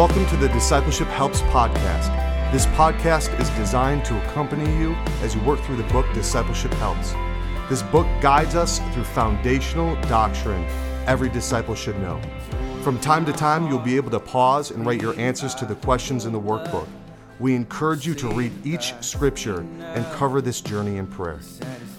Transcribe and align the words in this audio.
Welcome 0.00 0.24
to 0.28 0.36
the 0.38 0.48
Discipleship 0.48 1.08
Helps 1.08 1.42
podcast. 1.42 2.08
This 2.52 2.64
podcast 2.68 3.38
is 3.38 3.50
designed 3.50 4.02
to 4.06 4.16
accompany 4.24 4.64
you 4.78 4.94
as 5.20 5.34
you 5.34 5.42
work 5.42 5.60
through 5.60 5.76
the 5.76 5.92
book 5.92 6.10
Discipleship 6.14 6.72
Helps. 6.72 7.12
This 7.68 7.82
book 7.82 8.06
guides 8.22 8.54
us 8.54 8.78
through 8.94 9.04
foundational 9.04 10.00
doctrine 10.08 10.64
every 11.06 11.28
disciple 11.28 11.74
should 11.74 12.00
know. 12.00 12.18
From 12.80 12.98
time 13.00 13.26
to 13.26 13.32
time, 13.34 13.68
you'll 13.68 13.78
be 13.78 13.96
able 13.96 14.10
to 14.12 14.20
pause 14.20 14.70
and 14.70 14.86
write 14.86 15.02
your 15.02 15.14
answers 15.20 15.54
to 15.56 15.66
the 15.66 15.74
questions 15.74 16.24
in 16.24 16.32
the 16.32 16.40
workbook. 16.40 16.88
We 17.38 17.54
encourage 17.54 18.06
you 18.06 18.14
to 18.14 18.28
read 18.28 18.52
each 18.64 18.94
scripture 19.02 19.66
and 19.80 20.06
cover 20.14 20.40
this 20.40 20.62
journey 20.62 20.96
in 20.96 21.08
prayer. 21.08 21.40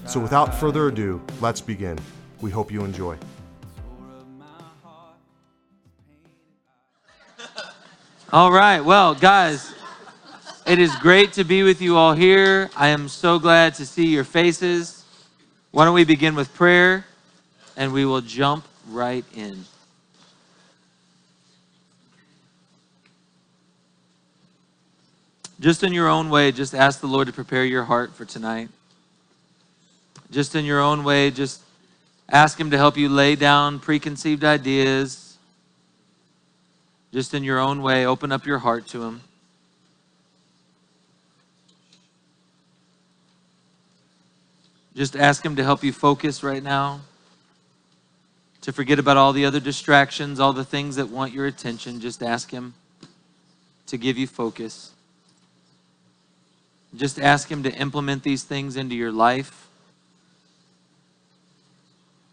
So, 0.08 0.20
without 0.20 0.56
further 0.56 0.88
ado, 0.88 1.22
let's 1.40 1.62
begin. 1.62 2.00
We 2.42 2.50
hope 2.50 2.72
you 2.72 2.84
enjoy. 2.84 3.20
All 8.34 8.50
right. 8.50 8.80
Well, 8.80 9.14
guys, 9.14 9.76
it 10.66 10.80
is 10.80 10.96
great 10.96 11.34
to 11.34 11.44
be 11.44 11.64
with 11.64 11.82
you 11.82 11.98
all 11.98 12.14
here. 12.14 12.70
I 12.78 12.88
am 12.88 13.10
so 13.10 13.40
glad 13.40 13.74
to 13.76 13.86
see 13.86 14.08
your 14.08 14.24
faces. 14.24 15.04
Why 15.72 15.84
don't 15.84 15.94
we 15.94 16.06
begin 16.06 16.34
with 16.36 16.54
prayer 16.54 17.06
and 17.76 17.92
we 17.92 18.06
will 18.06 18.22
jump 18.22 18.66
right 18.90 19.26
in. 19.36 19.66
Just 25.60 25.84
in 25.84 25.92
your 25.92 26.08
own 26.08 26.30
way, 26.30 26.54
just 26.54 26.74
ask 26.74 27.02
the 27.02 27.08
Lord 27.08 27.28
to 27.28 27.34
prepare 27.34 27.66
your 27.66 27.84
heart 27.84 28.16
for 28.16 28.24
tonight. 28.24 28.70
Just 30.32 30.56
in 30.56 30.64
your 30.64 30.80
own 30.80 31.04
way, 31.04 31.32
just 31.32 31.62
ask 32.30 32.58
Him 32.58 32.72
to 32.72 32.78
help 32.78 32.96
you 32.96 33.10
lay 33.10 33.36
down 33.36 33.82
preconceived 33.82 34.46
ideas. 34.46 35.31
Just 37.14 37.34
in 37.34 37.44
your 37.44 37.60
own 37.60 37.82
way, 37.82 38.06
open 38.06 38.32
up 38.32 38.46
your 38.46 38.60
heart 38.60 38.88
to 38.88 39.04
Him. 39.04 39.22
Just 44.96 45.16
ask 45.16 45.46
Him 45.46 45.56
to 45.58 45.64
help 45.64 45.84
you 45.84 45.92
focus 45.92 46.44
right 46.44 46.64
now, 46.64 47.02
to 48.62 48.72
forget 48.72 49.00
about 49.00 49.18
all 49.18 49.34
the 49.34 49.46
other 49.46 49.60
distractions, 49.60 50.40
all 50.40 50.54
the 50.54 50.64
things 50.64 50.96
that 50.96 51.10
want 51.10 51.34
your 51.34 51.46
attention. 51.46 52.00
Just 52.00 52.24
ask 52.24 52.52
Him 52.52 52.74
to 53.88 53.98
give 53.98 54.18
you 54.18 54.28
focus. 54.28 54.92
Just 56.96 57.20
ask 57.20 57.50
Him 57.50 57.64
to 57.64 57.74
implement 57.74 58.24
these 58.24 58.44
things 58.44 58.78
into 58.78 58.96
your 58.96 59.12
life. 59.12 59.68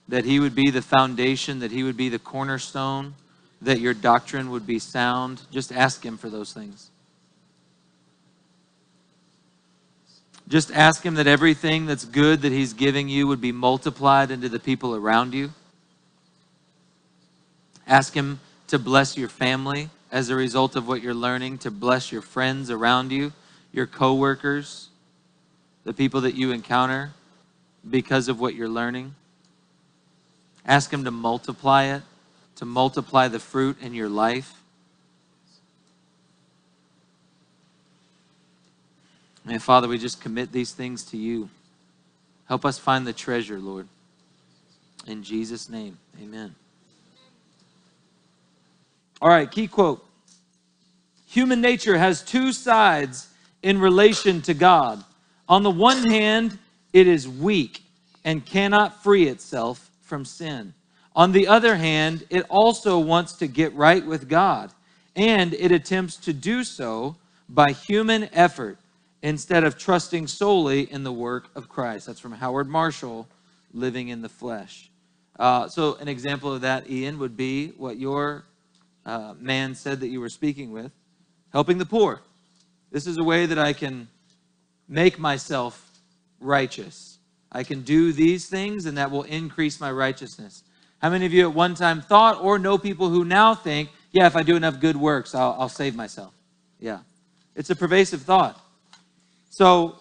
That 0.08 0.24
He 0.24 0.38
would 0.38 0.54
be 0.54 0.70
the 0.70 0.82
foundation, 0.82 1.60
that 1.60 1.72
He 1.72 1.82
would 1.82 1.96
be 1.96 2.08
the 2.08 2.18
cornerstone, 2.18 3.14
that 3.60 3.80
your 3.80 3.94
doctrine 3.94 4.50
would 4.50 4.66
be 4.66 4.78
sound. 4.78 5.42
Just 5.50 5.72
ask 5.72 6.04
Him 6.04 6.16
for 6.16 6.30
those 6.30 6.52
things. 6.52 6.90
Just 10.46 10.70
ask 10.72 11.02
Him 11.02 11.14
that 11.14 11.26
everything 11.26 11.86
that's 11.86 12.04
good 12.04 12.42
that 12.42 12.52
He's 12.52 12.72
giving 12.72 13.08
you 13.08 13.26
would 13.26 13.40
be 13.40 13.52
multiplied 13.52 14.30
into 14.30 14.48
the 14.48 14.58
people 14.60 14.94
around 14.94 15.34
you. 15.34 15.50
Ask 17.86 18.14
Him 18.14 18.40
to 18.68 18.78
bless 18.78 19.16
your 19.16 19.28
family 19.28 19.90
as 20.10 20.30
a 20.30 20.34
result 20.34 20.76
of 20.76 20.88
what 20.88 21.02
you're 21.02 21.14
learning, 21.14 21.58
to 21.58 21.70
bless 21.70 22.12
your 22.12 22.22
friends 22.22 22.70
around 22.70 23.12
you 23.12 23.32
your 23.72 23.86
coworkers, 23.86 24.88
the 25.84 25.92
people 25.92 26.22
that 26.22 26.34
you 26.34 26.52
encounter 26.52 27.12
because 27.88 28.28
of 28.28 28.40
what 28.40 28.54
you're 28.54 28.68
learning. 28.68 29.14
Ask 30.66 30.92
Him 30.92 31.04
to 31.04 31.10
multiply 31.10 31.84
it, 31.84 32.02
to 32.58 32.64
multiply 32.64 33.28
the 33.28 33.38
fruit 33.38 33.76
in 33.80 33.94
your 33.94 34.08
life. 34.08 34.52
And 39.46 39.62
Father, 39.62 39.86
we 39.86 39.96
just 39.96 40.20
commit 40.20 40.50
these 40.50 40.72
things 40.72 41.04
to 41.04 41.16
you. 41.16 41.48
Help 42.46 42.64
us 42.64 42.76
find 42.76 43.06
the 43.06 43.12
treasure, 43.12 43.60
Lord. 43.60 43.86
In 45.06 45.22
Jesus' 45.22 45.68
name, 45.68 45.98
amen. 46.20 46.56
All 49.22 49.28
right, 49.28 49.48
key 49.48 49.68
quote 49.68 50.04
Human 51.28 51.60
nature 51.60 51.96
has 51.96 52.22
two 52.22 52.52
sides 52.52 53.28
in 53.62 53.78
relation 53.78 54.42
to 54.42 54.54
God. 54.54 55.04
On 55.48 55.62
the 55.62 55.70
one 55.70 56.10
hand, 56.10 56.58
it 56.92 57.06
is 57.06 57.28
weak 57.28 57.82
and 58.24 58.44
cannot 58.44 59.00
free 59.04 59.28
itself 59.28 59.90
from 60.02 60.24
sin. 60.24 60.74
On 61.18 61.32
the 61.32 61.48
other 61.48 61.74
hand, 61.74 62.24
it 62.30 62.46
also 62.48 62.96
wants 63.00 63.32
to 63.32 63.48
get 63.48 63.74
right 63.74 64.06
with 64.06 64.28
God, 64.28 64.70
and 65.16 65.52
it 65.52 65.72
attempts 65.72 66.14
to 66.18 66.32
do 66.32 66.62
so 66.62 67.16
by 67.48 67.72
human 67.72 68.28
effort 68.32 68.78
instead 69.20 69.64
of 69.64 69.76
trusting 69.76 70.28
solely 70.28 70.82
in 70.92 71.02
the 71.02 71.10
work 71.10 71.48
of 71.56 71.68
Christ. 71.68 72.06
That's 72.06 72.20
from 72.20 72.30
Howard 72.30 72.68
Marshall, 72.68 73.26
Living 73.74 74.10
in 74.10 74.22
the 74.22 74.28
Flesh. 74.28 74.90
Uh, 75.36 75.66
so, 75.66 75.96
an 75.96 76.06
example 76.06 76.54
of 76.54 76.60
that, 76.60 76.88
Ian, 76.88 77.18
would 77.18 77.36
be 77.36 77.70
what 77.70 77.96
your 77.96 78.44
uh, 79.04 79.34
man 79.40 79.74
said 79.74 79.98
that 79.98 80.08
you 80.10 80.20
were 80.20 80.28
speaking 80.28 80.70
with 80.70 80.92
helping 81.52 81.78
the 81.78 81.86
poor. 81.86 82.20
This 82.92 83.08
is 83.08 83.16
a 83.18 83.24
way 83.24 83.44
that 83.46 83.58
I 83.58 83.72
can 83.72 84.06
make 84.88 85.18
myself 85.18 85.90
righteous. 86.38 87.18
I 87.50 87.64
can 87.64 87.82
do 87.82 88.12
these 88.12 88.48
things, 88.48 88.86
and 88.86 88.96
that 88.98 89.10
will 89.10 89.24
increase 89.24 89.80
my 89.80 89.90
righteousness. 89.90 90.62
How 90.98 91.10
many 91.10 91.26
of 91.26 91.32
you 91.32 91.48
at 91.48 91.54
one 91.54 91.74
time 91.74 92.00
thought 92.00 92.40
or 92.40 92.58
know 92.58 92.76
people 92.76 93.08
who 93.08 93.24
now 93.24 93.54
think, 93.54 93.90
yeah, 94.10 94.26
if 94.26 94.34
I 94.34 94.42
do 94.42 94.56
enough 94.56 94.80
good 94.80 94.96
works, 94.96 95.34
I'll, 95.34 95.56
I'll 95.58 95.68
save 95.68 95.94
myself? 95.94 96.32
Yeah. 96.80 97.00
It's 97.54 97.70
a 97.70 97.76
pervasive 97.76 98.22
thought. 98.22 98.60
So 99.50 99.98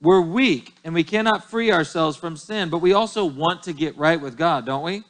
we're 0.00 0.20
weak 0.20 0.74
and 0.84 0.94
we 0.94 1.04
cannot 1.04 1.50
free 1.50 1.70
ourselves 1.70 2.16
from 2.16 2.36
sin, 2.36 2.70
but 2.70 2.78
we 2.78 2.92
also 2.92 3.24
want 3.24 3.62
to 3.64 3.72
get 3.72 3.96
right 3.96 4.20
with 4.20 4.36
God, 4.36 4.66
don't 4.66 4.82
we? 4.82 5.04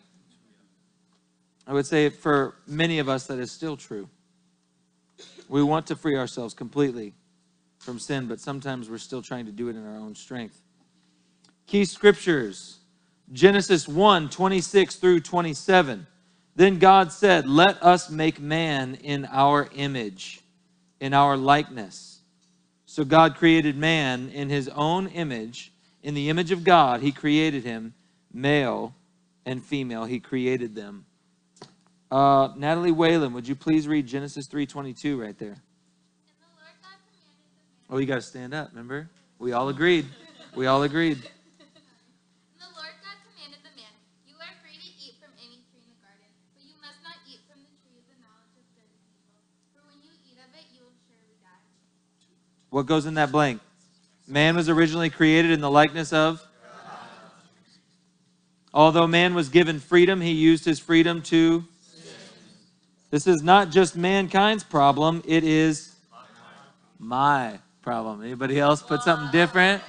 I 1.67 1.73
would 1.73 1.87
say 1.87 2.09
for 2.09 2.57
many 2.67 2.99
of 2.99 3.09
us 3.09 3.29
that 3.29 3.39
is 3.39 3.53
still 3.53 3.77
true. 3.77 4.09
We 5.49 5.63
want 5.63 5.87
to 5.87 5.97
free 5.97 6.17
ourselves 6.17 6.55
completely 6.55 7.15
from 7.79 8.01
sin, 8.01 8.27
but 8.27 8.41
sometimes 8.41 8.91
we're 8.91 8.99
still 8.99 9.23
trying 9.23 9.47
to 9.47 9.53
do 9.53 9.69
it 9.69 9.77
in 9.77 9.87
our 9.87 9.97
own 9.97 10.17
strength. 10.17 10.61
Key 11.67 11.85
scriptures 11.85 12.80
Genesis 13.33 13.87
1 13.87 14.31
26 14.31 14.97
through 14.97 15.21
27. 15.21 16.07
Then 16.57 16.79
God 16.79 17.13
said, 17.13 17.49
Let 17.49 17.83
us 17.83 18.11
make 18.11 18.41
man 18.41 18.97
in 18.97 19.27
our 19.31 19.69
image, 19.75 20.41
in 21.01 21.15
our 21.15 21.37
likeness. 21.37 22.21
So 22.87 23.05
God 23.05 23.37
created 23.37 23.77
man 23.77 24.31
in 24.31 24.49
his 24.49 24.69
own 24.69 25.07
image. 25.09 25.73
In 26.03 26.15
the 26.15 26.29
image 26.29 26.51
of 26.51 26.65
God, 26.65 27.01
he 27.01 27.13
created 27.13 27.63
him, 27.63 27.95
male 28.33 28.95
and 29.47 29.63
female, 29.63 30.05
he 30.05 30.19
created 30.19 30.75
them. 30.75 31.05
Uh, 32.11 32.49
Natalie 32.57 32.91
Whalen, 32.91 33.33
would 33.35 33.47
you 33.47 33.55
please 33.55 33.87
read 33.87 34.07
Genesis 34.07 34.49
3.22 34.49 35.21
right 35.21 35.39
there? 35.39 35.57
Oh, 37.89 37.99
you 37.99 38.07
got 38.07 38.17
to 38.17 38.23
stand 38.23 38.55
up, 38.55 38.71
remember? 38.71 39.11
We 39.39 39.51
all 39.51 39.69
agreed. 39.69 40.07
We 40.55 40.67
all 40.67 40.83
agreed. 40.83 41.19
the 41.19 42.71
Lord 42.71 42.95
God 43.03 43.19
commanded 43.27 43.63
the 43.67 43.75
man, 43.75 43.91
You 44.31 44.39
are 44.39 44.55
free 44.63 44.79
to 44.79 44.91
eat 45.03 45.19
from 45.19 45.35
any 45.39 45.59
tree 45.71 45.83
in 45.83 45.91
the 45.91 45.99
garden, 45.99 46.31
but 46.55 46.63
you 46.63 46.79
must 46.79 47.03
not 47.03 47.19
eat 47.27 47.43
from 47.51 47.59
the 47.67 47.75
tree 47.83 47.99
of 47.99 48.07
the 48.07 48.19
knowledge 48.23 48.55
of 48.55 48.67
good 48.79 48.87
and 48.87 49.03
evil, 49.11 49.43
for 49.75 49.83
when 49.91 49.99
you 50.07 50.15
eat 50.23 50.39
of 50.39 50.55
it, 50.55 50.71
you 50.71 50.87
will 50.87 50.95
surely 51.11 51.35
die. 51.43 51.67
What 52.71 52.87
goes 52.87 53.07
in 53.07 53.15
that 53.15 53.31
blank? 53.31 53.61
Man 54.27 54.57
was 54.57 54.69
originally 54.69 55.11
created 55.11 55.51
in 55.51 55.61
the 55.61 55.71
likeness 55.71 56.13
of? 56.13 56.41
Although 58.73 59.07
man 59.09 59.35
was 59.35 59.49
given 59.49 59.81
freedom, 59.81 60.21
he 60.21 60.31
used 60.31 60.65
his 60.65 60.79
freedom 60.79 61.23
to 61.23 61.65
this 63.11 63.27
is 63.27 63.43
not 63.43 63.71
just 63.71 63.97
mankind's 63.97 64.63
problem, 64.63 65.23
it 65.27 65.43
is 65.43 65.97
my 67.01 67.59
problem. 67.83 68.23
Anybody 68.23 68.61
else 68.61 68.83
put 68.83 69.03
something 69.03 69.33
different? 69.33 69.83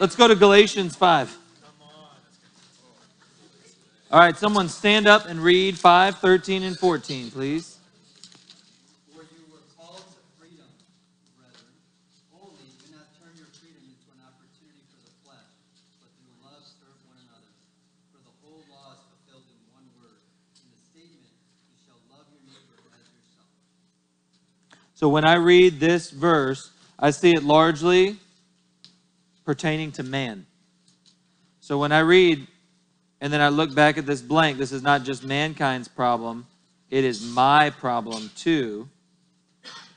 Let's 0.00 0.16
go 0.16 0.26
to 0.26 0.34
Galatians 0.34 0.96
5. 0.96 1.38
All 4.10 4.18
right, 4.18 4.36
someone 4.36 4.70
stand 4.70 5.06
up 5.06 5.26
and 5.26 5.40
read 5.40 5.78
5, 5.78 6.18
13, 6.18 6.62
and 6.62 6.78
14, 6.78 7.30
please. 7.30 7.73
So 25.04 25.10
when 25.10 25.26
I 25.26 25.34
read 25.34 25.80
this 25.80 26.08
verse, 26.10 26.70
I 26.98 27.10
see 27.10 27.32
it 27.32 27.42
largely 27.42 28.16
pertaining 29.44 29.92
to 29.92 30.02
man. 30.02 30.46
So 31.60 31.76
when 31.76 31.92
I 31.92 31.98
read 31.98 32.46
and 33.20 33.30
then 33.30 33.42
I 33.42 33.50
look 33.50 33.74
back 33.74 33.98
at 33.98 34.06
this 34.06 34.22
blank, 34.22 34.56
this 34.56 34.72
is 34.72 34.82
not 34.82 35.04
just 35.04 35.22
mankind's 35.22 35.88
problem, 35.88 36.46
it 36.88 37.04
is 37.04 37.22
my 37.22 37.68
problem 37.68 38.30
too. 38.34 38.88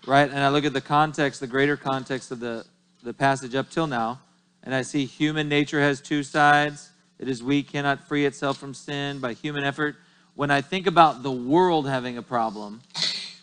Right? 0.05 0.29
And 0.29 0.39
I 0.39 0.49
look 0.49 0.65
at 0.65 0.73
the 0.73 0.81
context, 0.81 1.39
the 1.39 1.47
greater 1.47 1.77
context 1.77 2.31
of 2.31 2.41
the, 2.41 2.65
the 3.01 3.13
passage 3.13 3.55
up 3.55 3.69
till 3.69 3.87
now, 3.87 4.19
and 4.61 4.75
I 4.75 4.81
see 4.81 5.05
human 5.05 5.47
nature 5.47 5.79
has 5.79 6.01
two 6.01 6.21
sides. 6.21 6.89
It 7.17 7.29
is 7.29 7.41
weak, 7.41 7.71
cannot 7.71 8.05
free 8.09 8.25
itself 8.25 8.57
from 8.57 8.73
sin 8.73 9.19
by 9.19 9.31
human 9.31 9.63
effort. 9.63 9.95
When 10.35 10.51
I 10.51 10.59
think 10.59 10.85
about 10.85 11.23
the 11.23 11.31
world 11.31 11.87
having 11.87 12.17
a 12.17 12.21
problem, 12.21 12.81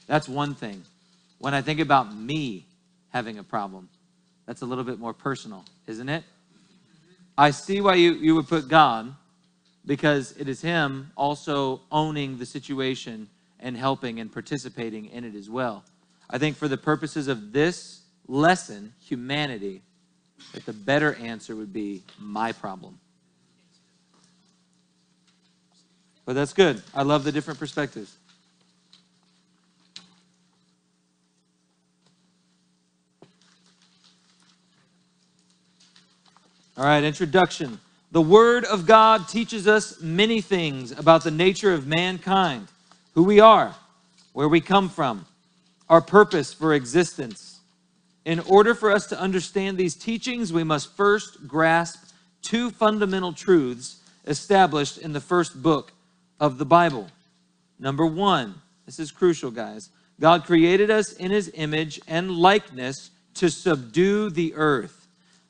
that's 0.06 0.28
one 0.28 0.54
thing. 0.54 0.82
When 1.38 1.54
I 1.54 1.62
think 1.62 1.80
about 1.80 2.14
me 2.14 2.66
having 3.10 3.38
a 3.38 3.44
problem, 3.44 3.88
that's 4.46 4.62
a 4.62 4.66
little 4.66 4.84
bit 4.84 4.98
more 4.98 5.12
personal, 5.12 5.64
isn't 5.86 6.08
it? 6.08 6.24
I 7.36 7.50
see 7.50 7.80
why 7.80 7.94
you, 7.94 8.12
you 8.14 8.34
would 8.34 8.48
put 8.48 8.68
God 8.68 9.14
because 9.86 10.32
it 10.38 10.48
is 10.48 10.60
Him 10.62 11.10
also 11.16 11.82
owning 11.90 12.38
the 12.38 12.46
situation 12.46 13.28
and 13.60 13.76
helping 13.76 14.20
and 14.20 14.32
participating 14.32 15.06
in 15.06 15.24
it 15.24 15.34
as 15.34 15.50
well. 15.50 15.84
I 16.30 16.38
think 16.38 16.56
for 16.56 16.68
the 16.68 16.76
purposes 16.76 17.28
of 17.28 17.52
this 17.52 18.02
lesson, 18.28 18.92
humanity, 19.00 19.82
that 20.52 20.64
the 20.66 20.72
better 20.72 21.14
answer 21.14 21.56
would 21.56 21.72
be 21.72 22.02
my 22.18 22.52
problem. 22.52 22.98
But 26.24 26.34
that's 26.34 26.52
good. 26.52 26.82
I 26.94 27.02
love 27.02 27.24
the 27.24 27.32
different 27.32 27.58
perspectives. 27.58 28.16
All 36.76 36.84
right, 36.84 37.04
introduction. 37.04 37.78
The 38.10 38.20
Word 38.20 38.64
of 38.64 38.84
God 38.84 39.28
teaches 39.28 39.68
us 39.68 40.00
many 40.00 40.40
things 40.40 40.90
about 40.90 41.22
the 41.22 41.30
nature 41.30 41.72
of 41.72 41.86
mankind, 41.86 42.66
who 43.14 43.22
we 43.22 43.38
are, 43.38 43.76
where 44.32 44.48
we 44.48 44.60
come 44.60 44.88
from, 44.88 45.24
our 45.88 46.00
purpose 46.00 46.52
for 46.52 46.74
existence. 46.74 47.60
In 48.24 48.40
order 48.40 48.74
for 48.74 48.90
us 48.90 49.06
to 49.06 49.20
understand 49.20 49.78
these 49.78 49.94
teachings, 49.94 50.52
we 50.52 50.64
must 50.64 50.96
first 50.96 51.46
grasp 51.46 52.10
two 52.42 52.72
fundamental 52.72 53.32
truths 53.32 54.00
established 54.26 54.98
in 54.98 55.12
the 55.12 55.20
first 55.20 55.62
book 55.62 55.92
of 56.40 56.58
the 56.58 56.66
Bible. 56.66 57.06
Number 57.78 58.04
one, 58.04 58.52
this 58.84 58.98
is 58.98 59.12
crucial, 59.12 59.52
guys. 59.52 59.90
God 60.18 60.44
created 60.44 60.90
us 60.90 61.12
in 61.12 61.30
his 61.30 61.52
image 61.54 62.00
and 62.08 62.32
likeness 62.32 63.10
to 63.34 63.48
subdue 63.48 64.28
the 64.28 64.54
earth. 64.56 65.06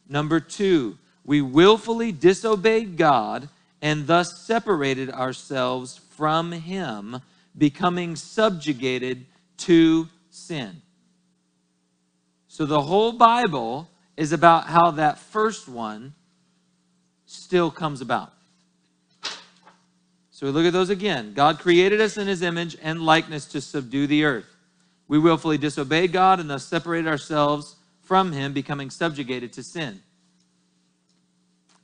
Number 0.06 0.38
two, 0.38 0.98
we 1.24 1.40
willfully 1.40 2.12
disobeyed 2.12 2.96
God 2.96 3.48
and 3.80 4.06
thus 4.06 4.40
separated 4.40 5.10
ourselves 5.10 6.00
from 6.10 6.52
him, 6.52 7.20
becoming 7.56 8.16
subjugated 8.16 9.26
to 9.58 10.08
sin. 10.30 10.80
So 12.48 12.66
the 12.66 12.82
whole 12.82 13.12
Bible 13.12 13.88
is 14.16 14.32
about 14.32 14.66
how 14.66 14.92
that 14.92 15.18
first 15.18 15.68
one 15.68 16.14
still 17.26 17.70
comes 17.70 18.00
about. 18.00 18.32
So 20.30 20.46
we 20.46 20.52
look 20.52 20.66
at 20.66 20.72
those 20.72 20.90
again. 20.90 21.32
God 21.34 21.58
created 21.58 22.00
us 22.00 22.16
in 22.16 22.26
his 22.26 22.42
image 22.42 22.76
and 22.82 23.02
likeness 23.02 23.46
to 23.46 23.60
subdue 23.60 24.06
the 24.06 24.24
earth. 24.24 24.46
We 25.08 25.18
willfully 25.18 25.58
disobeyed 25.58 26.12
God 26.12 26.40
and 26.40 26.48
thus 26.48 26.64
separated 26.64 27.08
ourselves 27.08 27.76
from 28.02 28.32
him, 28.32 28.52
becoming 28.52 28.90
subjugated 28.90 29.52
to 29.54 29.62
sin. 29.62 30.00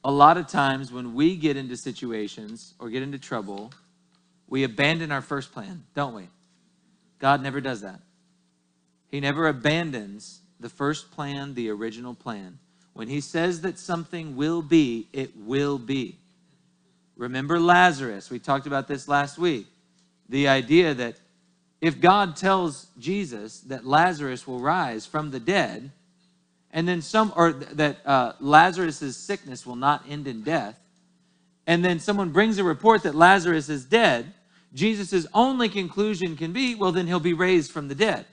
A 0.03 0.11
lot 0.11 0.39
of 0.39 0.47
times 0.47 0.93
when 0.93 1.15
we 1.15 1.37
get 1.37 1.57
into 1.57 1.77
situations 1.77 2.75
or 2.79 2.89
get 2.89 3.03
into 3.03 3.19
trouble, 3.19 3.73
we 4.49 4.65
abandon 4.65 5.13
our 5.13 5.21
first 5.21 5.53
plan, 5.53 5.85
don't 5.95 6.15
we? 6.15 6.29
God 7.19 7.43
never 7.43 7.61
does 7.61 7.83
that. 7.83 8.01
He 9.09 9.21
never 9.21 9.47
abandons 9.49 10.41
the 10.59 10.69
first 10.69 11.11
plan, 11.11 11.55
the 11.55 11.71
original 11.71 12.15
plan. 12.15 12.59
When 12.93 13.09
he 13.09 13.21
says 13.21 13.61
that 13.63 13.79
something 13.79 14.37
will 14.37 14.63
be, 14.63 15.09
it 15.13 15.37
will 15.37 15.79
be. 15.79 16.19
Remember 17.17 17.61
Lazarus. 17.61 18.31
We 18.31 18.39
talked 18.39 18.67
about 18.67 18.89
this 18.89 19.07
last 19.07 19.39
week. 19.39 19.67
The 20.29 20.49
idea 20.49 20.95
that 20.95 21.17
if 21.81 22.01
God 22.01 22.37
tells 22.37 22.87
Jesus 22.99 23.61
that 23.61 23.87
Lazarus 23.87 24.47
will 24.47 24.61
rise 24.61 25.07
from 25.07 25.31
the 25.31 25.41
dead, 25.41 25.91
and 26.73 26.87
then 26.87 27.03
some, 27.03 27.33
or 27.37 27.53
that 27.53 27.99
uh, 28.07 28.33
Lazarus's 28.41 29.17
sickness 29.17 29.67
will 29.67 29.77
not 29.77 30.05
end 30.09 30.27
in 30.27 30.43
death, 30.43 30.79
and 31.67 31.85
then 31.85 32.01
someone 32.01 32.31
brings 32.31 32.59
a 32.59 32.65
report 32.65 33.03
that 33.05 33.15
Lazarus 33.15 33.69
is 33.69 33.85
dead, 33.85 34.33
Jesus' 34.73 35.27
only 35.35 35.69
conclusion 35.69 36.37
can 36.37 36.53
be, 36.53 36.75
well, 36.75 36.93
then 36.93 37.07
he'll 37.07 37.21
be 37.21 37.33
raised 37.33 37.73
from 37.73 37.89
the 37.89 37.95
dead 37.95 38.25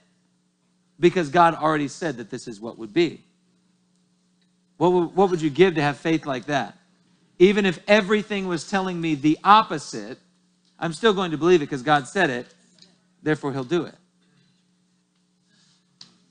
because 0.99 1.29
God 1.29 1.55
already 1.55 1.87
said 1.87 2.17
that 2.17 2.29
this 2.29 2.47
is 2.47 2.59
what 2.59 2.77
would 2.77 2.93
be. 2.93 3.23
What 4.77 4.91
would, 4.91 5.15
what 5.15 5.29
would 5.29 5.41
you 5.41 5.49
give 5.49 5.75
to 5.75 5.81
have 5.81 5.97
faith 5.97 6.25
like 6.25 6.45
that? 6.45 6.77
Even 7.39 7.65
if 7.65 7.79
everything 7.87 8.47
was 8.47 8.69
telling 8.69 8.99
me 8.99 9.15
the 9.15 9.37
opposite, 9.43 10.19
I'm 10.79 10.93
still 10.93 11.13
going 11.13 11.31
to 11.31 11.37
believe 11.37 11.61
it 11.61 11.65
because 11.65 11.81
God 11.81 12.07
said 12.07 12.29
it, 12.29 12.47
therefore 13.23 13.53
He'll 13.53 13.63
do 13.63 13.85
it. 13.85 13.95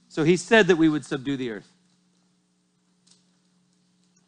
So 0.09 0.25
He 0.25 0.37
said 0.37 0.69
that 0.69 0.76
we 0.76 0.88
would 0.88 1.05
subdue 1.05 1.37
the 1.37 1.50
earth. 1.50 1.69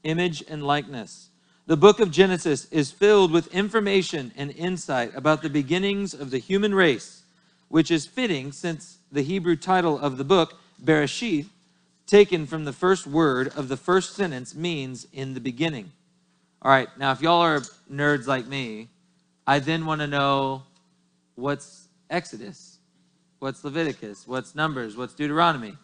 Image 0.09 0.43
and 0.49 0.63
likeness. 0.63 1.29
The 1.67 1.77
book 1.77 2.01
of 2.01 2.11
Genesis 2.11 2.65
is 2.71 2.91
filled 2.91 3.31
with 3.31 3.55
information 3.55 4.33
and 4.39 4.51
insight 4.53 5.15
about 5.15 5.43
the 5.43 5.51
beginnings 5.51 6.15
of 6.15 6.31
the 6.31 6.39
human 6.39 6.75
race, 6.75 7.25
which 7.69 7.91
is 7.91 8.07
fitting 8.07 8.51
since 8.51 9.01
the 9.13 9.21
Hebrew 9.21 9.55
title 9.55 9.99
of 9.99 10.17
the 10.17 10.25
book, 10.25 10.55
Bereshith, 10.83 11.49
taken 12.07 12.47
from 12.47 12.65
the 12.65 12.73
first 12.73 13.07
word 13.07 13.53
of 13.55 13.69
the 13.69 13.77
first 13.77 14.15
sentence, 14.15 14.55
means 14.55 15.07
in 15.13 15.35
the 15.35 15.41
beginning. 15.41 15.93
All 16.63 16.71
right, 16.71 16.89
now 16.97 17.13
if 17.13 17.21
y'all 17.21 17.43
are 17.43 17.61
nerds 17.93 18.27
like 18.27 18.47
me, 18.47 18.89
I 19.47 19.59
then 19.59 19.85
want 19.85 20.01
to 20.01 20.07
know 20.07 20.63
what's 21.35 21.87
Exodus, 22.09 22.79
what's 23.41 23.63
Leviticus, 23.63 24.27
what's 24.27 24.55
Numbers, 24.55 24.97
what's 24.97 25.13
Deuteronomy. 25.13 25.77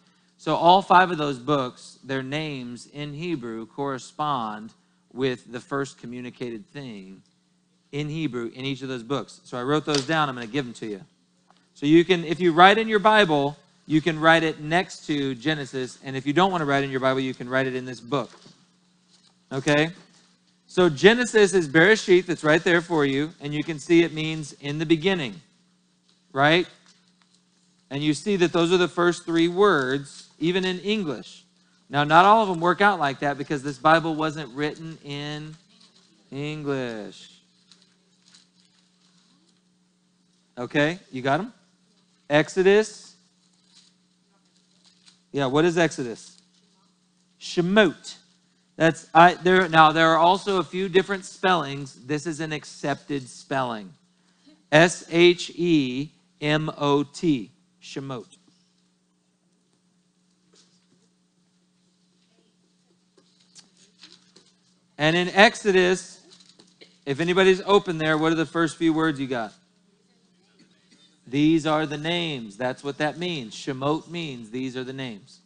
So 0.45 0.55
all 0.55 0.83
five 0.83 1.09
of 1.09 1.17
those 1.17 1.39
books, 1.39 1.97
their 2.03 2.21
names 2.21 2.85
in 2.93 3.15
Hebrew 3.15 3.65
correspond 3.65 4.73
with 5.11 5.51
the 5.51 5.59
first 5.59 5.97
communicated 5.97 6.67
thing 6.67 7.23
in 7.91 8.09
Hebrew 8.09 8.51
in 8.53 8.63
each 8.63 8.83
of 8.83 8.87
those 8.87 9.01
books. 9.01 9.41
So 9.43 9.57
I 9.57 9.63
wrote 9.63 9.87
those 9.87 10.05
down. 10.05 10.29
I'm 10.29 10.35
going 10.35 10.45
to 10.45 10.53
give 10.53 10.65
them 10.65 10.75
to 10.75 10.85
you. 10.85 11.01
So 11.73 11.87
you 11.87 12.05
can, 12.05 12.23
if 12.23 12.39
you 12.39 12.53
write 12.53 12.77
in 12.77 12.87
your 12.87 12.99
Bible, 12.99 13.57
you 13.87 14.01
can 14.01 14.19
write 14.19 14.43
it 14.43 14.59
next 14.59 15.07
to 15.07 15.33
Genesis. 15.33 15.97
And 16.03 16.15
if 16.15 16.27
you 16.27 16.33
don't 16.33 16.51
want 16.51 16.61
to 16.61 16.65
write 16.65 16.83
in 16.83 16.91
your 16.91 16.99
Bible, 16.99 17.21
you 17.21 17.33
can 17.33 17.49
write 17.49 17.65
it 17.65 17.73
in 17.73 17.85
this 17.85 17.99
book. 17.99 18.29
Okay? 19.51 19.89
So 20.67 20.89
Genesis 20.89 21.55
is 21.55 21.67
Bereshith, 21.67 22.27
that's 22.27 22.43
right 22.43 22.63
there 22.63 22.81
for 22.81 23.03
you. 23.03 23.31
And 23.41 23.51
you 23.51 23.63
can 23.63 23.79
see 23.79 24.03
it 24.03 24.13
means 24.13 24.53
in 24.61 24.77
the 24.77 24.85
beginning, 24.85 25.41
right? 26.33 26.67
And 27.89 28.03
you 28.03 28.13
see 28.13 28.35
that 28.35 28.53
those 28.53 28.71
are 28.71 28.77
the 28.77 28.87
first 28.87 29.25
three 29.25 29.47
words, 29.47 30.24
even 30.39 30.65
in 30.65 30.79
English. 30.79 31.43
Now, 31.89 32.03
not 32.03 32.25
all 32.25 32.41
of 32.41 32.49
them 32.49 32.59
work 32.59 32.81
out 32.81 32.99
like 32.99 33.19
that 33.19 33.37
because 33.37 33.61
this 33.63 33.77
Bible 33.77 34.15
wasn't 34.15 34.53
written 34.55 34.97
in 35.03 35.55
English. 36.31 37.31
Okay, 40.57 40.99
you 41.11 41.21
got 41.21 41.37
them? 41.37 41.53
Exodus. 42.29 43.15
Yeah, 45.31 45.47
what 45.47 45.65
is 45.65 45.77
Exodus? 45.77 46.41
Shemot. 47.39 48.15
That's 48.77 49.07
I 49.13 49.35
there 49.35 49.69
now 49.69 49.91
there 49.91 50.09
are 50.09 50.17
also 50.17 50.57
a 50.57 50.63
few 50.63 50.89
different 50.89 51.25
spellings. 51.25 51.93
This 52.05 52.25
is 52.25 52.39
an 52.39 52.51
accepted 52.51 53.27
spelling. 53.29 53.93
S 54.71 55.05
H 55.09 55.51
E 55.55 56.11
M 56.41 56.71
O 56.77 57.03
T. 57.03 57.51
Shemot. 57.81 58.34
And 64.97 65.15
in 65.15 65.29
Exodus, 65.29 66.21
if 67.05 67.19
anybody's 67.19 67.61
open 67.65 67.97
there, 67.97 68.17
what 68.17 68.31
are 68.31 68.35
the 68.35 68.45
first 68.45 68.77
few 68.77 68.93
words 68.93 69.19
you 69.19 69.27
got? 69.27 69.53
These 71.27 71.65
are 71.65 71.85
the 71.85 71.97
names. 71.97 72.55
That's 72.55 72.83
what 72.83 72.97
that 72.99 73.17
means. 73.17 73.55
Shemot 73.55 74.09
means 74.09 74.51
these 74.51 74.77
are 74.77 74.83
the 74.83 74.93
names. 74.93 75.39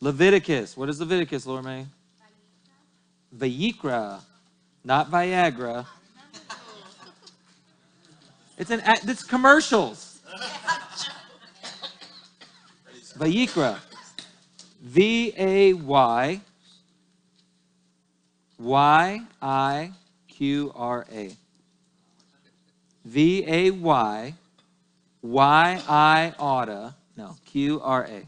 Leviticus. 0.00 0.76
What 0.76 0.88
is 0.88 1.00
Leviticus, 1.00 1.46
Laura 1.46 1.62
May? 1.62 1.86
Vayikra, 3.36 4.20
not 4.84 5.10
Viagra. 5.10 5.84
It's 8.56 8.70
an 8.70 8.82
it's 8.84 9.22
commercials. 9.22 10.20
Vayikra. 13.18 13.78
V 14.80 15.34
A 15.36 15.72
Y 15.72 16.40
Y 18.58 19.22
I 19.42 19.92
Q 20.28 20.72
R 20.74 21.06
A. 21.12 21.36
V 23.04 23.44
A 23.46 23.70
Y 23.70 24.34
Y 25.22 25.82
I 25.88 26.34
oughta. 26.38 26.94
No, 27.16 27.36
Q 27.44 27.80
R 27.80 28.04
A. 28.04 28.26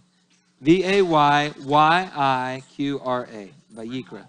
V 0.60 0.84
A 0.84 1.02
Y 1.02 1.52
Y 1.64 2.10
I 2.14 2.62
Q 2.74 3.00
R 3.00 3.28
A. 3.32 3.50
Vayikra. 3.74 4.26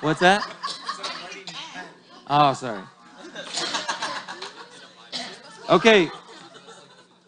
What's 0.00 0.20
that? 0.20 0.44
Oh, 2.28 2.52
sorry. 2.54 2.82
Okay. 5.68 6.10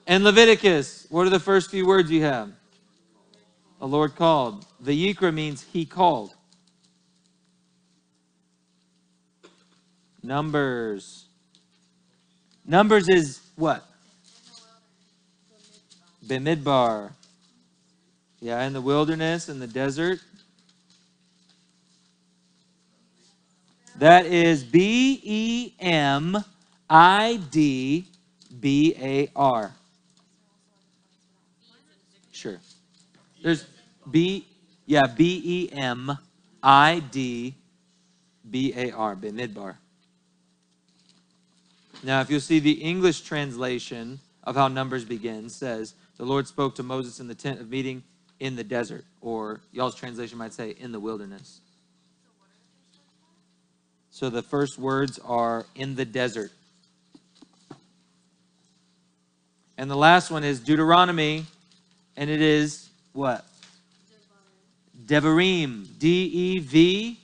And 0.07 0.25
Leviticus, 0.25 1.07
what 1.09 1.27
are 1.27 1.31
the 1.31 1.41
first 1.41 1.71
few 1.71 1.87
words 1.87 2.11
you 2.11 2.23
have? 2.23 2.53
The 3.81 3.87
Lord 3.87 4.17
called. 4.17 4.67
The 4.81 4.93
Vayikra 4.93 5.33
means 5.33 5.63
he 5.73 5.85
called. 5.85 6.35
Numbers. 10.23 11.27
Numbers 12.67 13.09
is 13.09 13.41
what? 13.57 13.85
Bemidbar. 16.27 17.13
Yeah, 18.41 18.63
in 18.65 18.73
the 18.73 18.81
wilderness, 18.81 19.49
in 19.49 19.59
the 19.59 19.67
desert. 19.67 20.21
That 23.97 24.27
is 24.27 24.65
B 24.65 25.21
E 25.23 25.73
M 25.79 26.43
I 26.91 27.41
D 27.51 28.07
B 28.61 28.95
A 29.01 29.31
R. 29.37 29.73
Sure. 32.33 32.59
There's 33.45 33.67
B, 34.11 34.47
yeah, 34.87 35.03
B 35.07 35.43
E 35.45 35.77
M 35.77 36.17
I 36.63 37.03
D 37.11 37.55
B 38.51 38.73
A 38.75 38.91
R, 38.91 39.15
Bemidbar. 39.15 39.77
Now, 42.03 42.23
if 42.23 42.31
you'll 42.31 42.41
see 42.41 42.59
the 42.59 42.73
English 42.73 43.21
translation 43.21 44.19
of 44.45 44.57
how 44.57 44.69
Numbers 44.69 45.05
begins, 45.05 45.55
says, 45.55 45.93
The 46.17 46.25
Lord 46.25 46.49
spoke 46.49 46.75
to 46.77 46.83
Moses 46.83 47.21
in 47.21 47.29
the 47.29 47.35
tent 47.35 47.61
of 47.61 47.69
meeting 47.69 48.03
in 48.41 48.57
the 48.57 48.65
desert, 48.65 49.05
or 49.21 49.61
y'all's 49.73 49.95
translation 49.95 50.39
might 50.39 50.55
say, 50.55 50.71
in 50.79 50.91
the 50.91 51.01
wilderness. 51.01 51.61
So 54.11 54.31
the 54.31 54.43
first 54.43 54.79
words 54.79 55.19
are 55.19 55.67
in 55.75 55.97
the 55.97 56.07
desert. 56.07 56.51
And 59.77 59.91
the 59.91 59.97
last 59.97 60.31
one 60.31 60.45
is 60.45 60.61
Deuteronomy, 60.61 61.45
and 62.17 62.31
it 62.31 62.41
is 62.41 62.89
what? 63.15 63.47
Devarim. 65.07 65.87
D 65.99 66.25
E 66.25 66.59
V 66.59 67.19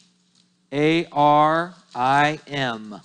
A 0.73 1.07
R 1.13 1.75
I 1.95 2.41
M. 2.47 3.01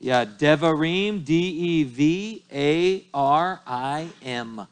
Yeah, 0.00 0.26
Devarim, 0.26 1.24
D 1.24 1.34
E 1.34 1.84
V 1.84 2.44
A 2.52 3.06
R 3.14 3.60
I 3.66 4.08
M. 4.22 4.66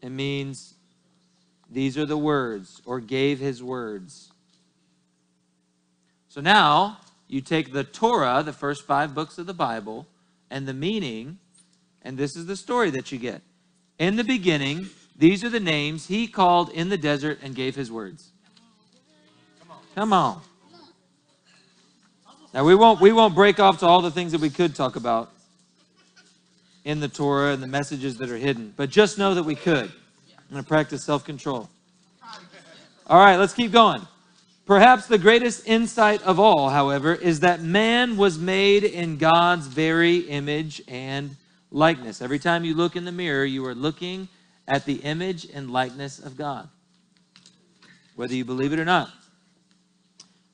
It 0.00 0.10
means 0.10 0.74
these 1.68 1.98
are 1.98 2.06
the 2.06 2.16
words, 2.16 2.80
or 2.86 3.00
gave 3.00 3.40
his 3.40 3.60
words. 3.60 4.30
So 6.28 6.40
now 6.40 6.98
you 7.28 7.40
take 7.40 7.72
the 7.72 7.84
Torah, 7.84 8.42
the 8.42 8.52
first 8.52 8.86
five 8.86 9.14
books 9.14 9.38
of 9.38 9.46
the 9.46 9.54
Bible, 9.54 10.06
and 10.50 10.66
the 10.66 10.74
meaning, 10.74 11.38
and 12.02 12.16
this 12.16 12.34
is 12.34 12.46
the 12.46 12.56
story 12.56 12.90
that 12.90 13.12
you 13.12 13.18
get. 13.18 13.42
In 13.98 14.16
the 14.16 14.24
beginning, 14.24 14.88
these 15.16 15.44
are 15.44 15.50
the 15.50 15.60
names 15.60 16.06
he 16.06 16.26
called 16.26 16.70
in 16.70 16.88
the 16.88 16.96
desert 16.96 17.40
and 17.42 17.54
gave 17.54 17.76
his 17.76 17.92
words. 17.92 18.30
Come 19.94 20.12
on. 20.12 20.40
Now 22.54 22.64
we 22.64 22.74
won't 22.74 23.00
we 23.00 23.12
won't 23.12 23.34
break 23.34 23.60
off 23.60 23.78
to 23.80 23.86
all 23.86 24.00
the 24.00 24.10
things 24.10 24.32
that 24.32 24.40
we 24.40 24.48
could 24.48 24.74
talk 24.74 24.96
about 24.96 25.30
in 26.84 27.00
the 27.00 27.08
Torah 27.08 27.52
and 27.52 27.62
the 27.62 27.66
messages 27.66 28.16
that 28.16 28.30
are 28.30 28.38
hidden, 28.38 28.72
but 28.76 28.88
just 28.88 29.18
know 29.18 29.34
that 29.34 29.42
we 29.42 29.54
could. 29.54 29.84
I'm 29.84 30.52
going 30.52 30.62
to 30.62 30.68
practice 30.68 31.04
self-control. 31.04 31.68
All 33.06 33.24
right, 33.24 33.36
let's 33.36 33.52
keep 33.52 33.72
going. 33.72 34.00
Perhaps 34.68 35.06
the 35.06 35.16
greatest 35.16 35.66
insight 35.66 36.22
of 36.24 36.38
all, 36.38 36.68
however, 36.68 37.14
is 37.14 37.40
that 37.40 37.62
man 37.62 38.18
was 38.18 38.38
made 38.38 38.84
in 38.84 39.16
God's 39.16 39.66
very 39.66 40.18
image 40.18 40.82
and 40.86 41.34
likeness. 41.70 42.20
Every 42.20 42.38
time 42.38 42.66
you 42.66 42.74
look 42.74 42.94
in 42.94 43.06
the 43.06 43.10
mirror, 43.10 43.46
you 43.46 43.64
are 43.64 43.74
looking 43.74 44.28
at 44.68 44.84
the 44.84 44.96
image 44.96 45.46
and 45.54 45.70
likeness 45.70 46.18
of 46.18 46.36
God, 46.36 46.68
whether 48.14 48.34
you 48.34 48.44
believe 48.44 48.74
it 48.74 48.78
or 48.78 48.84
not. 48.84 49.10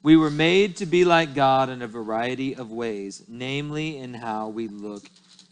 We 0.04 0.16
were 0.16 0.30
made 0.30 0.76
to 0.76 0.86
be 0.86 1.04
like 1.04 1.34
God 1.34 1.68
in 1.68 1.82
a 1.82 1.88
variety 1.88 2.54
of 2.54 2.70
ways, 2.70 3.24
namely 3.26 3.98
in 3.98 4.14
how 4.14 4.46
we 4.46 4.68
look 4.68 5.02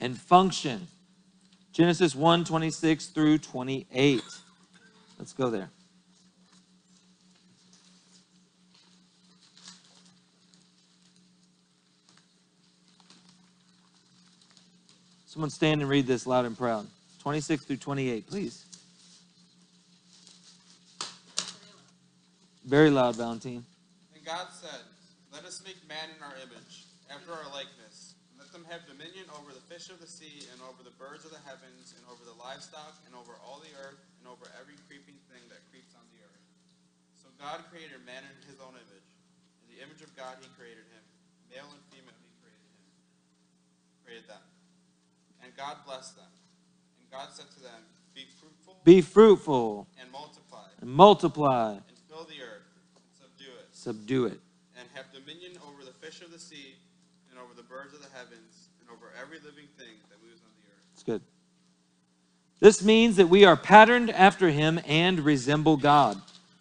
and 0.00 0.16
function. 0.16 0.86
Genesis 1.72 2.14
1 2.14 2.44
26 2.44 3.06
through 3.06 3.38
28. 3.38 4.22
Let's 5.18 5.32
go 5.32 5.50
there. 5.50 5.70
Someone 15.32 15.48
stand 15.48 15.80
and 15.80 15.88
read 15.88 16.04
this 16.04 16.28
loud 16.28 16.44
and 16.44 16.52
proud. 16.52 16.84
26 17.24 17.64
through 17.64 17.80
28, 17.80 18.28
please. 18.28 18.68
Very 22.68 22.92
loud, 22.92 23.16
Valentine. 23.16 23.64
And 24.12 24.20
God 24.28 24.52
said, 24.52 24.84
Let 25.32 25.48
us 25.48 25.64
make 25.64 25.80
man 25.88 26.12
in 26.12 26.20
our 26.20 26.36
image, 26.44 26.84
after 27.08 27.32
our 27.32 27.48
likeness. 27.48 28.12
Let 28.36 28.52
them 28.52 28.68
have 28.68 28.84
dominion 28.84 29.24
over 29.40 29.56
the 29.56 29.64
fish 29.72 29.88
of 29.88 30.04
the 30.04 30.06
sea, 30.06 30.44
and 30.52 30.60
over 30.68 30.84
the 30.84 30.92
birds 31.00 31.24
of 31.24 31.32
the 31.32 31.40
heavens, 31.48 31.96
and 31.96 32.04
over 32.12 32.20
the 32.28 32.36
livestock, 32.36 33.00
and 33.08 33.16
over 33.16 33.32
all 33.40 33.64
the 33.64 33.72
earth, 33.80 34.04
and 34.20 34.28
over 34.28 34.44
every 34.60 34.76
creeping 34.84 35.16
thing 35.32 35.40
that 35.48 35.64
creeps 35.72 35.96
on 35.96 36.04
the 36.12 36.20
earth. 36.28 36.44
So 37.16 37.32
God 37.40 37.64
created 37.72 38.04
man 38.04 38.20
in 38.20 38.36
his 38.52 38.60
own 38.60 38.76
image. 38.76 39.08
In 39.64 39.72
the 39.72 39.80
image 39.80 40.04
of 40.04 40.12
God 40.12 40.36
he 40.44 40.48
created 40.60 40.84
him. 40.92 41.04
Male 41.48 41.72
and 41.72 41.80
female 41.88 42.20
he 42.20 42.32
created 42.44 42.68
him. 42.68 42.84
Created 44.04 44.28
them. 44.28 44.51
And 45.52 45.58
God 45.58 45.76
blessed 45.86 46.16
them. 46.16 46.24
And 46.98 47.10
God 47.10 47.28
said 47.32 47.50
to 47.56 47.60
them, 47.60 47.82
Be 48.14 48.22
fruitful 48.40 48.76
Be 48.84 49.00
fruitful 49.02 49.86
and 50.00 50.10
multiply, 50.10 50.64
and 50.80 50.90
multiply, 50.90 51.72
and 51.72 51.82
fill 52.08 52.24
the 52.24 52.42
earth, 52.42 52.64
and 52.96 53.04
subdue 53.20 53.52
it. 53.52 53.68
subdue 53.72 54.26
it. 54.26 54.40
and 54.78 54.88
have 54.94 55.06
dominion 55.12 55.52
over 55.68 55.84
the 55.84 55.92
fish 55.92 56.22
of 56.22 56.32
the 56.32 56.38
sea, 56.38 56.74
and 57.30 57.38
over 57.38 57.52
the 57.54 57.62
birds 57.62 57.92
of 57.92 58.00
the 58.00 58.08
heavens, 58.16 58.68
and 58.80 58.88
over 58.90 59.12
every 59.20 59.38
living 59.40 59.68
thing 59.76 59.94
that 60.08 60.18
moves 60.26 60.40
on 60.40 60.50
the 60.56 60.68
earth. 60.68 60.82
It's 60.94 61.02
good. 61.02 61.20
This 62.60 62.82
means 62.82 63.16
that 63.16 63.28
we 63.28 63.44
are 63.44 63.56
patterned 63.56 64.10
after 64.10 64.50
him 64.50 64.80
and 64.86 65.20
resemble 65.20 65.76
God. 65.76 66.20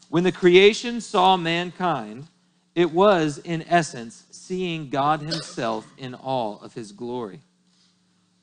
When 0.09 0.23
the 0.23 0.31
creation 0.33 0.99
saw 0.99 1.37
mankind, 1.37 2.27
it 2.75 2.91
was, 2.91 3.37
in 3.37 3.63
essence, 3.69 4.25
seeing 4.31 4.89
God 4.89 5.21
himself 5.21 5.87
in 5.97 6.13
all 6.13 6.59
of 6.61 6.73
his 6.73 6.91
glory. 6.91 7.39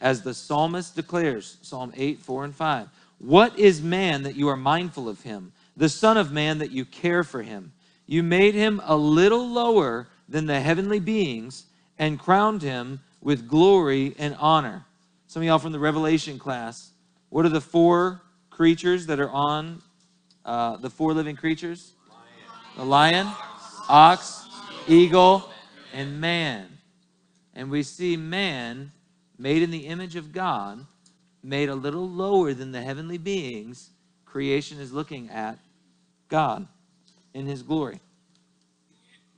As 0.01 0.23
the 0.23 0.35
psalmist 0.35 0.95
declares, 0.95 1.59
Psalm 1.63 1.93
8, 1.97 2.21
4, 2.21 2.45
and 2.45 2.55
5 2.55 2.89
What 3.19 3.59
is 3.59 3.83
man 3.83 4.23
that 4.23 4.37
you 4.37 4.49
are 4.49 4.57
mindful 4.57 5.09
of 5.09 5.23
him? 5.23 5.53
The 5.77 5.89
Son 5.89 6.17
of 6.17 6.33
Man 6.33 6.59
that 6.59 6.71
you 6.71 6.85
care 6.85 7.25
for 7.25 7.43
him? 7.43 7.73
You 8.07 8.23
made 8.23 8.55
him 8.55 8.81
a 8.85 8.97
little 8.97 9.47
lower 9.47 10.09
than 10.29 10.47
the 10.47 10.61
heavenly 10.61 11.01
beings 11.01 11.65
and 11.99 12.19
crowned 12.19 12.63
him 12.63 13.01
with 13.21 13.49
glory 13.49 14.15
and 14.19 14.37
honor. 14.39 14.85
Some 15.27 15.43
of 15.43 15.47
y'all 15.47 15.59
from 15.59 15.73
the 15.73 15.79
Revelation 15.79 16.39
class, 16.39 16.91
what 17.29 17.45
are 17.45 17.51
the 17.51 17.61
four 17.61 18.23
creatures 18.51 19.07
that 19.07 19.21
are 19.21 19.31
on 19.31 19.83
uh, 20.45 20.77
the 20.77 20.91
four 20.91 21.13
living 21.13 21.37
creatures? 21.37 21.93
The 22.77 22.85
lion, 22.85 23.27
ox, 23.89 24.49
eagle, 24.87 25.51
and 25.93 26.21
man. 26.21 26.67
And 27.55 27.71
we 27.71 27.83
see 27.83 28.17
man 28.17 28.93
made 29.39 29.63
in 29.63 29.71
the 29.71 29.87
image 29.87 30.17
of 30.17 30.33
God, 30.33 30.87
made 31.43 31.69
a 31.69 31.75
little 31.75 32.09
lower 32.09 32.53
than 32.53 32.73
the 32.73 32.83
heavenly 32.83 33.19
beings. 33.19 33.91
Creation 34.25 34.81
is 34.81 34.93
looking 34.93 35.31
at 35.31 35.59
God 36.29 36.67
in 37.33 37.47
his 37.47 37.63
glory. 37.63 38.01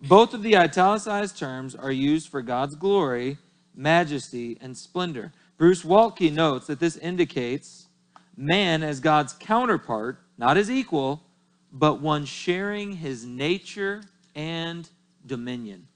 Both 0.03 0.33
of 0.33 0.43
the 0.43 0.57
italicized 0.57 1.39
terms 1.39 1.75
are 1.75 1.93
used 1.93 2.29
for 2.29 2.41
God's 2.41 2.75
glory, 2.75 3.37
majesty, 3.75 4.57
and 4.61 4.77
splendor. 4.77 5.33
Bruce 5.59 5.83
Waltke 5.83 6.33
notes 6.33 6.67
that 6.69 6.81
this 6.81 6.97
indicates 6.97 7.87
man 8.35 8.83
as 8.83 9.01
God's 9.01 9.35
counterpart, 9.35 10.19
not 10.39 10.57
his 10.57 10.71
equal, 10.71 11.23
but 11.71 12.01
one 12.01 12.25
sharing 12.25 12.93
his 12.97 13.27
nature 13.27 14.03
and 14.35 14.89
dominion. 15.27 15.87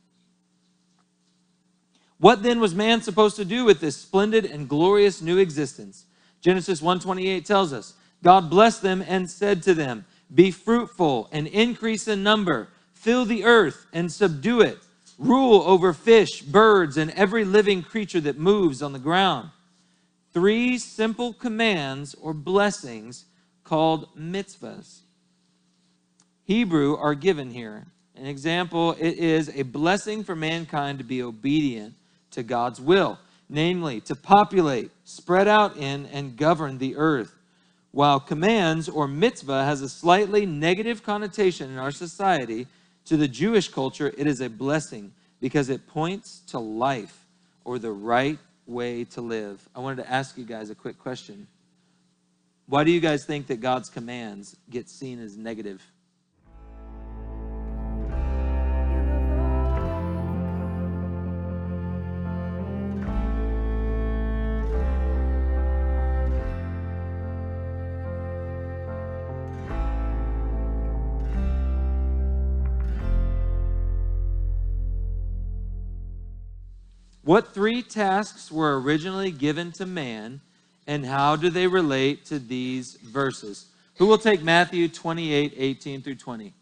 What 2.19 2.43
then 2.43 2.61
was 2.61 2.75
man 2.75 3.03
supposed 3.03 3.37
to 3.37 3.45
do 3.45 3.65
with 3.65 3.81
this 3.81 3.97
splendid 3.97 4.45
and 4.45 4.69
glorious 4.69 5.21
new 5.21 5.39
existence? 5.39 6.07
Genesis 6.41 6.81
1:28 6.81 7.45
tells 7.45 7.73
us, 7.73 7.95
God 8.23 8.49
blessed 8.49 8.83
them 8.83 9.05
and 9.07 9.29
said 9.29 9.63
to 9.65 9.75
them, 9.75 10.05
"Be 10.33 10.51
fruitful 10.51 11.29
and 11.33 11.47
increase 11.47 12.07
in 12.07 12.23
number, 12.23 12.69
fill 12.93 13.25
the 13.25 13.45
earth 13.45 13.87
and 13.93 14.13
subdue 14.13 14.61
it, 14.61 14.79
rule 15.19 15.63
over 15.63 15.93
fish, 15.93 16.43
birds, 16.43 16.97
and 16.97 17.11
every 17.13 17.45
living 17.45 17.83
creature 17.83 18.21
that 18.21 18.39
moves 18.39 18.81
on 18.81 18.93
the 18.93 18.99
ground." 18.99 19.51
Three 20.33 20.79
simple 20.79 21.33
commands 21.33 22.15
or 22.15 22.33
blessings 22.33 23.27
called 23.65 24.09
mitzvahs. 24.17 25.01
Hebrew 26.45 26.97
are 26.97 27.15
given 27.15 27.51
here. 27.51 27.87
An 28.15 28.27
example, 28.27 28.93
it 28.99 29.19
is 29.19 29.51
a 29.55 29.63
blessing 29.63 30.23
for 30.23 30.37
mankind 30.37 30.99
to 30.99 31.05
be 31.05 31.23
obedient 31.23 31.95
to 32.35 32.43
God's 32.43 32.81
will, 32.81 33.19
namely 33.49 34.01
to 34.03 34.15
populate, 34.15 34.91
spread 35.05 35.49
out 35.49 35.77
in, 35.77 36.07
and 36.07 36.37
govern 36.37 36.79
the 36.79 36.97
earth. 36.97 37.33
While 37.91 38.21
commands 38.21 38.89
or 38.89 39.07
mitzvah 39.07 39.65
has 39.65 39.81
a 39.81 39.89
slightly 39.89 40.47
negative 40.47 41.03
connotation 41.03 41.71
in 41.71 41.79
our 41.79 41.93
society, 41.93 42.67
to 43.07 43.17
the 43.17 43.29
Jewish 43.29 43.69
culture, 43.69 44.13
it 44.17 44.27
is 44.27 44.41
a 44.41 44.49
blessing 44.49 45.13
because 45.41 45.69
it 45.69 45.87
points 45.87 46.41
to 46.49 46.59
life 46.59 47.27
or 47.65 47.79
the 47.79 47.93
right 47.93 48.39
way 48.67 49.05
to 49.05 49.21
live. 49.21 49.69
I 49.75 49.81
wanted 49.81 50.03
to 50.03 50.11
ask 50.11 50.39
you 50.39 50.45
guys 50.45 50.71
a 50.71 50.75
quick 50.75 50.99
question. 50.99 51.47
Why 52.67 52.83
do 52.83 52.91
you 52.91 53.01
guys 53.01 53.25
think 53.25 53.47
that 53.49 53.61
God's 53.61 53.91
commands 53.91 54.57
get 54.71 54.89
seen 54.89 55.21
as 55.21 55.37
negative? 55.37 55.83
What 77.25 77.55
three 77.55 77.83
tasks 77.83 78.53
were 78.53 78.79
originally 78.81 79.31
given 79.31 79.73
to 79.73 79.87
man, 79.87 80.41
and 80.87 81.07
how 81.07 81.37
do 81.37 81.49
they 81.49 81.67
relate 81.67 82.27
to 82.27 82.39
these 82.39 82.97
verses? 82.97 83.67
Who 83.97 84.07
will 84.07 84.19
take 84.19 84.43
Matthew 84.43 84.89
28, 84.89 85.55
18 85.57 86.03
through 86.03 86.17
20? 86.17 86.53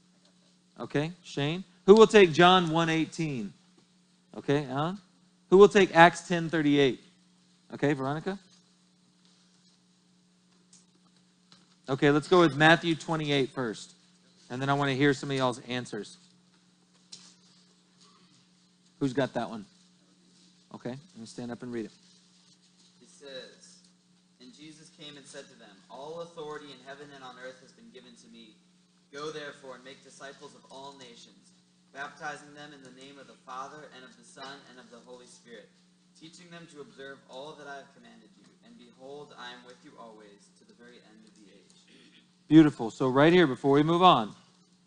Okay, 0.79 1.13
Shane. 1.25 1.65
Who 1.87 1.95
will 1.95 2.07
take 2.07 2.33
John 2.33 2.71
1, 2.71 2.89
18? 2.89 3.53
Okay, 4.39 4.67
Alan. 4.67 4.99
Who 5.51 5.59
will 5.59 5.69
take 5.69 5.95
Acts 5.97 6.29
10, 6.29 6.49
38? 6.49 7.01
Okay, 7.75 7.93
Veronica. 7.93 8.39
Okay, 11.89 12.11
let's 12.11 12.29
go 12.29 12.41
with 12.41 12.57
Matthew 12.57 12.95
28 12.95 13.51
first. 13.51 13.95
And 14.49 14.63
then 14.63 14.69
I 14.69 14.75
want 14.75 14.91
to 14.91 14.97
hear 14.97 15.13
some 15.13 15.31
of 15.31 15.37
y'all's 15.37 15.61
answers. 15.69 16.19
Who's 19.01 19.13
got 19.13 19.35
that 19.35 19.51
one? 19.51 19.67
Okay, 20.75 20.97
let 20.97 21.21
me 21.21 21.27
stand 21.27 21.53
up 21.53 21.63
and 21.63 21.73
read 21.73 21.85
it. 21.87 21.93
It 23.03 23.11
says, 23.11 23.85
And 24.41 24.55
Jesus 24.57 24.89
came 24.97 25.17
and 25.17 25.27
said 25.27 25.45
to 25.53 25.57
them, 25.59 25.77
All 25.91 26.23
authority 26.23 26.73
in 26.73 26.81
heaven 26.87 27.09
and 27.15 27.23
on 27.23 27.37
earth 27.45 27.61
has 27.61 27.73
been 27.73 27.91
given 27.93 28.17
to 28.25 28.29
me. 28.33 28.57
Go 29.13 29.31
therefore 29.31 29.77
and 29.77 29.85
make 29.85 30.03
disciples 30.03 30.55
of 30.57 30.65
all 30.73 30.97
nations, 30.97 31.53
baptizing 31.93 32.55
them 32.57 32.73
in 32.73 32.81
the 32.81 32.97
name 32.97 33.21
of 33.21 33.27
the 33.27 33.37
Father 33.45 33.93
and 33.95 34.03
of 34.05 34.17
the 34.17 34.25
Son 34.25 34.57
and 34.71 34.81
of 34.81 34.89
the 34.91 35.05
Holy 35.05 35.27
Spirit, 35.27 35.69
teaching 36.19 36.49
them 36.51 36.67
to 36.73 36.81
observe 36.81 37.19
all 37.29 37.53
that 37.61 37.69
I 37.69 37.77
have 37.77 37.93
commanded 37.95 38.33
you. 38.41 38.49
And 38.65 38.73
behold, 38.79 39.35
I 39.39 39.53
am 39.53 39.61
with 39.67 39.77
you 39.85 39.93
always 40.01 40.49
to 40.59 40.65
the 40.65 40.73
very 40.81 40.97
end 41.05 41.29
of 41.29 41.35
the 41.37 41.53
age. 41.53 41.77
Beautiful. 42.49 42.91
So, 42.91 43.09
right 43.09 43.33
here, 43.33 43.47
before 43.47 43.73
we 43.73 43.83
move 43.83 44.03
on, 44.03 44.35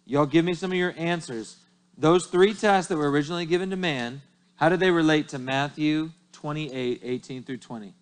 y'all 0.06 0.26
give 0.26 0.46
me 0.46 0.56
some 0.56 0.72
of 0.72 0.78
your 0.78 0.96
answers. 0.98 1.58
Those 1.96 2.26
three 2.26 2.56
tasks 2.56 2.90
that 2.90 2.98
were 2.98 3.12
originally 3.12 3.46
given 3.46 3.70
to 3.70 3.76
man, 3.76 4.22
how 4.56 4.70
do 4.70 4.78
they 4.78 4.92
relate 4.92 5.30
to 5.30 5.40
Matthew 5.40 6.12
28, 6.34 7.02
18 7.04 7.44
through 7.44 7.58
20? 7.58 7.94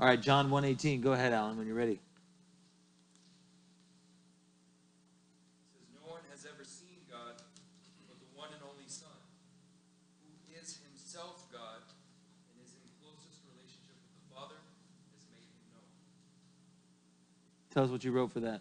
All 0.00 0.06
right, 0.06 0.22
John 0.22 0.48
118. 0.48 1.00
Go 1.00 1.12
ahead, 1.12 1.32
Alan, 1.32 1.58
when 1.58 1.66
you're 1.66 1.74
ready. 1.74 1.98
says, 5.74 5.90
No 5.90 6.06
one 6.06 6.22
has 6.30 6.46
ever 6.46 6.62
seen 6.62 7.02
God 7.10 7.34
but 8.06 8.14
the 8.22 8.30
one 8.38 8.48
and 8.54 8.62
only 8.62 8.86
Son, 8.86 9.10
who 10.22 10.30
is 10.54 10.78
himself 10.86 11.50
God 11.50 11.82
and 11.82 12.56
is 12.62 12.78
in 12.78 12.86
closest 13.02 13.42
relationship 13.50 13.98
with 13.98 14.14
the 14.22 14.26
Father, 14.30 14.56
has 15.18 15.26
made 15.34 15.50
him 15.50 15.66
known. 15.74 15.90
Tell 17.78 17.84
us 17.84 17.92
what 17.92 18.02
you 18.02 18.10
wrote 18.10 18.32
for 18.32 18.40
that. 18.40 18.60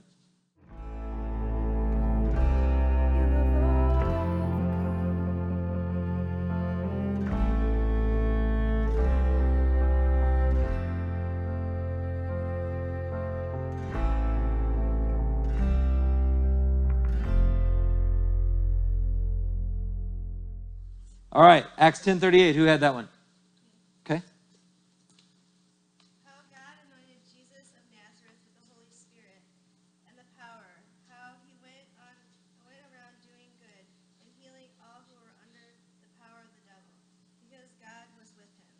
All 21.32 21.41
right, 21.41 21.65
Acts 21.80 22.01
10:38. 22.06 22.53
Who 22.53 22.65
had 22.65 22.82
that 22.82 22.93
one? 22.93 23.10
Okay. 24.06 24.21
How 26.21 26.38
God 26.53 26.75
anointed 26.86 27.17
Jesus 27.25 27.73
of 27.77 27.82
Nazareth 27.93 28.41
with 28.45 28.58
the 28.58 28.65
Holy 28.73 28.89
Spirit 28.89 29.45
and 30.10 30.17
the 30.17 30.25
power. 30.34 30.82
How 31.06 31.38
he 31.45 31.53
went 31.62 31.86
on 32.01 32.15
went 32.65 32.82
around 32.89 33.21
doing 33.21 33.53
good 33.62 33.86
and 34.25 34.34
healing 34.41 34.73
all 34.82 35.06
who 35.06 35.13
were 35.21 35.36
under 35.45 35.67
the 36.01 36.10
power 36.17 36.41
of 36.41 36.49
the 36.58 36.63
devil, 36.65 36.89
because 37.45 37.69
God 37.77 38.10
was 38.17 38.34
with 38.34 38.49
him. 38.58 38.73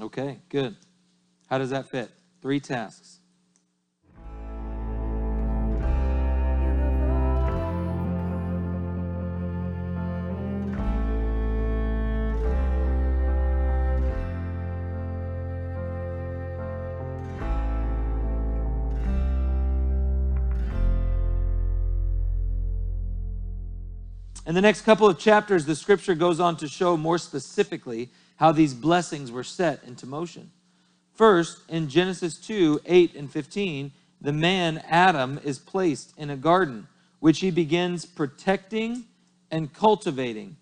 Okay, 0.00 0.38
good. 0.48 0.76
How 1.50 1.58
does 1.58 1.70
that 1.70 1.90
fit? 1.90 2.10
Three 2.40 2.58
tasks. 2.58 3.18
In 24.46 24.54
the 24.54 24.62
next 24.62 24.80
couple 24.80 25.06
of 25.06 25.18
chapters, 25.18 25.66
the 25.66 25.76
scripture 25.76 26.14
goes 26.14 26.40
on 26.40 26.56
to 26.56 26.66
show 26.66 26.96
more 26.96 27.18
specifically 27.18 28.10
how 28.40 28.50
these 28.50 28.72
blessings 28.72 29.30
were 29.30 29.44
set 29.44 29.84
into 29.84 30.06
motion. 30.06 30.50
First, 31.12 31.60
in 31.68 31.90
Genesis 31.90 32.38
2 32.38 32.80
8 32.86 33.14
and 33.14 33.30
15, 33.30 33.92
the 34.22 34.32
man 34.32 34.82
Adam 34.88 35.38
is 35.44 35.58
placed 35.58 36.14
in 36.16 36.30
a 36.30 36.38
garden, 36.38 36.88
which 37.20 37.40
he 37.40 37.50
begins 37.50 38.06
protecting 38.06 39.04
and 39.50 39.74
cultivating. 39.74 40.56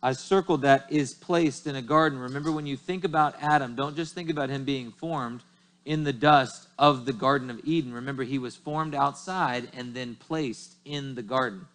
I 0.00 0.12
circled 0.12 0.62
that 0.62 0.86
is 0.88 1.12
placed 1.12 1.66
in 1.66 1.74
a 1.74 1.82
garden. 1.82 2.16
Remember, 2.16 2.52
when 2.52 2.66
you 2.66 2.76
think 2.76 3.02
about 3.02 3.34
Adam, 3.42 3.74
don't 3.74 3.96
just 3.96 4.14
think 4.14 4.30
about 4.30 4.48
him 4.48 4.64
being 4.64 4.92
formed 4.92 5.42
in 5.84 6.04
the 6.04 6.12
dust 6.12 6.68
of 6.78 7.06
the 7.06 7.12
Garden 7.12 7.50
of 7.50 7.60
Eden. 7.64 7.92
Remember, 7.92 8.22
he 8.22 8.38
was 8.38 8.54
formed 8.54 8.94
outside 8.94 9.68
and 9.76 9.94
then 9.94 10.14
placed 10.14 10.76
in 10.84 11.16
the 11.16 11.22
garden. 11.22 11.66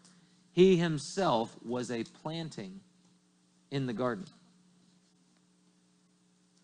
He 0.53 0.77
himself 0.77 1.53
was 1.61 1.91
a 1.91 2.05
planting 2.05 2.79
in 3.69 3.85
the 3.85 3.93
garden. 3.93 4.25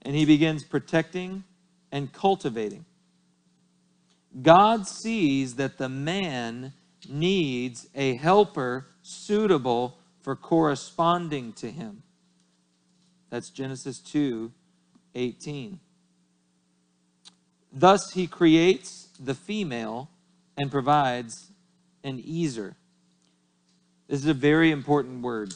And 0.02 0.16
he 0.16 0.26
begins 0.26 0.64
protecting 0.64 1.44
and 1.92 2.12
cultivating. 2.12 2.86
God 4.42 4.88
sees 4.88 5.56
that 5.56 5.78
the 5.78 5.90
man 5.90 6.74
needs 7.10 7.88
a 7.96 8.16
helper 8.16 8.88
suitable 9.02 9.98
for 10.22 10.36
corresponding 10.36 11.54
to 11.54 11.70
him. 11.70 12.04
That's 13.30 13.50
Genesis 13.50 14.00
2 14.00 14.52
18. 15.14 15.80
Thus, 17.74 18.12
he 18.14 18.28
creates 18.28 19.10
the 19.20 19.34
female 19.34 20.10
and 20.58 20.72
provides 20.72 21.52
an 22.04 22.24
ezer. 22.26 22.76
This 24.08 24.22
is 24.22 24.28
a 24.28 24.34
very 24.34 24.72
important 24.72 25.22
word. 25.22 25.54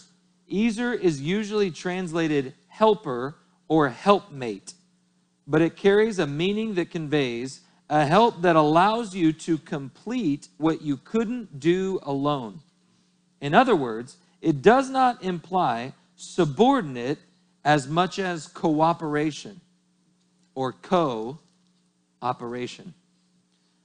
Ezer 0.51 0.93
is 0.93 1.21
usually 1.21 1.71
translated 1.71 2.53
helper 2.67 3.35
or 3.67 3.89
helpmate, 3.89 4.73
but 5.47 5.61
it 5.61 5.75
carries 5.75 6.19
a 6.19 6.27
meaning 6.27 6.75
that 6.75 6.91
conveys 6.91 7.61
a 7.89 8.05
help 8.05 8.41
that 8.41 8.55
allows 8.55 9.15
you 9.15 9.31
to 9.31 9.57
complete 9.57 10.47
what 10.57 10.81
you 10.81 10.97
couldn't 10.97 11.59
do 11.59 11.99
alone. 12.03 12.59
In 13.41 13.53
other 13.53 13.75
words, 13.75 14.17
it 14.41 14.61
does 14.61 14.89
not 14.89 15.23
imply 15.23 15.93
subordinate 16.15 17.19
as 17.63 17.87
much 17.87 18.19
as 18.19 18.47
cooperation 18.47 19.61
or 20.55 20.71
co 20.71 21.37
operation. 22.21 22.93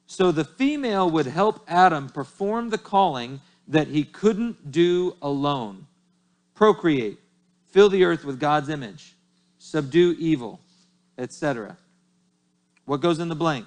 So 0.07 0.33
the 0.33 0.45
female 0.45 1.11
would 1.11 1.27
help 1.27 1.65
Adam 1.69 2.09
perform 2.09 2.71
the 2.71 2.79
calling 2.79 3.41
that 3.69 3.89
he 3.89 4.05
couldn't 4.05 4.73
do 4.73 5.17
alone 5.23 5.87
procreate, 6.61 7.19
fill 7.69 7.89
the 7.89 8.05
earth 8.05 8.23
with 8.23 8.39
God's 8.39 8.69
image, 8.69 9.15
subdue 9.61 10.17
evil, 10.19 10.59
etc. 11.19 11.77
What 12.87 13.01
goes 13.01 13.21
in 13.21 13.29
the 13.29 13.37
blank? 13.37 13.67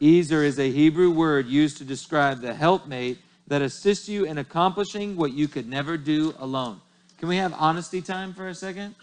Ezer 0.00 0.44
is 0.44 0.58
a 0.58 0.70
Hebrew 0.70 1.10
word 1.10 1.46
used 1.46 1.78
to 1.78 1.84
describe 1.84 2.40
the 2.40 2.54
helpmate 2.54 3.18
that 3.48 3.60
assists 3.60 4.08
you 4.08 4.24
in 4.24 4.38
accomplishing 4.38 5.16
what 5.16 5.32
you 5.32 5.48
could 5.48 5.68
never 5.68 5.96
do 5.96 6.34
alone. 6.38 6.80
Can 7.18 7.28
we 7.28 7.36
have 7.36 7.54
honesty 7.54 8.00
time 8.00 8.32
for 8.32 8.48
a 8.48 8.54
second? 8.54 8.94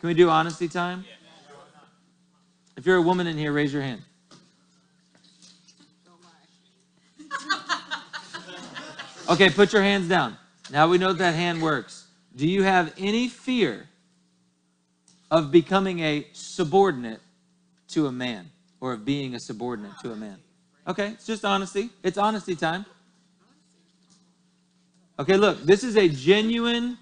Can 0.00 0.08
we 0.08 0.14
do 0.14 0.28
honesty 0.28 0.68
time? 0.68 1.04
If 2.76 2.84
you're 2.84 2.96
a 2.96 3.02
woman 3.02 3.26
in 3.26 3.38
here, 3.38 3.52
raise 3.52 3.72
your 3.72 3.82
hand. 3.82 4.02
Okay, 9.28 9.50
put 9.50 9.72
your 9.72 9.82
hands 9.82 10.08
down. 10.08 10.36
Now 10.70 10.88
we 10.88 10.98
know 10.98 11.12
that 11.12 11.34
hand 11.34 11.62
works. 11.62 12.06
Do 12.34 12.48
you 12.48 12.62
have 12.62 12.92
any 12.98 13.28
fear 13.28 13.88
of 15.30 15.50
becoming 15.50 16.00
a 16.00 16.26
subordinate 16.32 17.20
to 17.88 18.06
a 18.06 18.12
man 18.12 18.50
or 18.80 18.92
of 18.92 19.04
being 19.04 19.34
a 19.34 19.40
subordinate 19.40 19.92
to 20.02 20.12
a 20.12 20.16
man? 20.16 20.38
Okay, 20.86 21.08
it's 21.08 21.26
just 21.26 21.44
honesty. 21.44 21.90
It's 22.02 22.18
honesty 22.18 22.54
time. 22.54 22.86
Okay, 25.18 25.36
look, 25.36 25.62
this 25.62 25.82
is 25.82 25.96
a 25.96 26.08
genuine 26.08 26.98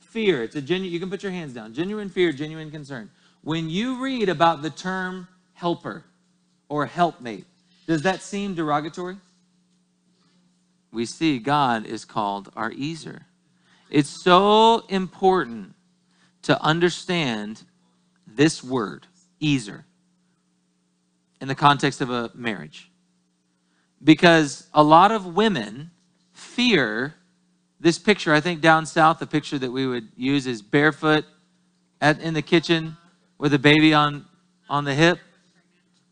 fear. 0.00 0.42
It's 0.42 0.56
a 0.56 0.62
genuine, 0.62 0.92
you 0.92 1.00
can 1.00 1.10
put 1.10 1.22
your 1.22 1.32
hands 1.32 1.52
down. 1.52 1.74
Genuine 1.74 2.08
fear, 2.08 2.32
genuine 2.32 2.70
concern. 2.70 3.10
When 3.42 3.68
you 3.68 4.02
read 4.02 4.28
about 4.28 4.62
the 4.62 4.70
term 4.70 5.28
helper 5.52 6.04
or 6.68 6.86
helpmate, 6.86 7.44
does 7.86 8.02
that 8.02 8.22
seem 8.22 8.54
derogatory? 8.54 9.16
We 10.90 11.04
see 11.04 11.38
God 11.38 11.84
is 11.84 12.04
called 12.04 12.50
our 12.56 12.72
Ezer. 12.72 13.26
It's 13.90 14.08
so 14.08 14.84
important 14.88 15.73
to 16.44 16.62
understand 16.62 17.64
this 18.26 18.62
word, 18.62 19.06
Ezer, 19.42 19.84
in 21.40 21.48
the 21.48 21.54
context 21.54 22.00
of 22.00 22.10
a 22.10 22.30
marriage. 22.34 22.90
Because 24.02 24.68
a 24.72 24.82
lot 24.82 25.10
of 25.10 25.34
women 25.34 25.90
fear 26.32 27.14
this 27.80 27.98
picture. 27.98 28.32
I 28.32 28.40
think 28.40 28.60
down 28.60 28.86
south, 28.86 29.18
the 29.18 29.26
picture 29.26 29.58
that 29.58 29.70
we 29.70 29.86
would 29.86 30.08
use 30.16 30.46
is 30.46 30.62
barefoot 30.62 31.24
at, 32.00 32.20
in 32.20 32.34
the 32.34 32.42
kitchen 32.42 32.96
with 33.38 33.54
a 33.54 33.58
baby 33.58 33.94
on, 33.94 34.24
on 34.68 34.84
the 34.84 34.94
hip. 34.94 35.18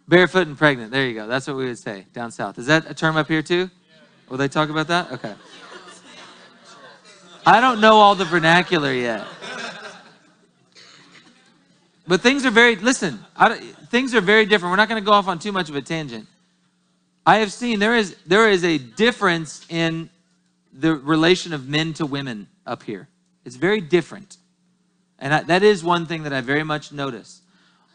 Barefoot 0.08 0.46
and 0.46 0.58
pregnant. 0.58 0.90
There 0.90 1.06
you 1.06 1.14
go. 1.14 1.26
That's 1.26 1.46
what 1.46 1.56
we 1.56 1.66
would 1.66 1.78
say 1.78 2.06
down 2.12 2.30
south. 2.30 2.58
Is 2.58 2.66
that 2.66 2.90
a 2.90 2.94
term 2.94 3.16
up 3.16 3.28
here 3.28 3.42
too? 3.42 3.70
Will 4.28 4.36
they 4.36 4.48
talk 4.48 4.68
about 4.68 4.88
that? 4.88 5.12
Okay. 5.12 5.34
I 7.44 7.60
don't 7.60 7.80
know 7.80 7.96
all 7.96 8.14
the 8.14 8.24
vernacular 8.24 8.92
yet. 8.92 9.26
But 12.06 12.20
things 12.20 12.44
are 12.44 12.50
very, 12.50 12.76
listen, 12.76 13.20
things 13.90 14.14
are 14.14 14.20
very 14.20 14.44
different. 14.44 14.70
We're 14.72 14.76
not 14.76 14.88
going 14.88 15.02
to 15.02 15.06
go 15.06 15.12
off 15.12 15.28
on 15.28 15.38
too 15.38 15.52
much 15.52 15.68
of 15.68 15.76
a 15.76 15.82
tangent. 15.82 16.26
I 17.24 17.36
have 17.38 17.52
seen 17.52 17.78
there 17.78 17.94
is 17.94 18.16
there 18.26 18.50
is 18.50 18.64
a 18.64 18.78
difference 18.78 19.64
in 19.68 20.10
the 20.72 20.94
relation 20.94 21.52
of 21.52 21.68
men 21.68 21.94
to 21.94 22.06
women 22.06 22.48
up 22.66 22.82
here. 22.82 23.08
It's 23.44 23.56
very 23.56 23.80
different. 23.80 24.38
And 25.18 25.32
I, 25.32 25.42
that 25.44 25.62
is 25.62 25.84
one 25.84 26.06
thing 26.06 26.24
that 26.24 26.32
I 26.32 26.40
very 26.40 26.64
much 26.64 26.90
notice. 26.90 27.42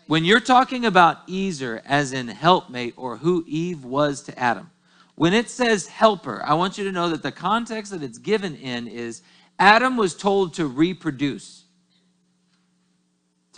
When 0.07 0.23
you're 0.23 0.39
talking 0.39 0.85
about 0.85 1.29
Ezer 1.29 1.81
as 1.85 2.13
in 2.13 2.29
helpmate 2.29 2.93
or 2.95 3.17
who 3.17 3.43
Eve 3.45 3.83
was 3.83 4.21
to 4.23 4.39
Adam, 4.39 4.71
when 5.15 5.33
it 5.33 5.49
says 5.49 5.87
helper, 5.87 6.41
I 6.45 6.53
want 6.53 6.77
you 6.77 6.85
to 6.85 6.91
know 6.91 7.09
that 7.09 7.23
the 7.23 7.31
context 7.31 7.91
that 7.91 8.03
it's 8.03 8.17
given 8.17 8.55
in 8.55 8.87
is 8.87 9.21
Adam 9.59 9.97
was 9.97 10.15
told 10.15 10.53
to 10.53 10.67
reproduce, 10.67 11.56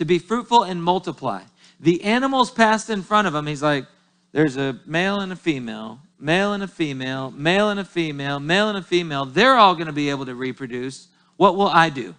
to 0.00 0.06
be 0.06 0.18
fruitful 0.18 0.62
and 0.62 0.82
multiply. 0.82 1.42
The 1.78 2.02
animals 2.04 2.50
passed 2.50 2.88
in 2.88 3.02
front 3.02 3.28
of 3.28 3.34
him. 3.34 3.46
He's 3.46 3.62
like, 3.62 3.84
there's 4.32 4.56
a 4.56 4.80
male 4.86 5.20
and 5.20 5.30
a 5.30 5.36
female, 5.36 6.00
male 6.18 6.54
and 6.54 6.62
a 6.62 6.68
female, 6.68 7.30
male 7.30 7.68
and 7.68 7.78
a 7.78 7.84
female, 7.84 8.40
male 8.40 8.70
and 8.70 8.78
a 8.78 8.82
female. 8.82 9.26
They're 9.26 9.56
all 9.56 9.74
going 9.74 9.88
to 9.88 9.92
be 9.92 10.08
able 10.08 10.24
to 10.24 10.34
reproduce. 10.34 11.08
What 11.36 11.54
will 11.54 11.68
I 11.68 11.90
do? 11.90 12.14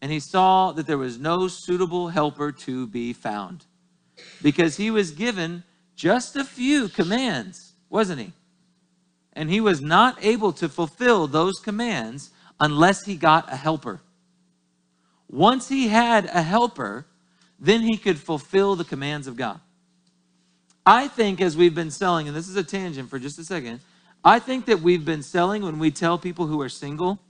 And 0.00 0.10
he 0.10 0.20
saw 0.20 0.72
that 0.72 0.86
there 0.86 0.96
was 0.96 1.18
no 1.18 1.48
suitable 1.48 2.08
helper 2.08 2.50
to 2.50 2.86
be 2.86 3.12
found 3.12 3.66
because 4.40 4.78
he 4.78 4.90
was 4.90 5.10
given 5.10 5.64
just 5.96 6.34
a 6.34 6.44
few 6.44 6.88
commands, 6.88 7.74
wasn't 7.90 8.20
he? 8.20 8.32
And 9.34 9.50
he 9.50 9.60
was 9.60 9.82
not 9.82 10.16
able 10.24 10.54
to 10.54 10.68
fulfill 10.70 11.26
those 11.26 11.60
commands 11.60 12.30
unless 12.58 13.04
he 13.04 13.16
got 13.16 13.52
a 13.52 13.56
helper. 13.56 14.00
Once 15.30 15.68
he 15.68 15.88
had 15.88 16.26
a 16.26 16.42
helper, 16.42 17.06
then 17.58 17.82
he 17.82 17.96
could 17.96 18.18
fulfill 18.18 18.74
the 18.74 18.84
commands 18.84 19.26
of 19.26 19.36
God. 19.36 19.60
I 20.84 21.08
think 21.08 21.40
as 21.40 21.56
we've 21.56 21.74
been 21.74 21.90
selling, 21.90 22.26
and 22.26 22.36
this 22.36 22.48
is 22.48 22.56
a 22.56 22.64
tangent 22.64 23.08
for 23.08 23.18
just 23.18 23.38
a 23.38 23.44
second, 23.44 23.80
I 24.24 24.38
think 24.38 24.66
that 24.66 24.80
we've 24.80 25.04
been 25.04 25.22
selling 25.22 25.62
when 25.62 25.78
we 25.78 25.90
tell 25.90 26.18
people 26.18 26.46
who 26.46 26.60
are 26.60 26.68
single 26.68 27.20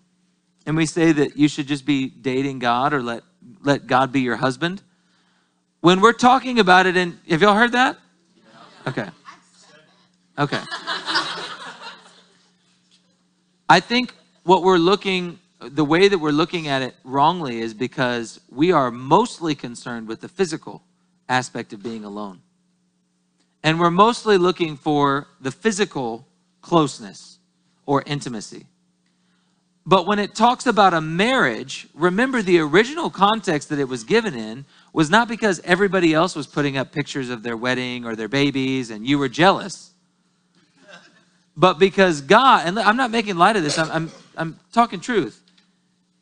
and 0.67 0.77
we 0.77 0.87
say 0.87 1.13
that 1.13 1.37
you 1.37 1.49
should 1.49 1.67
just 1.67 1.85
be 1.85 2.09
dating 2.09 2.59
God 2.59 2.95
or 2.95 3.03
let, 3.03 3.23
let 3.63 3.87
God 3.87 4.13
be 4.13 4.21
your 4.21 4.37
husband. 4.37 4.83
When 5.81 6.01
we're 6.01 6.13
talking 6.13 6.59
about 6.59 6.87
it, 6.87 6.97
and 6.97 7.19
have 7.29 7.43
y'all 7.43 7.55
heard 7.55 7.73
that? 7.73 7.99
Okay. 8.87 9.09
Okay. 10.39 10.61
I 13.69 13.81
think 13.81 14.15
what 14.43 14.63
we're 14.63 14.79
looking, 14.79 15.39
the 15.61 15.85
way 15.85 16.09
that 16.09 16.19
we're 16.19 16.31
looking 16.31 16.69
at 16.69 16.83
it 16.83 16.95
wrongly 17.05 17.61
is 17.61 17.75
because 17.75 18.41
we 18.51 18.73
are 18.73 18.91
mostly 18.91 19.55
concerned 19.55 20.09
with 20.09 20.21
the 20.21 20.29
physical 20.29 20.83
aspect 21.29 21.73
of 21.73 21.83
being 21.83 22.05
alone. 22.05 22.41
And 23.63 23.79
we're 23.79 23.91
mostly 23.91 24.39
looking 24.39 24.77
for 24.77 25.29
the 25.41 25.51
physical 25.51 26.27
closeness 26.63 27.39
or 27.85 28.03
intimacy. 28.07 28.67
But 29.87 30.07
when 30.07 30.19
it 30.19 30.35
talks 30.35 30.67
about 30.67 30.95
a 30.95 31.01
marriage, 31.01 31.89
remember 31.95 32.43
the 32.43 32.59
original 32.61 33.11
context 33.11 33.69
that 33.71 33.79
it 33.79 33.89
was 33.89 34.05
given 34.05 34.35
in 34.35 34.65
was 34.93 35.11
not 35.11 35.29
because 35.29 35.61
everybody 35.65 36.15
else 36.15 36.35
was 36.35 36.47
putting 36.47 36.77
up 36.77 36.93
pictures 36.93 37.29
of 37.29 37.43
their 37.43 37.57
wedding 37.57 38.05
or 38.05 38.17
their 38.17 38.29
babies 38.29 38.91
and 38.91 39.07
you 39.07 39.19
were 39.19 39.29
jealous, 39.29 39.91
but 41.57 41.79
because 41.79 42.21
God, 42.21 42.67
and 42.67 42.79
I'm 42.79 42.97
not 42.97 43.11
making 43.11 43.37
light 43.37 43.57
of 43.57 43.63
this, 43.63 43.79
I'm, 43.79 43.91
I'm, 43.91 44.11
I'm 44.37 44.61
talking 44.73 45.01
truth. 45.01 45.40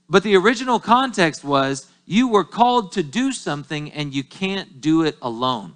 But 0.09 0.23
the 0.23 0.37
original 0.37 0.81
context 0.81 1.45
was 1.45 1.91
you 2.07 2.29
were 2.29 2.45
called 2.45 2.93
to 2.93 3.03
do 3.03 3.33
something 3.33 3.93
and 3.93 4.15
you 4.15 4.25
can't 4.25 4.81
do 4.81 5.03
it 5.03 5.17
alone. 5.21 5.75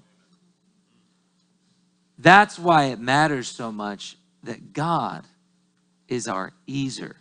That's 2.18 2.58
why 2.58 2.86
it 2.86 2.98
matters 2.98 3.48
so 3.48 3.72
much 3.72 4.16
that 4.44 4.72
God 4.72 5.24
is 6.08 6.28
our 6.28 6.52
Ezer. 6.68 7.16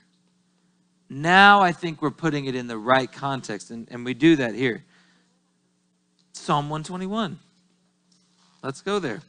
Now 1.10 1.62
I 1.62 1.71
think 1.71 2.02
we're 2.02 2.12
putting 2.12 2.45
it 2.45 2.56
in 2.56 2.67
the 2.67 2.78
right 2.78 3.12
context, 3.12 3.71
and, 3.71 3.88
and 3.91 4.06
we 4.06 4.13
do 4.13 4.38
that 4.38 4.56
here. 4.56 4.84
Psalm 6.34 6.69
121. 6.69 7.38
Let's 8.63 8.82
go 8.82 9.00
there. 9.00 9.21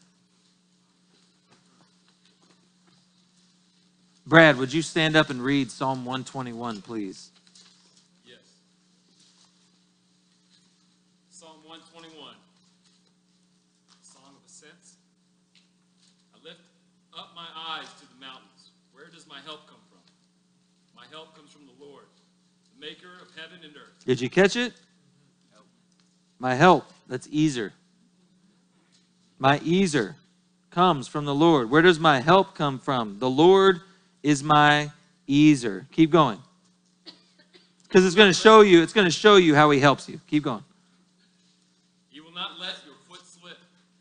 Brad, 4.26 4.56
would 4.56 4.72
you 4.72 4.82
stand 4.82 5.16
up 5.16 5.30
and 5.30 5.42
read 5.42 5.70
Psalm 5.70 6.04
121, 6.04 6.80
please? 6.80 7.30
Yes. 8.24 8.38
Psalm 11.30 11.58
121. 11.66 12.32
Song 14.00 14.22
of 14.32 14.46
Ascents. 14.46 14.94
I 16.32 16.38
lift 16.44 16.60
up 17.18 17.34
my 17.34 17.48
eyes 17.68 17.88
to 18.00 18.06
the 18.08 18.20
mountains. 18.20 18.70
Where 18.92 19.08
does 19.12 19.26
my 19.26 19.40
help 19.44 19.66
come 19.66 19.82
from? 19.90 20.00
My 20.96 21.04
help 21.10 21.36
comes 21.36 21.50
from 21.50 21.66
the 21.66 21.84
Lord, 21.84 22.06
the 22.72 22.80
maker 22.80 23.12
of 23.20 23.28
heaven 23.36 23.58
and 23.64 23.76
earth. 23.76 23.91
Did 24.04 24.20
you 24.20 24.28
catch 24.28 24.56
it? 24.56 24.72
My 26.38 26.54
help, 26.54 26.86
that's 27.08 27.28
Ezer. 27.32 27.72
My 29.38 29.58
Ezer 29.58 30.16
comes 30.70 31.06
from 31.06 31.24
the 31.24 31.34
Lord. 31.34 31.70
Where 31.70 31.82
does 31.82 32.00
my 32.00 32.20
help 32.20 32.54
come 32.54 32.78
from? 32.78 33.18
The 33.18 33.30
Lord 33.30 33.80
is 34.22 34.42
my 34.42 34.90
Ezer. 35.28 35.86
Keep 35.92 36.10
going. 36.10 36.38
Because 37.92 38.06
it's 38.06 38.14
going 38.16 38.30
to 38.30 38.38
show 38.38 38.62
you, 38.62 38.82
it's 38.82 38.94
going 38.94 39.06
to 39.06 39.12
show 39.12 39.36
you 39.36 39.54
how 39.54 39.70
he 39.70 39.78
helps 39.78 40.08
you. 40.08 40.18
Keep 40.26 40.44
going. 40.44 40.64
He 42.08 42.20
will 42.20 42.32
not 42.32 42.58
let 42.58 42.80
your 42.86 42.94
foot 43.08 43.20
slip. 43.26 43.58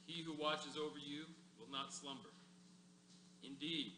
He 0.08 0.24
who 0.24 0.34
watches 0.34 0.78
over 0.80 0.96
you 0.96 1.26
will 1.60 1.70
not 1.72 1.94
slumber. 1.94 2.32
Indeed, 3.44 3.92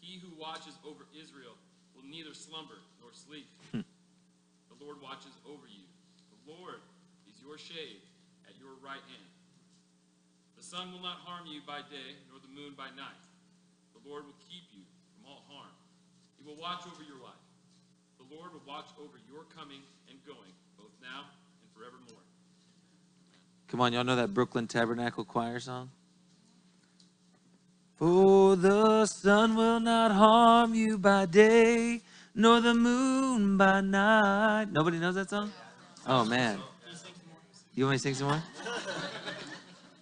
he 0.00 0.18
who 0.18 0.28
watches 0.38 0.76
over 0.84 1.06
Israel 1.16 1.56
will 1.96 2.04
neither 2.04 2.34
slumber 2.34 2.76
nor 3.00 3.10
sleep. 3.14 3.46
the 3.72 4.84
Lord 4.84 5.00
watches 5.00 5.32
over 5.48 5.64
you. 5.72 5.88
The 6.44 6.52
Lord 6.52 6.84
is 7.26 7.40
your 7.40 7.49
shade 7.60 8.00
at 8.48 8.56
your 8.56 8.72
right 8.80 9.04
hand. 9.12 9.28
The 10.56 10.64
sun 10.64 10.92
will 10.92 11.04
not 11.04 11.20
harm 11.20 11.44
you 11.44 11.60
by 11.66 11.84
day, 11.92 12.16
nor 12.32 12.40
the 12.40 12.48
moon 12.48 12.72
by 12.76 12.88
night. 12.96 13.20
The 13.92 14.00
Lord 14.08 14.24
will 14.24 14.40
keep 14.48 14.64
you 14.72 14.80
from 15.12 15.28
all 15.28 15.44
harm. 15.48 15.72
He 16.40 16.44
will 16.44 16.56
watch 16.56 16.88
over 16.88 17.04
your 17.04 17.20
life. 17.20 17.44
The 18.16 18.24
Lord 18.34 18.52
will 18.52 18.64
watch 18.66 18.88
over 18.96 19.20
your 19.28 19.44
coming 19.56 19.80
and 20.08 20.16
going, 20.24 20.52
both 20.76 20.92
now 21.00 21.28
and 21.60 21.68
forevermore. 21.76 22.24
Come 23.68 23.80
on, 23.80 23.92
y'all 23.92 24.04
know 24.04 24.16
that 24.16 24.32
Brooklyn 24.32 24.66
Tabernacle 24.66 25.24
Choir 25.24 25.60
song? 25.60 25.90
For 27.96 28.56
the 28.56 29.04
sun 29.06 29.54
will 29.56 29.80
not 29.80 30.12
harm 30.12 30.74
you 30.74 30.96
by 30.96 31.26
day, 31.26 32.00
nor 32.34 32.60
the 32.60 32.74
moon 32.74 33.56
by 33.58 33.82
night. 33.82 34.68
Nobody 34.72 34.98
knows 34.98 35.14
that 35.16 35.28
song? 35.28 35.52
Oh, 36.06 36.24
man. 36.24 36.58
You 37.80 37.86
want 37.86 37.94
me 37.94 37.96
to 37.96 38.02
sing 38.02 38.14
some 38.14 38.28
more? 38.28 38.42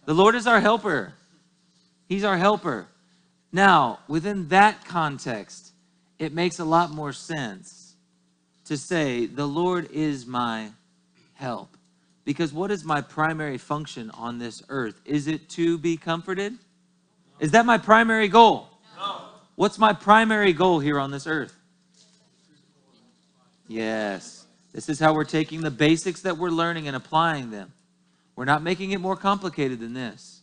The 0.05 0.12
Lord 0.12 0.35
is 0.35 0.49
our 0.49 0.59
helper. 0.59 1.12
He's 2.09 2.25
our 2.25 2.37
helper. 2.37 2.88
Now, 3.53 4.01
within 4.09 4.49
that 4.49 4.85
context, 4.85 5.71
it 6.19 6.33
makes 6.33 6.59
a 6.59 6.64
lot 6.64 6.91
more 6.91 7.12
sense 7.12 7.95
to 8.64 8.77
say, 8.77 9.27
The 9.27 9.47
Lord 9.47 9.93
is 9.93 10.27
my 10.27 10.73
help. 11.35 11.77
Because 12.25 12.53
what 12.53 12.73
is 12.73 12.85
my 12.85 13.01
primary 13.01 13.59
function 13.59 14.11
on 14.11 14.41
this 14.41 14.61
earth? 14.69 15.01
Is 15.05 15.29
it 15.29 15.49
to 15.51 15.79
be 15.79 15.97
comforted? 15.97 16.55
Is 17.38 17.53
that 17.53 17.64
my 17.64 17.79
primary 17.79 18.27
goal? 18.27 18.71
No. 18.97 19.21
What's 19.55 19.79
my 19.79 19.93
primary 19.93 20.53
goal 20.53 20.81
here 20.81 20.99
on 20.99 21.12
this 21.12 21.29
earth? 21.29 21.55
Yes. 23.69 24.38
This 24.79 24.88
is 24.88 25.01
how 25.01 25.12
we're 25.12 25.25
taking 25.25 25.62
the 25.62 25.73
basics 25.73 26.21
that 26.21 26.38
we're 26.38 26.51
learning 26.51 26.87
and 26.87 26.95
applying 26.95 27.51
them. 27.51 27.73
We're 28.37 28.45
not 28.45 28.62
making 28.62 28.93
it 28.93 29.01
more 29.01 29.17
complicated 29.17 29.81
than 29.81 29.93
this. 29.93 30.43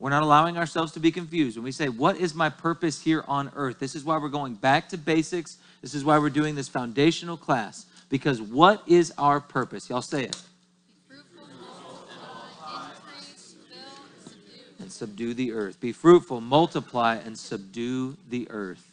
We're 0.00 0.10
not 0.10 0.24
allowing 0.24 0.58
ourselves 0.58 0.90
to 0.94 0.98
be 0.98 1.12
confused. 1.12 1.56
When 1.56 1.62
we 1.62 1.70
say, 1.70 1.88
What 1.88 2.16
is 2.16 2.34
my 2.34 2.48
purpose 2.48 3.00
here 3.00 3.22
on 3.28 3.52
earth? 3.54 3.78
This 3.78 3.94
is 3.94 4.02
why 4.02 4.18
we're 4.18 4.28
going 4.28 4.54
back 4.54 4.88
to 4.88 4.98
basics. 4.98 5.58
This 5.82 5.94
is 5.94 6.04
why 6.04 6.18
we're 6.18 6.30
doing 6.30 6.56
this 6.56 6.66
foundational 6.66 7.36
class. 7.36 7.86
Because 8.08 8.42
what 8.42 8.82
is 8.88 9.12
our 9.16 9.38
purpose? 9.38 9.88
Y'all 9.88 10.02
say 10.02 10.24
it. 10.24 10.42
Be 11.08 11.14
fruitful, 11.14 11.46
multiply, 11.62 12.88
increase, 12.88 13.54
fill, 13.70 14.32
subdue. 14.32 14.82
and 14.82 14.90
subdue 14.90 15.32
the 15.32 15.52
earth. 15.52 15.78
Be 15.78 15.92
fruitful, 15.92 16.40
multiply, 16.40 17.18
and 17.24 17.38
subdue 17.38 18.16
the 18.28 18.50
earth. 18.50 18.90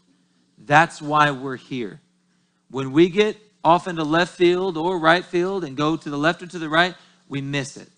That's 0.68 1.02
why 1.02 1.32
we're 1.32 1.56
here. 1.56 2.00
When 2.70 2.92
we 2.92 3.10
get 3.10 3.46
off 3.67 3.86
into 3.86 4.01
left 4.01 4.34
field 4.34 4.77
or 4.77 4.97
right 4.97 5.25
field 5.25 5.65
and 5.65 5.75
go 5.75 5.97
to 5.97 6.10
the 6.10 6.17
left 6.17 6.41
or 6.41 6.47
to 6.47 6.58
the 6.58 6.69
right, 6.69 6.95
we 7.27 7.41
miss 7.41 7.75
it. 7.75 7.89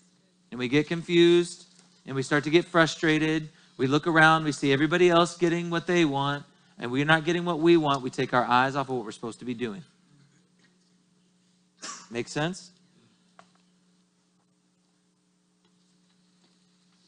And 0.50 0.58
we 0.58 0.66
get 0.66 0.88
confused 0.88 1.64
and 2.06 2.16
we 2.16 2.24
start 2.24 2.42
to 2.42 2.50
get 2.50 2.64
frustrated. 2.64 3.48
We 3.76 3.86
look 3.86 4.08
around, 4.08 4.42
we 4.42 4.50
see 4.50 4.72
everybody 4.72 5.08
else 5.08 5.36
getting 5.36 5.70
what 5.70 5.86
they 5.86 6.04
want, 6.04 6.44
and 6.76 6.90
we're 6.90 7.04
not 7.04 7.24
getting 7.24 7.44
what 7.44 7.60
we 7.60 7.76
want. 7.76 8.02
We 8.02 8.10
take 8.10 8.34
our 8.34 8.44
eyes 8.44 8.74
off 8.74 8.88
of 8.88 8.96
what 8.96 9.04
we're 9.04 9.12
supposed 9.12 9.38
to 9.38 9.44
be 9.44 9.54
doing. 9.54 9.84
Make 12.10 12.26
sense? 12.26 12.72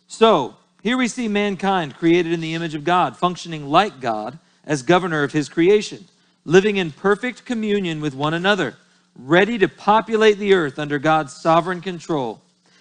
So, 0.07 0.57
here 0.85 0.97
we 0.97 1.09
see 1.09 1.27
mankind 1.27 1.97
created 1.97 2.33
in 2.33 2.41
the 2.41 2.55
image 2.55 2.77
of 2.77 2.85
God, 2.85 3.17
functioning 3.17 3.69
like 3.69 4.01
God 4.01 4.39
as 4.65 4.85
governor 4.85 5.25
of 5.25 5.33
his 5.33 5.49
creation, 5.49 6.07
living 6.45 6.77
in 6.77 6.91
perfect 6.91 7.45
communion 7.45 8.01
with 8.01 8.15
one 8.15 8.35
another, 8.35 8.77
ready 9.17 9.59
to 9.59 9.69
populate 9.69 10.39
the 10.39 10.55
earth 10.55 10.79
under 10.79 10.99
God's 10.99 11.33
sovereign 11.33 11.81
control. 11.81 12.41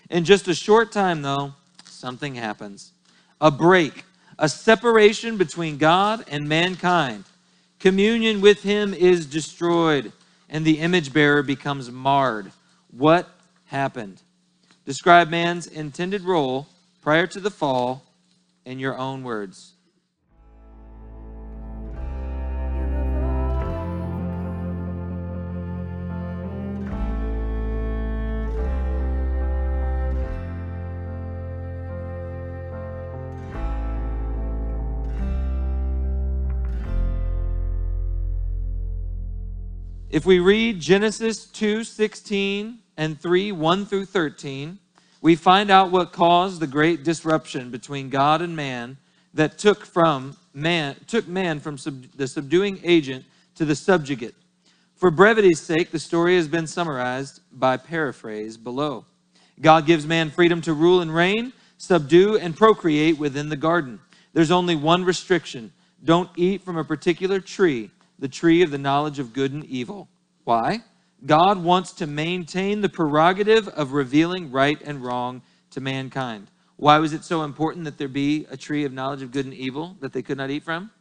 In 0.10 0.26
just 0.26 0.48
a 0.48 0.56
short 0.56 0.92
time, 0.92 1.22
though, 1.22 1.54
something 1.86 2.36
happens 2.36 2.92
a 3.40 3.50
break, 3.50 4.06
a 4.38 4.48
separation 4.48 5.38
between 5.38 5.78
God 5.78 6.24
and 6.30 6.48
mankind. 6.48 7.24
Communion 7.80 8.40
with 8.40 8.62
him 8.62 8.94
is 8.94 9.26
destroyed, 9.26 10.12
and 10.50 10.64
the 10.64 10.80
image 10.80 11.12
bearer 11.12 11.42
becomes 11.42 11.90
marred. 11.90 12.52
What 12.92 13.28
happened? 13.66 14.22
Describe 14.86 15.30
man's 15.30 15.66
intended 15.66 16.22
role 16.22 16.68
prior 17.02 17.26
to 17.28 17.40
the 17.40 17.50
fall 17.50 18.04
in 18.66 18.78
your 18.78 18.98
own 18.98 19.24
words. 19.24 19.71
If 40.12 40.26
we 40.26 40.40
read 40.40 40.82
Genesis 40.82 41.46
2 41.46 41.86
16 41.86 42.80
and 42.98 43.22
3 43.22 43.54
1 43.54 43.86
through 43.86 44.04
13, 44.04 44.78
we 45.22 45.38
find 45.38 45.72
out 45.72 45.90
what 45.90 46.12
caused 46.12 46.60
the 46.60 46.68
great 46.68 47.06
disruption 47.06 47.72
between 47.72 48.10
God 48.10 48.42
and 48.42 48.54
man 48.54 48.98
that 49.34 49.58
took 49.58 49.86
from 49.86 50.36
man 50.54 50.98
took 51.08 51.30
man 51.30 51.62
from 51.62 51.78
sub, 51.78 52.04
the 52.18 52.28
subduing 52.28 52.82
agent 52.84 53.24
to 53.56 53.64
the 53.64 53.74
subjugate. 53.74 54.36
For 54.98 55.12
brevity's 55.12 55.62
sake, 55.62 55.92
the 55.92 56.00
story 56.00 56.36
has 56.36 56.50
been 56.50 56.68
summarized 56.68 57.40
by 57.54 57.78
paraphrase 57.78 58.58
below. 58.58 59.06
God 59.62 59.86
gives 59.86 60.06
man 60.06 60.30
freedom 60.30 60.60
to 60.64 60.74
rule 60.74 61.00
and 61.00 61.16
reign, 61.16 61.54
subdue 61.78 62.38
and 62.38 62.54
procreate 62.54 63.18
within 63.18 63.48
the 63.48 63.56
garden. 63.56 64.02
There's 64.34 64.52
only 64.52 64.76
one 64.76 65.06
restriction. 65.06 65.72
Don't 66.04 66.30
eat 66.36 66.64
from 66.64 66.76
a 66.76 66.84
particular 66.84 67.40
tree, 67.40 67.92
the 68.22 68.30
tree 68.30 68.62
of 68.62 68.72
the 68.72 68.78
knowledge 68.78 69.20
of 69.20 69.34
good 69.34 69.52
and 69.52 69.66
evil. 69.66 70.08
Why? 70.46 70.84
God 71.26 71.62
wants 71.62 71.92
to 71.94 72.08
maintain 72.08 72.82
the 72.82 72.88
prerogative 72.88 73.68
of 73.68 73.92
revealing 73.92 74.52
right 74.52 74.82
and 74.82 75.04
wrong 75.04 75.42
to 75.72 75.82
mankind. 75.82 76.50
Why 76.78 77.00
was 77.00 77.14
it 77.14 77.26
so 77.26 77.44
important 77.44 77.86
that 77.86 77.98
there 77.98 78.08
be 78.08 78.48
a 78.50 78.58
tree 78.58 78.86
of 78.86 78.94
knowledge 78.94 79.22
of 79.22 79.32
good 79.32 79.46
and 79.46 79.54
evil 79.54 79.98
that 80.00 80.14
they 80.14 80.22
could 80.22 80.38
not 80.38 80.50
eat 80.50 80.64
from? 80.64 80.92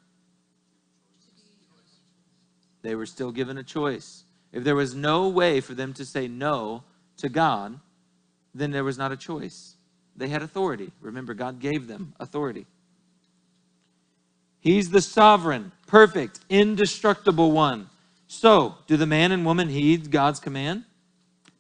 They 2.82 2.94
were 2.94 3.06
still 3.06 3.32
given 3.32 3.58
a 3.58 3.62
choice. 3.62 4.24
If 4.52 4.64
there 4.64 4.74
was 4.74 4.94
no 4.94 5.28
way 5.28 5.60
for 5.60 5.74
them 5.74 5.92
to 5.94 6.04
say 6.04 6.26
no 6.26 6.82
to 7.18 7.28
God, 7.28 7.78
then 8.54 8.70
there 8.70 8.84
was 8.84 8.98
not 8.98 9.12
a 9.12 9.16
choice. 9.16 9.76
They 10.16 10.28
had 10.28 10.42
authority. 10.42 10.90
Remember, 11.00 11.34
God 11.34 11.60
gave 11.60 11.86
them 11.86 12.14
authority. 12.18 12.66
He's 14.60 14.90
the 14.90 15.00
sovereign, 15.00 15.72
perfect, 15.90 16.38
indestructible 16.48 17.50
one. 17.50 17.88
So, 18.28 18.76
do 18.86 18.96
the 18.96 19.06
man 19.06 19.32
and 19.32 19.44
woman 19.44 19.68
heed 19.68 20.12
God's 20.12 20.38
command? 20.38 20.84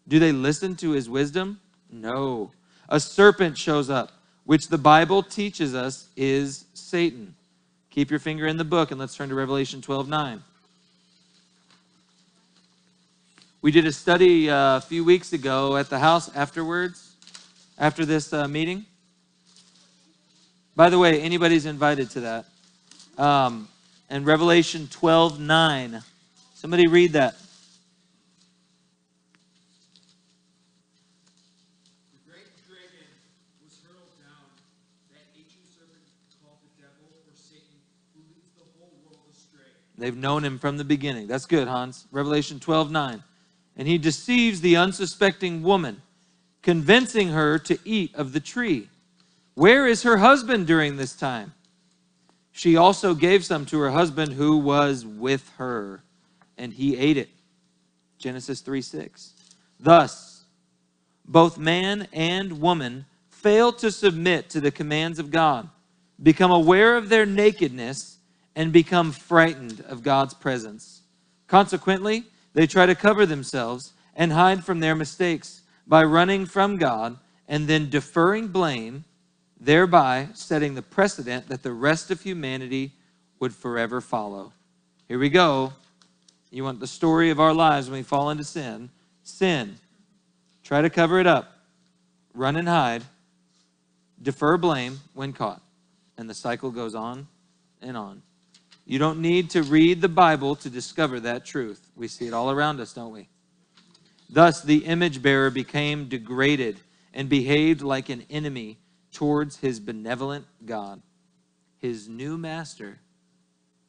Do 0.06 0.20
they 0.20 0.30
listen 0.30 0.76
to 0.76 0.90
his 0.90 1.10
wisdom? 1.10 1.60
No. 1.90 2.52
A 2.88 3.00
serpent 3.00 3.58
shows 3.58 3.90
up, 3.90 4.12
which 4.44 4.68
the 4.68 4.78
Bible 4.78 5.24
teaches 5.24 5.74
us 5.74 6.08
is 6.16 6.64
Satan. 6.74 7.34
Keep 7.90 8.10
your 8.10 8.20
finger 8.20 8.46
in 8.46 8.56
the 8.56 8.64
book 8.64 8.92
and 8.92 9.00
let's 9.00 9.16
turn 9.16 9.28
to 9.30 9.34
Revelation 9.34 9.82
12 9.82 10.08
9. 10.08 10.42
We 13.62 13.72
did 13.72 13.84
a 13.84 13.92
study 13.92 14.48
uh, 14.48 14.76
a 14.76 14.80
few 14.80 15.04
weeks 15.04 15.32
ago 15.32 15.76
at 15.76 15.90
the 15.90 15.98
house 15.98 16.34
afterwards, 16.36 17.14
after 17.78 18.04
this 18.04 18.32
uh, 18.32 18.46
meeting. 18.46 18.86
By 20.76 20.88
the 20.88 21.00
way, 21.00 21.20
anybody's 21.20 21.66
invited 21.66 22.10
to 22.10 22.20
that. 22.20 22.44
Um, 23.18 23.68
and 24.10 24.26
Revelation 24.26 24.88
12 24.88 25.38
9. 25.40 26.02
Somebody 26.54 26.88
read 26.88 27.12
that. 27.12 27.36
The 32.12 32.30
great 32.30 32.44
dragon 32.68 33.06
was 33.64 33.78
hurled 33.86 34.10
down, 34.18 34.50
that 35.12 35.22
ancient 35.34 35.64
serpent 35.72 36.02
called 36.42 36.58
the 36.60 36.82
devil 36.82 37.06
or 37.24 37.34
Satan, 37.36 37.78
who 38.12 38.20
leads 38.34 38.50
the 38.58 38.64
whole 38.78 38.90
world 39.06 39.22
astray. 39.30 39.70
They've 39.96 40.16
known 40.16 40.44
him 40.44 40.58
from 40.58 40.76
the 40.76 40.84
beginning. 40.84 41.28
That's 41.28 41.46
good, 41.46 41.68
Hans. 41.68 42.06
Revelation 42.10 42.58
12 42.58 42.90
9. 42.90 43.22
And 43.76 43.88
he 43.88 43.96
deceives 43.96 44.60
the 44.60 44.76
unsuspecting 44.76 45.62
woman, 45.62 46.02
convincing 46.62 47.28
her 47.28 47.60
to 47.60 47.78
eat 47.84 48.14
of 48.16 48.32
the 48.32 48.40
tree. 48.40 48.88
Where 49.54 49.86
is 49.86 50.02
her 50.02 50.16
husband 50.16 50.66
during 50.66 50.96
this 50.96 51.14
time? 51.14 51.54
She 52.52 52.76
also 52.76 53.14
gave 53.14 53.44
some 53.44 53.64
to 53.66 53.78
her 53.78 53.90
husband 53.90 54.32
who 54.32 54.58
was 54.58 55.04
with 55.06 55.50
her. 55.56 56.02
and 56.58 56.74
he 56.74 56.96
ate 56.98 57.16
it. 57.16 57.30
Genesis 58.18 58.60
3 58.60 58.82
6. 58.82 59.32
Thus, 59.78 60.44
both 61.24 61.56
man 61.56 62.06
and 62.12 62.60
woman 62.60 63.06
fail 63.30 63.72
to 63.72 63.90
submit 63.90 64.50
to 64.50 64.60
the 64.60 64.70
commands 64.70 65.18
of 65.18 65.30
God, 65.30 65.70
become 66.22 66.50
aware 66.50 66.98
of 66.98 67.08
their 67.08 67.24
nakedness, 67.24 68.18
and 68.54 68.72
become 68.72 69.10
frightened 69.12 69.80
of 69.88 70.02
God's 70.02 70.34
presence. 70.34 71.00
Consequently, 71.46 72.24
they 72.52 72.66
try 72.66 72.84
to 72.84 72.94
cover 72.94 73.24
themselves 73.24 73.94
and 74.14 74.32
hide 74.32 74.64
from 74.64 74.80
their 74.80 74.94
mistakes 74.94 75.62
by 75.86 76.04
running 76.04 76.44
from 76.44 76.76
God 76.76 77.16
and 77.48 77.66
then 77.66 77.88
deferring 77.88 78.48
blame, 78.48 79.04
thereby 79.60 80.28
setting 80.32 80.74
the 80.74 80.82
precedent 80.82 81.48
that 81.48 81.62
the 81.62 81.72
rest 81.72 82.10
of 82.10 82.22
humanity 82.22 82.92
would 83.38 83.54
forever 83.54 84.00
follow. 84.00 84.52
Here 85.06 85.18
we 85.18 85.28
go. 85.28 85.72
You 86.50 86.64
want 86.64 86.80
the 86.80 86.86
story 86.86 87.30
of 87.30 87.38
our 87.38 87.54
lives 87.54 87.88
when 87.88 87.98
we 87.98 88.02
fall 88.02 88.30
into 88.30 88.44
sin? 88.44 88.90
Sin. 89.22 89.76
Try 90.64 90.82
to 90.82 90.90
cover 90.90 91.20
it 91.20 91.26
up. 91.26 91.58
Run 92.34 92.56
and 92.56 92.68
hide. 92.68 93.02
Defer 94.20 94.56
blame 94.56 95.00
when 95.14 95.32
caught. 95.32 95.62
And 96.16 96.28
the 96.28 96.34
cycle 96.34 96.70
goes 96.70 96.94
on 96.94 97.28
and 97.80 97.96
on. 97.96 98.22
You 98.86 98.98
don't 98.98 99.20
need 99.20 99.50
to 99.50 99.62
read 99.62 100.00
the 100.00 100.08
Bible 100.08 100.56
to 100.56 100.70
discover 100.70 101.20
that 101.20 101.44
truth. 101.44 101.90
We 101.94 102.08
see 102.08 102.26
it 102.26 102.34
all 102.34 102.50
around 102.50 102.80
us, 102.80 102.92
don't 102.92 103.12
we? 103.12 103.28
Thus, 104.28 104.62
the 104.62 104.84
image 104.84 105.22
bearer 105.22 105.50
became 105.50 106.08
degraded 106.08 106.80
and 107.14 107.28
behaved 107.28 107.82
like 107.82 108.08
an 108.08 108.24
enemy 108.30 108.78
towards 109.12 109.58
his 109.58 109.80
benevolent 109.80 110.46
God. 110.64 111.02
His 111.78 112.08
new 112.08 112.36
master 112.36 112.98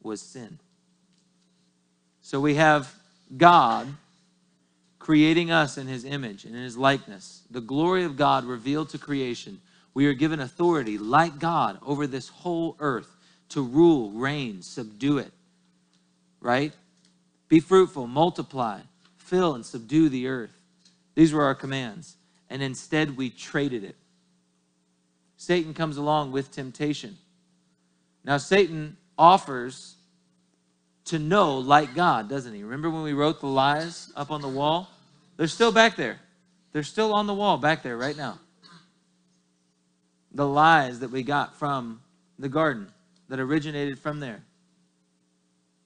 was 0.02 0.20
sin. 0.20 0.58
So 2.22 2.40
we 2.40 2.54
have 2.54 2.94
God 3.36 3.88
creating 5.02 5.50
us 5.50 5.78
in 5.78 5.88
his 5.88 6.04
image 6.04 6.44
and 6.44 6.54
in 6.54 6.62
his 6.62 6.76
likeness, 6.76 7.42
the 7.50 7.60
glory 7.60 8.04
of 8.04 8.16
God 8.16 8.44
revealed 8.44 8.88
to 8.90 8.98
creation. 8.98 9.60
We 9.94 10.06
are 10.06 10.12
given 10.12 10.38
authority, 10.38 10.96
like 10.96 11.40
God, 11.40 11.78
over 11.84 12.06
this 12.06 12.28
whole 12.28 12.76
earth 12.78 13.10
to 13.48 13.62
rule, 13.62 14.12
reign, 14.12 14.62
subdue 14.62 15.18
it. 15.18 15.32
Right? 16.40 16.72
Be 17.48 17.58
fruitful, 17.58 18.06
multiply, 18.06 18.80
fill, 19.18 19.54
and 19.56 19.66
subdue 19.66 20.08
the 20.08 20.28
earth. 20.28 20.56
These 21.16 21.32
were 21.32 21.42
our 21.42 21.54
commands. 21.56 22.16
And 22.48 22.62
instead, 22.62 23.16
we 23.16 23.28
traded 23.28 23.82
it. 23.82 23.96
Satan 25.42 25.74
comes 25.74 25.96
along 25.96 26.30
with 26.30 26.52
temptation. 26.52 27.18
Now, 28.24 28.36
Satan 28.36 28.96
offers 29.18 29.96
to 31.06 31.18
know 31.18 31.58
like 31.58 31.96
God, 31.96 32.28
doesn't 32.28 32.54
he? 32.54 32.62
Remember 32.62 32.88
when 32.88 33.02
we 33.02 33.12
wrote 33.12 33.40
the 33.40 33.48
lies 33.48 34.12
up 34.14 34.30
on 34.30 34.40
the 34.40 34.46
wall? 34.46 34.88
They're 35.36 35.48
still 35.48 35.72
back 35.72 35.96
there. 35.96 36.20
They're 36.70 36.84
still 36.84 37.12
on 37.12 37.26
the 37.26 37.34
wall 37.34 37.58
back 37.58 37.82
there 37.82 37.96
right 37.96 38.16
now. 38.16 38.38
The 40.32 40.46
lies 40.46 41.00
that 41.00 41.10
we 41.10 41.24
got 41.24 41.56
from 41.56 42.00
the 42.38 42.48
garden 42.48 42.86
that 43.28 43.40
originated 43.40 43.98
from 43.98 44.20
there. 44.20 44.44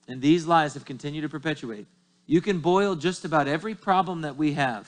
And 0.07 0.21
these 0.21 0.45
lies 0.45 0.75
have 0.75 0.85
continued 0.85 1.23
to 1.23 1.29
perpetuate. 1.29 1.87
You 2.27 2.41
can 2.41 2.59
boil 2.59 2.93
just 2.93 3.25
about 3.25 3.47
every 3.47 3.73
problem 3.73 4.21
that 4.21 4.35
we 4.35 4.53
have, 4.53 4.87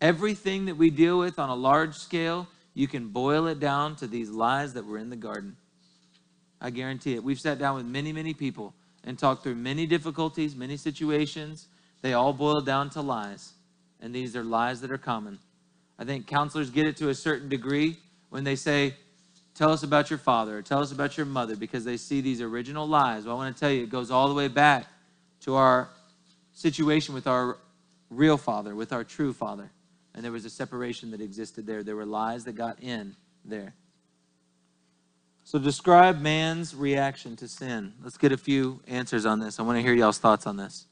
everything 0.00 0.64
that 0.64 0.76
we 0.76 0.90
deal 0.90 1.20
with 1.20 1.38
on 1.38 1.50
a 1.50 1.54
large 1.54 1.94
scale, 1.94 2.48
you 2.74 2.88
can 2.88 3.08
boil 3.08 3.46
it 3.46 3.60
down 3.60 3.96
to 3.96 4.06
these 4.06 4.30
lies 4.30 4.74
that 4.74 4.84
were 4.84 4.98
in 4.98 5.08
the 5.08 5.16
garden. 5.16 5.56
I 6.60 6.70
guarantee 6.70 7.14
it. 7.14 7.22
We've 7.22 7.40
sat 7.40 7.58
down 7.58 7.76
with 7.76 7.86
many, 7.86 8.12
many 8.12 8.34
people 8.34 8.74
and 9.04 9.18
talked 9.18 9.42
through 9.42 9.54
many 9.54 9.86
difficulties, 9.86 10.56
many 10.56 10.76
situations. 10.76 11.68
They 12.02 12.14
all 12.14 12.32
boil 12.32 12.60
down 12.60 12.90
to 12.90 13.00
lies. 13.00 13.52
And 14.00 14.14
these 14.14 14.34
are 14.34 14.42
lies 14.42 14.80
that 14.80 14.90
are 14.90 14.98
common. 14.98 15.38
I 15.98 16.04
think 16.04 16.26
counselors 16.26 16.70
get 16.70 16.86
it 16.86 16.96
to 16.98 17.08
a 17.10 17.14
certain 17.14 17.48
degree 17.48 17.96
when 18.30 18.44
they 18.44 18.56
say, 18.56 18.94
Tell 19.54 19.70
us 19.70 19.84
about 19.84 20.10
your 20.10 20.18
father, 20.18 20.58
or 20.58 20.62
tell 20.62 20.80
us 20.80 20.90
about 20.90 21.16
your 21.16 21.26
mother, 21.26 21.54
because 21.54 21.84
they 21.84 21.96
see 21.96 22.20
these 22.20 22.40
original 22.40 22.88
lies. 22.88 23.24
Well, 23.24 23.36
I 23.36 23.38
want 23.38 23.54
to 23.54 23.60
tell 23.60 23.70
you, 23.70 23.84
it 23.84 23.88
goes 23.88 24.10
all 24.10 24.26
the 24.26 24.34
way 24.34 24.48
back 24.48 24.86
to 25.42 25.54
our 25.54 25.88
situation 26.54 27.14
with 27.14 27.28
our 27.28 27.56
real 28.10 28.36
father, 28.36 28.74
with 28.74 28.92
our 28.92 29.04
true 29.04 29.32
father. 29.32 29.70
And 30.14 30.24
there 30.24 30.32
was 30.32 30.44
a 30.44 30.50
separation 30.50 31.10
that 31.10 31.20
existed 31.20 31.66
there. 31.66 31.82
There 31.82 31.96
were 31.96 32.06
lies 32.06 32.44
that 32.44 32.52
got 32.52 32.80
in 32.80 33.16
there. 33.44 33.74
So, 35.46 35.58
describe 35.58 36.20
man's 36.20 36.74
reaction 36.74 37.36
to 37.36 37.48
sin. 37.48 37.92
Let's 38.02 38.16
get 38.16 38.32
a 38.32 38.36
few 38.36 38.80
answers 38.86 39.26
on 39.26 39.40
this. 39.40 39.60
I 39.60 39.62
want 39.62 39.76
to 39.76 39.82
hear 39.82 39.92
y'all's 39.92 40.18
thoughts 40.18 40.46
on 40.46 40.56
this. 40.56 40.86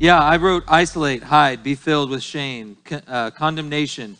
Yeah, 0.00 0.18
I 0.18 0.38
wrote 0.38 0.64
isolate, 0.66 1.24
hide, 1.24 1.62
be 1.62 1.74
filled 1.74 2.08
with 2.08 2.22
shame, 2.22 2.78
con- 2.86 3.02
uh, 3.06 3.30
condemnation, 3.32 4.16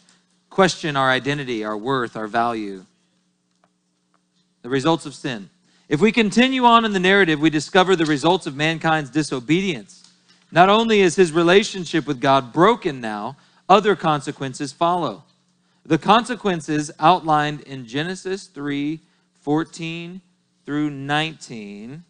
question 0.51 0.95
our 0.95 1.09
identity, 1.09 1.65
our 1.65 1.75
worth, 1.75 2.17
our 2.19 2.27
value. 2.27 2.85
The 4.61 4.69
results 4.69 5.07
of 5.07 5.15
sin. 5.15 5.49
If 5.89 6.03
we 6.03 6.13
continue 6.13 6.65
on 6.65 6.85
in 6.85 6.93
the 6.93 7.01
narrative, 7.01 7.41
we 7.41 7.49
discover 7.49 7.97
the 7.97 8.05
results 8.05 8.47
of 8.47 8.55
mankind's 8.55 9.09
disobedience. 9.09 10.07
Not 10.53 10.69
only 10.69 11.01
is 11.01 11.17
his 11.17 11.33
relationship 11.33 12.07
with 12.07 12.21
God 12.21 12.53
broken 12.53 13.01
now, 13.01 13.39
other 13.67 13.97
consequences 13.97 14.75
follow. 14.75 15.25
The 15.87 15.97
consequences 15.97 16.91
outlined 17.01 17.63
in 17.63 17.87
Genesis 17.87 18.49
3 18.49 19.01
14 19.41 20.21
through 20.67 20.91
19. 20.91 22.05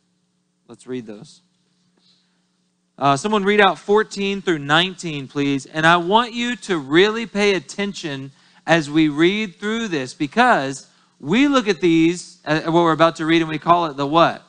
Let's 0.66 0.88
read 0.88 1.06
those. 1.06 1.42
Uh, 3.00 3.16
someone 3.16 3.42
read 3.44 3.62
out 3.62 3.78
14 3.78 4.42
through 4.42 4.58
19, 4.58 5.26
please. 5.26 5.64
And 5.64 5.86
I 5.86 5.96
want 5.96 6.34
you 6.34 6.54
to 6.56 6.76
really 6.76 7.24
pay 7.24 7.54
attention 7.54 8.30
as 8.66 8.90
we 8.90 9.08
read 9.08 9.56
through 9.56 9.88
this 9.88 10.12
because 10.12 10.86
we 11.18 11.48
look 11.48 11.66
at 11.66 11.80
these, 11.80 12.40
uh, 12.44 12.60
what 12.64 12.82
we're 12.82 12.92
about 12.92 13.16
to 13.16 13.24
read, 13.24 13.40
and 13.40 13.50
we 13.50 13.58
call 13.58 13.86
it 13.86 13.96
the 13.96 14.06
what? 14.06 14.42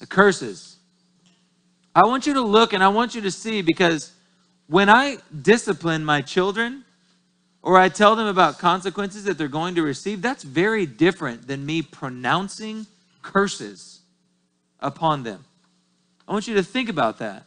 The 0.00 0.08
curses. 0.08 0.76
I 1.94 2.04
want 2.04 2.26
you 2.26 2.34
to 2.34 2.40
look 2.40 2.72
and 2.72 2.82
I 2.82 2.88
want 2.88 3.14
you 3.14 3.20
to 3.20 3.30
see 3.30 3.62
because 3.62 4.12
when 4.66 4.88
I 4.88 5.18
discipline 5.42 6.04
my 6.04 6.20
children 6.20 6.84
or 7.62 7.78
I 7.78 7.90
tell 7.90 8.16
them 8.16 8.26
about 8.26 8.58
consequences 8.58 9.22
that 9.24 9.38
they're 9.38 9.46
going 9.46 9.76
to 9.76 9.82
receive, 9.82 10.20
that's 10.20 10.42
very 10.42 10.84
different 10.84 11.46
than 11.46 11.64
me 11.64 11.80
pronouncing 11.80 12.88
curses 13.22 14.00
upon 14.80 15.22
them. 15.22 15.44
I 16.26 16.32
want 16.32 16.48
you 16.48 16.54
to 16.54 16.62
think 16.62 16.88
about 16.88 17.18
that. 17.18 17.44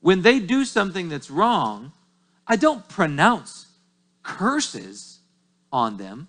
When 0.00 0.22
they 0.22 0.38
do 0.38 0.64
something 0.64 1.08
that's 1.08 1.30
wrong, 1.30 1.92
I 2.46 2.56
don't 2.56 2.86
pronounce 2.88 3.66
curses 4.22 5.20
on 5.72 5.96
them. 5.96 6.28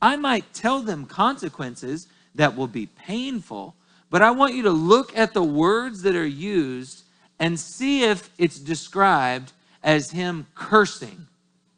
I 0.00 0.16
might 0.16 0.52
tell 0.54 0.80
them 0.80 1.06
consequences 1.06 2.06
that 2.34 2.56
will 2.56 2.68
be 2.68 2.86
painful, 2.86 3.74
but 4.10 4.22
I 4.22 4.30
want 4.30 4.54
you 4.54 4.62
to 4.64 4.70
look 4.70 5.16
at 5.16 5.34
the 5.34 5.42
words 5.42 6.02
that 6.02 6.14
are 6.14 6.26
used 6.26 7.02
and 7.38 7.58
see 7.58 8.04
if 8.04 8.30
it's 8.38 8.58
described 8.58 9.52
as 9.82 10.10
him 10.10 10.46
cursing 10.54 11.26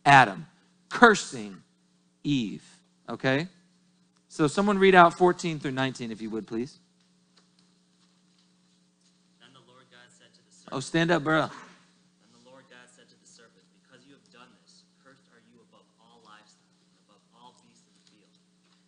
Adam, 0.04 0.46
cursing 0.88 1.56
Eve. 2.24 2.64
Okay? 3.08 3.48
So, 4.28 4.46
someone 4.46 4.78
read 4.78 4.94
out 4.94 5.18
14 5.18 5.58
through 5.58 5.72
19, 5.72 6.10
if 6.12 6.22
you 6.22 6.30
would, 6.30 6.46
please. 6.46 6.78
Then 9.40 9.50
the 9.52 9.58
Lord 9.70 9.84
God 9.90 9.98
said 10.08 10.28
to 10.34 10.40
the 10.48 10.54
serpent, 10.54 10.59
Oh, 10.70 10.78
stand 10.78 11.10
up, 11.10 11.26
bro. 11.26 11.50
And 11.50 12.30
the 12.30 12.44
Lord 12.46 12.62
God 12.70 12.86
said 12.86 13.10
to 13.10 13.18
the 13.18 13.26
serpent, 13.26 13.66
Because 13.82 14.06
you 14.06 14.14
have 14.14 14.22
done 14.30 14.46
this, 14.62 14.86
cursed 15.02 15.26
are 15.34 15.42
you 15.50 15.58
above 15.66 15.82
all 15.98 16.22
livestock, 16.22 16.70
and 16.86 16.94
above 17.10 17.22
all 17.34 17.58
beasts 17.66 17.82
of 17.90 17.94
the 17.98 18.04
field. 18.14 18.30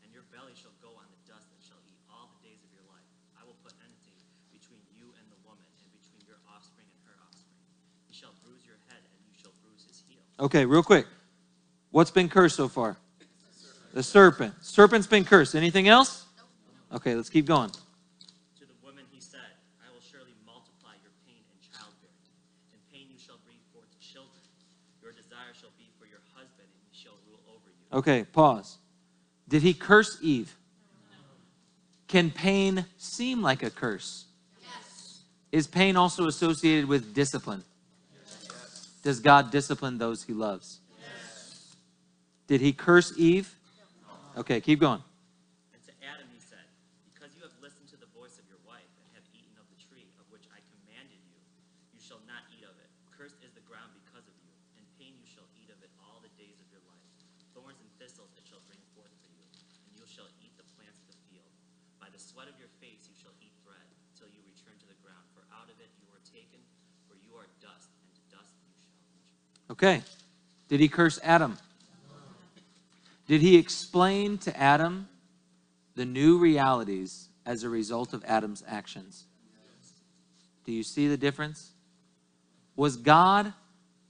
And 0.07 0.15
your 0.15 0.23
belly 0.31 0.55
shall 0.55 0.75
go 0.79 0.95
on 0.95 1.07
the 1.11 1.21
dust 1.27 1.51
and 1.51 1.59
shall 1.59 1.83
eat 1.91 1.99
all 2.07 2.31
the 2.39 2.41
days 2.47 2.63
of 2.63 2.71
your 2.71 2.87
life. 2.87 3.07
I 3.35 3.43
will 3.43 3.59
put 3.67 3.75
enmity 3.83 4.15
between 4.55 4.83
you 4.95 5.11
and 5.19 5.27
the 5.27 5.41
woman, 5.43 5.67
and 5.83 5.91
between 5.91 6.23
your 6.31 6.39
offspring 6.47 6.87
and 6.87 7.03
her 7.11 7.19
offspring. 7.27 7.59
He 8.07 8.15
shall 8.15 8.35
bruise 8.47 8.63
your 8.63 8.79
head, 8.87 9.03
and 9.03 9.21
you 9.27 9.35
shall 9.35 9.55
bruise 9.67 9.83
his 9.83 10.07
heel. 10.07 10.23
Okay, 10.39 10.63
real 10.63 10.87
quick. 10.87 11.11
What's 11.91 12.15
been 12.15 12.31
cursed 12.31 12.57
so 12.57 12.71
far? 12.71 12.97
The 13.93 14.03
serpent. 14.03 14.55
Serpent's 14.65 15.11
been 15.11 15.27
cursed. 15.27 15.59
Anything 15.59 15.91
else? 15.91 16.25
Okay, 16.89 17.13
let's 17.19 17.29
keep 17.29 17.45
going. 17.45 17.69
To 17.69 18.65
the 18.65 18.79
woman 18.81 19.05
he 19.13 19.21
said, 19.21 19.53
I 19.85 19.93
will 19.93 20.01
surely 20.01 20.33
multiply 20.49 20.97
your 21.05 21.13
pain 21.29 21.45
in 21.45 21.59
childbearing. 21.61 22.25
In 22.73 22.81
pain 22.89 23.13
you 23.13 23.21
shall 23.21 23.37
bring 23.45 23.61
forth 23.77 23.93
children. 24.01 24.41
Your 25.05 25.13
desire 25.13 25.53
shall 25.53 25.77
be 25.77 25.93
for 26.01 26.09
your 26.09 26.25
husband, 26.33 26.65
and 26.65 26.81
he 26.89 26.95
shall 26.97 27.21
rule 27.29 27.45
over 27.53 27.69
you. 27.69 27.82
Okay, 27.93 28.25
pause. 28.33 28.79
Did 29.49 29.63
he 29.63 29.75
curse 29.75 30.19
Eve? 30.23 30.57
Can 32.09 32.31
pain 32.31 32.87
seem 32.97 33.43
like 33.43 33.63
a 33.63 33.71
curse? 33.71 34.27
Yes. 34.61 35.21
Is 35.51 35.67
pain 35.67 35.97
also 35.97 36.27
associated 36.27 36.87
with 36.87 37.15
discipline? 37.15 37.65
Yes. 38.13 38.91
Does 39.03 39.21
God 39.21 39.51
discipline 39.51 39.99
those 39.99 40.23
he 40.23 40.33
loves? 40.33 40.81
Yes. 41.01 41.77
Did 42.47 42.61
he 42.61 42.73
curse 42.73 43.13
Eve? 43.17 43.55
Okay, 44.37 44.61
keep 44.61 44.81
going. 44.81 45.01
And 45.77 45.83
to 45.85 45.93
Adam 46.01 46.25
he 46.33 46.41
said, 46.41 46.65
Because 47.13 47.37
you 47.37 47.45
have 47.45 47.53
listened 47.61 47.89
to 47.93 48.01
the 48.01 48.09
voice 48.17 48.41
of 48.41 48.49
your 48.49 48.61
wife 48.65 48.89
and 48.97 49.05
have 49.13 49.25
eaten 49.37 49.53
of 49.61 49.69
the 49.69 49.77
tree 49.77 50.09
of 50.17 50.25
which 50.33 50.49
I 50.49 50.61
commanded 50.73 51.21
you, 51.29 51.37
you 51.93 52.01
shall 52.01 52.21
not 52.25 52.41
eat 52.57 52.65
of 52.65 52.73
it. 52.81 52.89
Cursed 53.13 53.41
is 53.45 53.53
the 53.53 53.65
ground 53.69 53.93
because 54.05 54.25
of 54.25 54.37
you, 54.41 54.53
and 54.81 54.85
pain 54.97 55.13
you 55.17 55.29
shall 55.29 55.45
eat 55.61 55.69
of 55.69 55.77
it 55.85 55.93
all 56.01 56.25
the 56.25 56.33
days 56.41 56.57
of 56.65 56.69
your 56.73 56.81
life. 56.89 57.05
Thorns 57.53 57.81
and 57.85 57.93
thistles 58.01 58.33
it 58.37 58.45
shall 58.49 58.65
bring 58.65 58.81
forth 58.97 59.13
for 59.21 59.33
you, 59.37 59.45
and 59.89 59.93
you 59.93 60.09
shall 60.09 60.29
eat 60.41 60.57
the 60.57 60.65
plants 60.73 61.05
of 61.05 61.13
the 61.13 61.21
field. 61.29 61.53
By 62.01 62.09
the 62.09 62.17
sweat 62.21 62.49
of 62.49 62.57
your 62.57 62.73
face 62.81 63.05
you 63.05 63.17
shall 63.21 63.37
eat 63.45 63.53
bread, 63.69 63.85
till 64.17 64.33
you 64.33 64.41
return 64.49 64.81
to 64.81 64.89
the 64.89 64.97
ground, 65.05 65.29
for 65.37 65.45
out 65.53 65.69
of 65.69 65.77
it 65.77 65.93
you 66.01 66.09
were 66.09 66.25
taken, 66.25 66.65
for 67.05 67.21
you 67.21 67.37
are 67.37 67.53
dust, 67.61 67.93
and 68.01 68.09
to 68.17 68.25
dust 68.33 68.57
you 68.65 68.73
shall 68.81 68.97
return. 69.05 69.72
Okay. 69.83 70.01
Did 70.69 70.79
he 70.79 70.89
curse 70.89 71.19
Adam? 71.25 71.59
Did 73.27 73.41
he 73.41 73.57
explain 73.57 74.39
to 74.39 74.57
Adam 74.57 75.09
the 75.97 76.05
new 76.05 76.39
realities 76.39 77.29
as 77.45 77.65
a 77.65 77.69
result 77.69 78.13
of 78.13 78.25
Adam's 78.25 78.63
actions? 78.69 79.25
Do 80.65 80.73
you 80.73 80.85
see 80.85 81.09
the 81.09 81.17
difference? 81.17 81.73
Was 82.77 82.97
God 82.97 83.53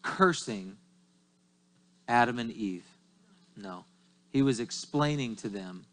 cursing 0.02 0.76
Adam 2.06 2.38
and 2.38 2.50
Eve? 2.50 2.84
No. 3.56 3.86
He 4.30 4.42
was 4.42 4.60
explaining 4.60 5.36
to 5.36 5.48
them 5.48 5.86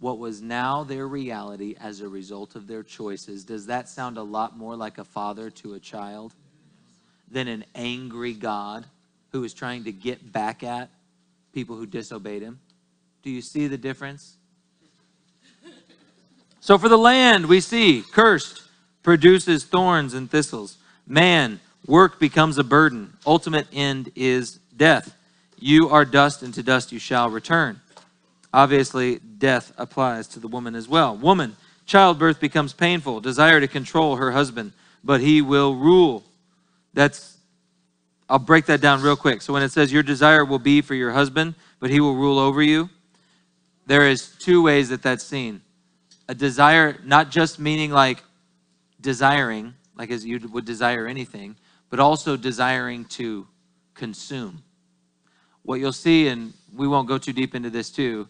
what 0.00 0.18
was 0.18 0.42
now 0.42 0.82
their 0.82 1.06
reality 1.06 1.76
as 1.80 2.00
a 2.00 2.08
result 2.08 2.56
of 2.56 2.66
their 2.66 2.82
choices. 2.82 3.44
Does 3.44 3.66
that 3.66 3.88
sound 3.88 4.18
a 4.18 4.22
lot 4.22 4.58
more 4.58 4.74
like 4.74 4.98
a 4.98 5.04
father 5.04 5.48
to 5.50 5.74
a 5.74 5.78
child 5.78 6.34
than 7.30 7.46
an 7.46 7.64
angry 7.76 8.32
God 8.32 8.84
who 9.36 9.44
is 9.44 9.52
trying 9.52 9.84
to 9.84 9.92
get 9.92 10.32
back 10.32 10.62
at 10.62 10.88
people 11.52 11.76
who 11.76 11.84
disobeyed 11.84 12.40
him? 12.40 12.58
Do 13.22 13.30
you 13.30 13.42
see 13.42 13.66
the 13.66 13.76
difference? 13.76 14.36
So 16.60 16.78
for 16.78 16.88
the 16.88 16.96
land, 16.96 17.46
we 17.46 17.60
see 17.60 18.02
cursed 18.12 18.62
produces 19.02 19.64
thorns 19.64 20.14
and 20.14 20.30
thistles. 20.30 20.78
Man, 21.06 21.60
work 21.86 22.18
becomes 22.18 22.56
a 22.56 22.64
burden. 22.64 23.12
Ultimate 23.26 23.66
end 23.72 24.10
is 24.16 24.58
death. 24.74 25.14
You 25.58 25.90
are 25.90 26.04
dust, 26.04 26.42
and 26.42 26.54
to 26.54 26.62
dust 26.62 26.90
you 26.90 26.98
shall 26.98 27.28
return. 27.28 27.80
Obviously, 28.54 29.18
death 29.18 29.72
applies 29.76 30.26
to 30.28 30.40
the 30.40 30.48
woman 30.48 30.74
as 30.74 30.88
well. 30.88 31.14
Woman, 31.14 31.56
childbirth 31.84 32.40
becomes 32.40 32.72
painful, 32.72 33.20
desire 33.20 33.60
to 33.60 33.68
control 33.68 34.16
her 34.16 34.32
husband, 34.32 34.72
but 35.04 35.20
he 35.20 35.42
will 35.42 35.76
rule. 35.76 36.24
That's, 36.94 37.35
I'll 38.28 38.38
break 38.40 38.66
that 38.66 38.80
down 38.80 39.02
real 39.02 39.16
quick. 39.16 39.40
So 39.40 39.52
when 39.52 39.62
it 39.62 39.70
says 39.70 39.92
your 39.92 40.02
desire 40.02 40.44
will 40.44 40.58
be 40.58 40.80
for 40.80 40.94
your 40.94 41.12
husband, 41.12 41.54
but 41.78 41.90
he 41.90 42.00
will 42.00 42.14
rule 42.14 42.38
over 42.38 42.60
you, 42.60 42.90
there 43.86 44.08
is 44.08 44.34
two 44.40 44.62
ways 44.62 44.88
that 44.88 45.02
that's 45.02 45.24
seen. 45.24 45.62
A 46.28 46.34
desire, 46.34 46.98
not 47.04 47.30
just 47.30 47.60
meaning 47.60 47.92
like 47.92 48.22
desiring, 49.00 49.74
like 49.96 50.10
as 50.10 50.24
you 50.24 50.40
would 50.48 50.64
desire 50.64 51.06
anything, 51.06 51.56
but 51.88 52.00
also 52.00 52.36
desiring 52.36 53.04
to 53.04 53.46
consume. 53.94 54.62
What 55.62 55.78
you'll 55.78 55.92
see, 55.92 56.26
and 56.26 56.52
we 56.74 56.88
won't 56.88 57.06
go 57.06 57.18
too 57.18 57.32
deep 57.32 57.54
into 57.54 57.70
this 57.70 57.90
too, 57.90 58.28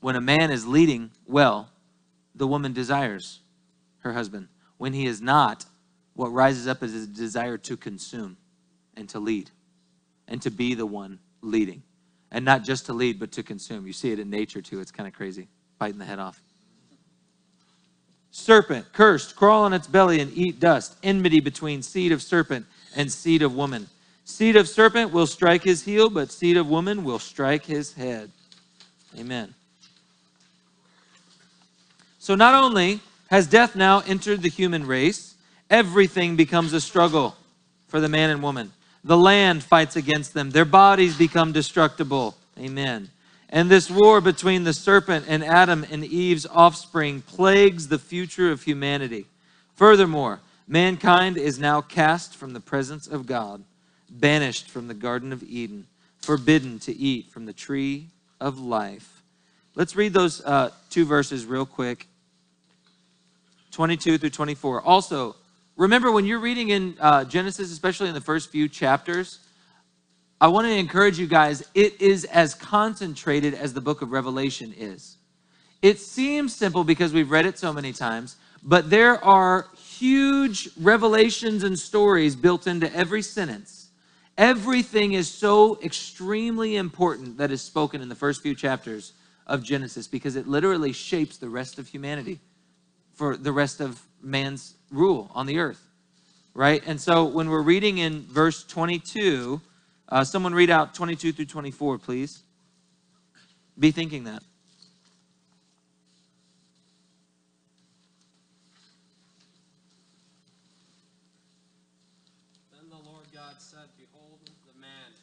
when 0.00 0.16
a 0.16 0.20
man 0.20 0.50
is 0.50 0.66
leading 0.66 1.12
well, 1.28 1.68
the 2.34 2.46
woman 2.46 2.72
desires 2.72 3.38
her 3.98 4.12
husband. 4.12 4.48
When 4.78 4.92
he 4.92 5.06
is 5.06 5.22
not, 5.22 5.64
what 6.14 6.28
rises 6.28 6.66
up 6.66 6.82
is 6.82 7.04
a 7.04 7.06
desire 7.06 7.56
to 7.58 7.76
consume 7.76 8.36
and 8.96 9.08
to 9.10 9.18
lead 9.18 9.50
and 10.28 10.40
to 10.42 10.50
be 10.50 10.74
the 10.74 10.86
one 10.86 11.18
leading. 11.42 11.82
And 12.30 12.44
not 12.44 12.64
just 12.64 12.86
to 12.86 12.92
lead, 12.92 13.18
but 13.18 13.32
to 13.32 13.42
consume. 13.42 13.86
You 13.86 13.92
see 13.92 14.12
it 14.12 14.18
in 14.18 14.30
nature 14.30 14.62
too. 14.62 14.80
It's 14.80 14.90
kind 14.90 15.06
of 15.06 15.14
crazy, 15.14 15.48
biting 15.78 15.98
the 15.98 16.04
head 16.04 16.18
off. 16.18 16.40
Serpent, 18.30 18.90
cursed, 18.94 19.36
crawl 19.36 19.64
on 19.64 19.74
its 19.74 19.86
belly 19.86 20.20
and 20.20 20.34
eat 20.34 20.58
dust. 20.58 20.96
Enmity 21.02 21.40
between 21.40 21.82
seed 21.82 22.12
of 22.12 22.22
serpent 22.22 22.64
and 22.96 23.12
seed 23.12 23.42
of 23.42 23.54
woman. 23.54 23.86
Seed 24.24 24.56
of 24.56 24.66
serpent 24.68 25.12
will 25.12 25.26
strike 25.26 25.62
his 25.62 25.82
heel, 25.82 26.08
but 26.08 26.32
seed 26.32 26.56
of 26.56 26.66
woman 26.66 27.04
will 27.04 27.18
strike 27.18 27.66
his 27.66 27.92
head. 27.92 28.30
Amen. 29.18 29.54
So 32.18 32.34
not 32.34 32.54
only 32.54 33.00
has 33.26 33.46
death 33.46 33.76
now 33.76 34.00
entered 34.06 34.40
the 34.40 34.48
human 34.48 34.86
race, 34.86 35.34
everything 35.68 36.36
becomes 36.36 36.72
a 36.72 36.80
struggle 36.80 37.36
for 37.88 38.00
the 38.00 38.08
man 38.08 38.30
and 38.30 38.42
woman. 38.42 38.72
The 39.04 39.16
land 39.16 39.64
fights 39.64 39.96
against 39.96 40.34
them, 40.34 40.50
their 40.50 40.64
bodies 40.64 41.16
become 41.16 41.52
destructible. 41.52 42.36
Amen. 42.58 43.08
And 43.48 43.68
this 43.68 43.90
war 43.90 44.20
between 44.20 44.64
the 44.64 44.72
serpent 44.72 45.26
and 45.28 45.44
Adam 45.44 45.84
and 45.90 46.04
Eve's 46.04 46.46
offspring 46.46 47.20
plagues 47.22 47.88
the 47.88 47.98
future 47.98 48.50
of 48.50 48.62
humanity. 48.62 49.26
Furthermore, 49.74 50.40
mankind 50.66 51.36
is 51.36 51.58
now 51.58 51.80
cast 51.80 52.34
from 52.36 52.52
the 52.52 52.60
presence 52.60 53.06
of 53.06 53.26
God, 53.26 53.62
banished 54.08 54.70
from 54.70 54.88
the 54.88 54.94
Garden 54.94 55.32
of 55.32 55.42
Eden, 55.42 55.86
forbidden 56.20 56.78
to 56.80 56.96
eat 56.96 57.30
from 57.30 57.44
the 57.44 57.52
tree 57.52 58.06
of 58.40 58.58
life. 58.58 59.22
Let's 59.74 59.96
read 59.96 60.12
those 60.12 60.42
uh, 60.44 60.70
two 60.90 61.04
verses 61.04 61.44
real 61.44 61.66
quick 61.66 62.06
22 63.72 64.18
through 64.18 64.30
24. 64.30 64.82
Also, 64.82 65.34
remember 65.76 66.12
when 66.12 66.26
you're 66.26 66.40
reading 66.40 66.70
in 66.70 66.96
uh, 67.00 67.24
Genesis, 67.24 67.72
especially 67.72 68.08
in 68.08 68.14
the 68.14 68.20
first 68.20 68.50
few 68.50 68.68
chapters, 68.68 69.40
I 70.40 70.48
want 70.48 70.66
to 70.66 70.72
encourage 70.72 71.18
you 71.18 71.26
guys, 71.26 71.62
it 71.74 72.00
is 72.00 72.24
as 72.24 72.54
concentrated 72.54 73.54
as 73.54 73.74
the 73.74 73.80
book 73.80 74.02
of 74.02 74.10
Revelation 74.10 74.74
is. 74.76 75.16
It 75.82 75.98
seems 76.00 76.54
simple 76.54 76.84
because 76.84 77.12
we've 77.12 77.30
read 77.30 77.46
it 77.46 77.58
so 77.58 77.72
many 77.72 77.92
times, 77.92 78.36
but 78.62 78.90
there 78.90 79.24
are 79.24 79.68
huge 79.76 80.68
revelations 80.80 81.64
and 81.64 81.78
stories 81.78 82.36
built 82.36 82.66
into 82.66 82.92
every 82.94 83.22
sentence. 83.22 83.90
Everything 84.38 85.12
is 85.12 85.28
so 85.28 85.78
extremely 85.82 86.76
important 86.76 87.38
that 87.38 87.50
is 87.50 87.62
spoken 87.62 88.00
in 88.00 88.08
the 88.08 88.14
first 88.14 88.42
few 88.42 88.54
chapters 88.54 89.12
of 89.46 89.62
Genesis 89.62 90.08
because 90.08 90.36
it 90.36 90.48
literally 90.48 90.92
shapes 90.92 91.36
the 91.36 91.48
rest 91.48 91.78
of 91.78 91.88
humanity 91.88 92.40
for 93.12 93.36
the 93.36 93.52
rest 93.52 93.80
of 93.80 94.00
man's 94.22 94.74
rule 94.90 95.30
on 95.34 95.46
the 95.46 95.58
earth, 95.58 95.82
right? 96.54 96.82
And 96.86 97.00
so 97.00 97.24
when 97.24 97.48
we're 97.50 97.62
reading 97.62 97.98
in 97.98 98.22
verse 98.22 98.64
22, 98.64 99.60
uh, 100.08 100.24
someone 100.24 100.54
read 100.54 100.70
out 100.70 100.94
22 100.94 101.32
through 101.32 101.46
24, 101.46 101.98
please. 101.98 102.42
Be 103.78 103.90
thinking 103.90 104.24
that. 104.24 104.42
Then 112.70 112.90
the 112.90 113.00
Lord 113.08 113.24
God 113.32 113.56
said, 113.58 113.88
Behold, 113.96 114.40
the 114.68 114.78
man 114.78 115.16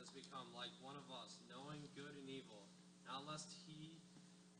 has 0.00 0.08
become 0.08 0.48
like 0.56 0.72
one 0.80 0.96
of 0.96 1.04
us, 1.22 1.36
knowing 1.52 1.80
good 1.94 2.16
and 2.16 2.28
evil. 2.30 2.64
Now 3.04 3.20
lest 3.28 3.52
he 3.68 3.92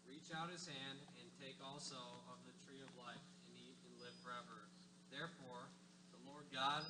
reach 0.05 0.29
out 0.37 0.53
his 0.53 0.64
hand 0.68 1.01
and 1.20 1.27
take 1.41 1.57
also 1.61 2.01
of 2.33 2.41
the 2.49 2.55
tree 2.64 2.81
of 2.81 2.89
life 2.97 3.25
and 3.49 3.57
eat 3.61 3.77
and 3.89 3.93
live 4.01 4.16
forever. 4.25 4.68
Therefore, 5.12 5.68
the 6.16 6.20
Lord 6.25 6.49
God 6.49 6.85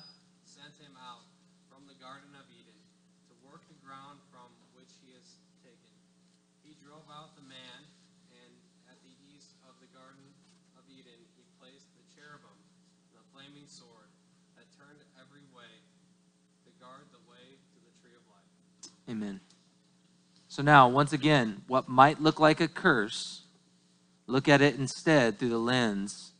sent 0.47 0.71
him 0.79 0.95
out 0.95 1.27
from 1.67 1.83
the 1.91 1.97
Garden 1.99 2.31
of 2.39 2.47
Eden 2.47 2.79
to 3.27 3.33
work 3.43 3.67
the 3.67 3.75
ground 3.83 4.23
from 4.31 4.47
which 4.71 4.87
he 5.03 5.11
is 5.11 5.27
taken. 5.59 5.91
He 6.63 6.79
drove 6.79 7.03
out 7.11 7.35
the 7.35 7.43
man, 7.43 7.79
and 8.31 8.53
at 8.87 8.95
the 9.03 9.11
east 9.35 9.59
of 9.67 9.75
the 9.83 9.91
Garden 9.91 10.23
of 10.79 10.87
Eden 10.87 11.19
he 11.35 11.43
placed 11.59 11.91
the 11.99 12.05
cherubim, 12.15 12.55
the 13.11 13.25
flaming 13.35 13.67
sword, 13.67 14.07
that 14.55 14.71
turned 14.79 15.03
every 15.19 15.43
way 15.51 15.73
to 16.63 16.71
guard 16.79 17.03
the 17.11 17.19
way 17.27 17.59
to 17.75 17.77
the 17.83 17.91
tree 17.99 18.15
of 18.15 18.23
life. 18.31 18.94
Amen. 19.09 19.39
So 20.47 20.63
now, 20.63 20.87
once 20.87 21.13
again, 21.13 21.61
what 21.67 21.87
might 21.87 22.21
look 22.21 22.39
like 22.39 22.61
a 22.61 22.67
curse, 22.67 23.41
look 24.27 24.47
at 24.47 24.61
it 24.61 24.75
instead 24.75 25.37
through 25.37 25.49
the 25.49 25.57
lens 25.57 26.31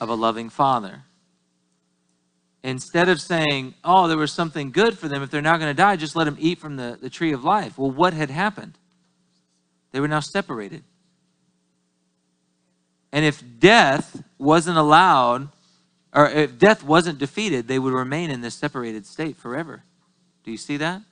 of 0.00 0.08
a 0.08 0.14
loving 0.14 0.48
father. 0.48 1.02
Instead 2.62 3.08
of 3.08 3.20
saying, 3.20 3.74
oh, 3.84 4.08
there 4.08 4.16
was 4.16 4.32
something 4.32 4.70
good 4.70 4.98
for 4.98 5.08
them, 5.08 5.22
if 5.22 5.30
they're 5.30 5.40
not 5.40 5.60
going 5.60 5.70
to 5.70 5.76
die, 5.76 5.96
just 5.96 6.16
let 6.16 6.24
them 6.24 6.36
eat 6.38 6.58
from 6.58 6.76
the, 6.76 6.98
the 7.00 7.10
tree 7.10 7.32
of 7.32 7.44
life. 7.44 7.78
Well, 7.78 7.90
what 7.90 8.12
had 8.12 8.30
happened? 8.30 8.76
They 9.92 10.00
were 10.00 10.08
now 10.08 10.20
separated. 10.20 10.84
And 13.12 13.24
if 13.24 13.42
death 13.58 14.22
wasn't 14.38 14.78
allowed, 14.78 15.48
or 16.14 16.28
if 16.28 16.58
death 16.58 16.82
wasn't 16.82 17.18
defeated, 17.18 17.66
they 17.66 17.78
would 17.78 17.92
remain 17.92 18.30
in 18.30 18.40
this 18.40 18.54
separated 18.54 19.06
state 19.06 19.36
forever. 19.36 19.82
Do 20.44 20.50
you 20.50 20.56
see 20.56 20.76
that? 20.76 21.02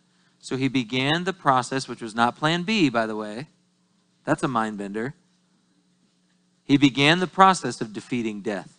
So 0.40 0.56
he 0.56 0.68
began 0.68 1.24
the 1.24 1.32
process, 1.32 1.88
which 1.88 2.00
was 2.00 2.14
not 2.14 2.36
plan 2.36 2.62
B, 2.62 2.88
by 2.88 3.06
the 3.06 3.16
way. 3.16 3.48
That's 4.24 4.42
a 4.42 4.48
mind 4.48 4.78
bender. 4.78 5.14
He 6.64 6.76
began 6.76 7.18
the 7.18 7.26
process 7.26 7.80
of 7.80 7.92
defeating 7.92 8.42
death. 8.42 8.74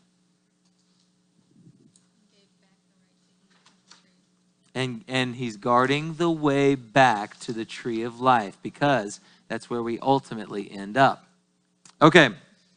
And, 4.76 5.04
and 5.08 5.36
he's 5.36 5.58
guarding 5.58 6.14
the 6.14 6.30
way 6.30 6.76
back 6.76 7.40
to 7.42 7.52
the 7.52 7.66
tree 7.66 8.04
of 8.04 8.22
life 8.22 8.58
because 8.62 9.20
that's 9.48 9.70
where 9.70 9.82
we 9.82 10.00
ultimately 10.00 10.72
end 10.72 10.96
up. 10.96 11.26
Okay, 12.02 12.30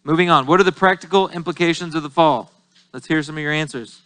moving 0.02 0.30
on. 0.30 0.46
What 0.46 0.58
are 0.58 0.64
the 0.64 0.72
practical 0.72 1.28
implications 1.28 1.94
of 1.94 2.02
the 2.02 2.10
fall? 2.10 2.50
Let's 2.92 3.06
hear 3.06 3.22
some 3.22 3.36
of 3.36 3.42
your 3.42 3.52
answers. 3.52 4.00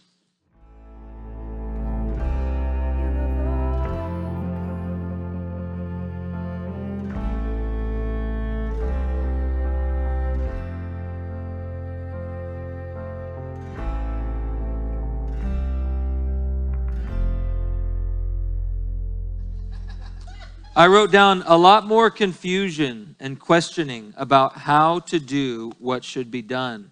I 20.77 20.85
wrote 20.85 21.09
down 21.11 21.41
a 21.47 21.57
lot 21.57 21.87
more 21.87 22.11
confusion 22.11 23.15
and 23.19 23.39
questioning 23.39 24.13
about 24.15 24.53
how 24.59 24.99
to 24.99 25.19
do 25.19 25.71
what 25.79 26.03
should 26.03 26.29
be 26.29 26.43
done. 26.43 26.91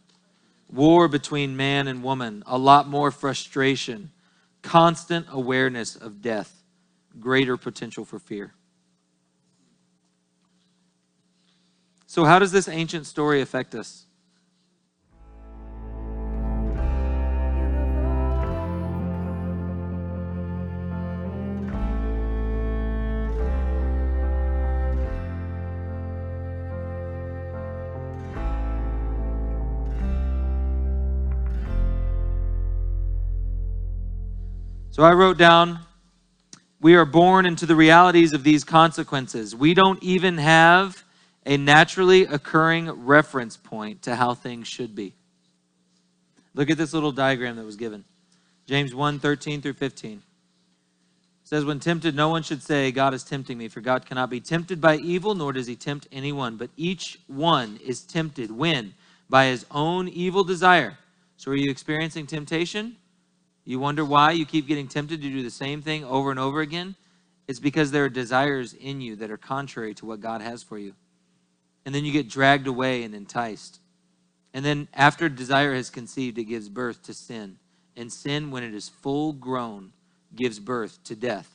War 0.74 1.08
between 1.08 1.56
man 1.56 1.88
and 1.88 2.02
woman, 2.02 2.42
a 2.48 2.58
lot 2.58 2.88
more 2.88 3.12
frustration, 3.12 4.10
constant 4.64 5.28
awareness 5.30 5.96
of 5.96 6.20
death, 6.24 6.64
greater 7.20 7.58
potential 7.58 8.06
for 8.06 8.18
fear. 8.18 8.56
So, 12.08 12.26
how 12.26 12.40
does 12.40 12.52
this 12.52 12.68
ancient 12.68 13.06
story 13.06 13.40
affect 13.40 13.76
us? 13.76 14.08
So 34.96 35.04
I 35.04 35.12
wrote 35.12 35.38
down, 35.38 35.80
we 36.80 36.96
are 36.96 37.04
born 37.04 37.46
into 37.46 37.66
the 37.66 37.76
realities 37.76 38.32
of 38.32 38.46
these 38.46 38.64
consequences. 38.64 39.54
We 39.54 39.74
don't 39.74 40.02
even 40.02 40.38
have 40.38 41.04
a 41.46 41.58
naturally 41.58 42.22
occurring 42.22 42.90
reference 43.06 43.58
point 43.58 44.04
to 44.04 44.16
how 44.16 44.36
things 44.36 44.70
should 44.70 44.96
be. 44.96 45.14
Look 46.54 46.70
at 46.70 46.78
this 46.78 46.94
little 46.94 47.12
diagram 47.12 47.58
that 47.58 47.66
was 47.66 47.76
given. 47.76 48.06
James 48.68 48.96
1 48.96 49.20
13 49.20 49.62
through 49.62 49.74
15. 49.74 50.14
It 50.14 50.22
says, 51.44 51.66
When 51.66 51.82
tempted, 51.82 52.16
no 52.16 52.30
one 52.30 52.44
should 52.44 52.64
say, 52.64 52.90
God 52.94 53.14
is 53.14 53.26
tempting 53.26 53.58
me, 53.58 53.68
for 53.68 53.82
God 53.82 54.06
cannot 54.06 54.30
be 54.30 54.40
tempted 54.40 54.80
by 54.80 54.96
evil, 54.96 55.36
nor 55.36 55.52
does 55.52 55.68
he 55.68 55.76
tempt 55.76 56.08
anyone. 56.10 56.56
But 56.56 56.70
each 56.78 57.20
one 57.28 57.82
is 57.86 58.00
tempted 58.00 58.50
when? 58.50 58.94
By 59.30 59.48
his 59.48 59.66
own 59.72 60.08
evil 60.08 60.46
desire. 60.46 60.98
So 61.36 61.52
are 61.52 61.58
you 61.58 61.70
experiencing 61.70 62.28
temptation? 62.28 62.96
You 63.66 63.80
wonder 63.80 64.06
why 64.06 64.32
you 64.32 64.46
keep 64.46 64.68
getting 64.68 64.88
tempted 64.88 65.22
to 65.22 65.30
do 65.30 65.42
the 65.42 65.50
same 65.50 65.82
thing 65.82 66.06
over 66.06 66.30
and 66.30 66.40
over 66.40 66.62
again? 66.62 66.96
It's 67.48 67.60
because 67.60 67.92
there 67.92 68.06
are 68.06 68.10
desires 68.10 68.74
in 68.74 69.02
you 69.02 69.16
that 69.18 69.32
are 69.32 69.38
contrary 69.38 69.94
to 69.96 70.06
what 70.06 70.20
God 70.20 70.42
has 70.42 70.64
for 70.64 70.78
you. 70.78 70.94
And 71.86 71.94
then 71.94 72.06
you 72.06 72.12
get 72.12 72.30
dragged 72.30 72.68
away 72.68 73.04
and 73.04 73.14
enticed. 73.14 73.80
And 74.54 74.64
then 74.64 74.88
after 74.94 75.30
desire 75.30 75.74
has 75.74 75.90
conceived, 75.90 76.38
it 76.38 76.46
gives 76.46 76.70
birth 76.70 77.04
to 77.04 77.14
sin. 77.14 77.58
And 77.98 78.12
sin, 78.12 78.52
when 78.52 78.64
it 78.64 78.74
is 78.74 78.90
full 78.90 79.34
grown, 79.34 79.92
gives 80.36 80.60
birth 80.60 81.04
to 81.06 81.16
death. 81.16 81.50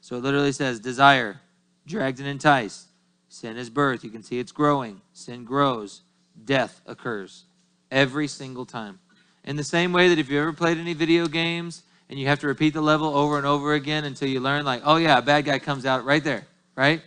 So 0.00 0.16
it 0.16 0.22
literally 0.22 0.52
says 0.52 0.80
desire, 0.80 1.40
dragged 1.86 2.20
and 2.20 2.28
enticed. 2.28 2.88
Sin 3.28 3.56
is 3.56 3.70
birth. 3.70 4.04
You 4.04 4.10
can 4.10 4.22
see 4.22 4.38
it's 4.38 4.52
growing. 4.52 5.00
Sin 5.12 5.44
grows. 5.44 6.02
Death 6.44 6.80
occurs 6.86 7.44
every 7.90 8.28
single 8.28 8.66
time. 8.66 8.98
In 9.44 9.56
the 9.56 9.64
same 9.64 9.92
way 9.92 10.08
that 10.08 10.18
if 10.18 10.30
you 10.30 10.40
ever 10.40 10.52
played 10.52 10.78
any 10.78 10.94
video 10.94 11.26
games 11.26 11.82
and 12.08 12.18
you 12.18 12.26
have 12.26 12.40
to 12.40 12.46
repeat 12.46 12.72
the 12.72 12.80
level 12.80 13.14
over 13.16 13.36
and 13.36 13.46
over 13.46 13.74
again 13.74 14.04
until 14.04 14.28
you 14.28 14.40
learn, 14.40 14.64
like, 14.64 14.82
oh 14.84 14.96
yeah, 14.96 15.18
a 15.18 15.22
bad 15.22 15.44
guy 15.44 15.58
comes 15.58 15.84
out 15.84 16.04
right 16.04 16.24
there, 16.24 16.46
right? 16.76 17.02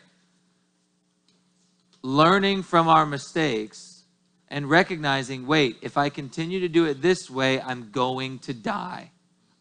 Learning 2.04 2.62
from 2.62 2.88
our 2.88 3.06
mistakes 3.06 4.04
and 4.50 4.70
recognizing, 4.70 5.48
wait, 5.48 5.78
if 5.82 5.98
I 5.98 6.10
continue 6.10 6.60
to 6.60 6.70
do 6.70 6.86
it 6.86 7.02
this 7.02 7.30
way, 7.30 7.60
I'm 7.60 7.90
going 7.92 8.40
to 8.40 8.54
die. 8.54 9.12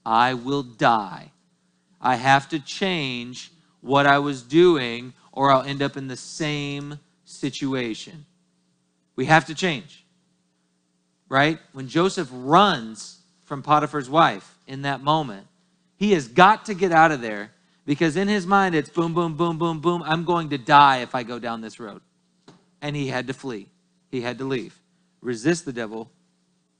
I 0.05 0.35
will 0.35 0.62
die. 0.62 1.33
I 2.01 2.16
have 2.16 2.49
to 2.51 2.61
change 2.61 3.51
what 3.81 4.07
I 4.07 4.18
was 4.18 4.43
doing 4.43 5.14
or 5.33 5.51
I'll 5.51 5.62
end 5.62 5.83
up 5.83 5.97
in 5.97 6.09
the 6.09 6.16
same 6.16 7.01
situation. 7.24 8.27
We 9.16 9.24
have 9.27 9.47
to 9.47 9.55
change 9.55 10.05
right? 11.29 11.59
When 11.72 11.89
Joseph 11.89 12.29
runs 12.33 13.18
from 13.45 13.62
Potiphar's 13.62 14.09
wife 14.09 14.57
in 14.66 14.83
that 14.83 15.03
moment, 15.03 15.47
he 15.97 16.12
has 16.12 16.29
got 16.29 16.66
to 16.66 16.74
get 16.74 16.93
out 16.93 17.12
of 17.12 17.20
there 17.20 17.51
because 17.85 18.16
in 18.16 18.29
his 18.29 18.47
mind 18.47 18.74
it's 18.74 18.91
boom, 18.91 19.14
boom, 19.14 19.37
boom, 19.37 19.59
boom, 19.59 19.81
boom. 19.81 20.03
I'm 20.05 20.24
going 20.24 20.51
to 20.51 20.59
die 20.59 20.99
if 20.99 21.14
I 21.14 21.22
go 21.22 21.39
down 21.39 21.61
this 21.61 21.81
road. 21.81 22.01
And 22.83 22.95
he 22.95 23.09
had 23.09 23.27
to 23.29 23.35
flee, 23.35 23.68
he 24.11 24.20
had 24.20 24.39
to 24.39 24.45
leave. 24.45 24.79
Resist 25.20 25.64
the 25.64 25.72
devil, 25.72 26.11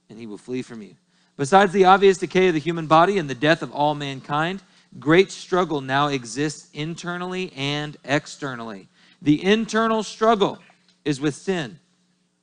and 0.09 0.19
he 0.19 0.27
will 0.27 0.39
flee 0.39 0.63
from 0.63 0.83
you. 0.83 0.95
Besides 1.37 1.73
the 1.73 1.85
obvious 1.85 2.19
decay 2.19 2.49
of 2.49 2.55
the 2.55 2.61
human 2.61 2.87
body 2.87 3.19
and 3.19 3.29
the 3.29 3.35
death 3.35 3.63
of 3.63 3.73
all 3.73 3.95
mankind, 3.95 4.63
great 4.99 5.31
struggle 5.31 5.81
now 5.81 6.09
exists 6.09 6.69
internally 6.73 7.53
and 7.55 7.97
externally. 8.05 8.89
The 9.21 9.43
internal 9.45 10.03
struggle 10.03 10.59
is 11.05 11.21
with 11.21 11.35
sin 11.35 11.79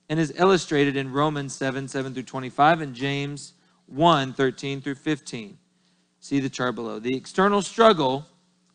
and 0.09 0.19
is 0.19 0.33
illustrated 0.37 0.95
in 0.95 1.11
Romans 1.11 1.55
7 1.55 1.87
7 1.87 2.13
through 2.13 2.23
25 2.23 2.81
and 2.81 2.93
James 2.93 3.53
1 3.87 4.33
13 4.33 4.81
through 4.81 4.95
15. 4.95 5.57
See 6.19 6.39
the 6.39 6.49
chart 6.49 6.75
below. 6.75 6.99
The 6.99 7.15
external 7.15 7.61
struggle 7.61 8.25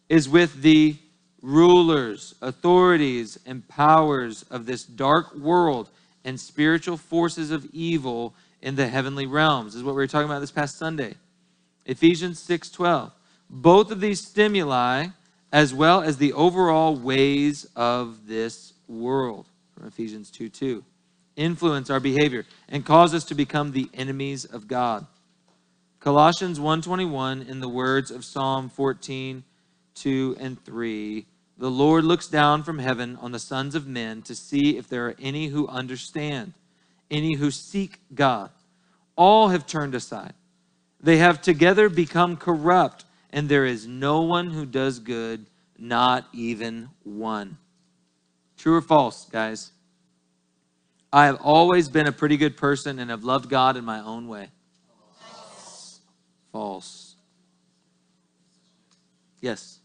is 0.08 0.28
with 0.28 0.62
the 0.62 0.96
rulers, 1.40 2.34
authorities, 2.42 3.38
and 3.46 3.66
powers 3.68 4.44
of 4.50 4.66
this 4.66 4.84
dark 4.84 5.34
world 5.36 5.90
and 6.24 6.38
spiritual 6.38 6.96
forces 6.96 7.50
of 7.50 7.64
evil 7.72 8.34
in 8.60 8.74
the 8.76 8.88
heavenly 8.88 9.26
realms. 9.26 9.74
Is 9.74 9.82
what 9.82 9.94
we 9.94 10.02
were 10.02 10.06
talking 10.06 10.28
about 10.28 10.40
this 10.40 10.50
past 10.50 10.76
Sunday. 10.76 11.14
Ephesians 11.86 12.38
6 12.40 12.70
12. 12.70 13.12
Both 13.50 13.90
of 13.90 14.00
these 14.00 14.20
stimuli, 14.20 15.06
as 15.52 15.72
well 15.72 16.02
as 16.02 16.18
the 16.18 16.34
overall 16.34 16.96
ways 16.96 17.66
of 17.74 18.26
this 18.26 18.74
world, 18.86 19.48
from 19.74 19.86
Ephesians 19.86 20.30
2 20.30 20.48
2 20.50 20.84
influence 21.38 21.88
our 21.88 22.00
behavior 22.00 22.44
and 22.68 22.84
cause 22.84 23.14
us 23.14 23.24
to 23.24 23.34
become 23.34 23.72
the 23.72 23.88
enemies 23.94 24.44
of 24.44 24.68
God. 24.68 25.06
Colossians 26.00 26.60
1:21 26.60 27.48
in 27.48 27.60
the 27.60 27.68
words 27.68 28.10
of 28.10 28.24
Psalm 28.24 28.68
14 28.68 29.44
2 29.94 30.36
and 30.38 30.62
3 30.64 31.26
The 31.56 31.70
Lord 31.70 32.04
looks 32.04 32.28
down 32.28 32.62
from 32.62 32.78
heaven 32.78 33.16
on 33.20 33.32
the 33.32 33.38
sons 33.38 33.74
of 33.74 33.86
men 33.86 34.22
to 34.22 34.34
see 34.34 34.76
if 34.76 34.88
there 34.88 35.06
are 35.06 35.16
any 35.18 35.48
who 35.48 35.66
understand 35.68 36.52
any 37.10 37.34
who 37.34 37.50
seek 37.50 38.00
God. 38.14 38.50
All 39.16 39.48
have 39.48 39.66
turned 39.66 39.94
aside. 39.94 40.34
They 41.00 41.18
have 41.18 41.40
together 41.40 41.88
become 41.88 42.36
corrupt 42.36 43.04
and 43.30 43.48
there 43.48 43.66
is 43.66 43.86
no 43.86 44.22
one 44.22 44.50
who 44.50 44.66
does 44.66 44.98
good 44.98 45.46
not 45.78 46.26
even 46.32 46.90
one. 47.04 47.58
True 48.56 48.76
or 48.76 48.80
false 48.80 49.26
guys 49.26 49.72
I 51.12 51.26
have 51.26 51.40
always 51.40 51.88
been 51.88 52.06
a 52.06 52.12
pretty 52.12 52.36
good 52.36 52.56
person 52.56 52.98
and 52.98 53.10
have 53.10 53.24
loved 53.24 53.48
God 53.48 53.76
in 53.76 53.84
my 53.84 54.00
own 54.00 54.28
way. 54.28 54.50
False. 56.52 57.16
Yes. 59.40 59.77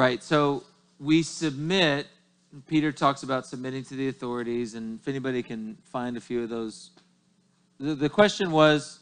Right. 0.00 0.22
So 0.22 0.64
we 0.98 1.22
submit 1.22 2.06
Peter 2.66 2.90
talks 2.90 3.22
about 3.22 3.46
submitting 3.46 3.84
to 3.84 3.94
the 3.94 4.08
authorities, 4.08 4.72
and 4.72 4.98
if 4.98 5.06
anybody 5.06 5.42
can 5.42 5.76
find 5.84 6.16
a 6.16 6.20
few 6.22 6.42
of 6.42 6.48
those. 6.48 6.92
The, 7.78 7.94
the 7.94 8.08
question 8.08 8.50
was 8.50 9.00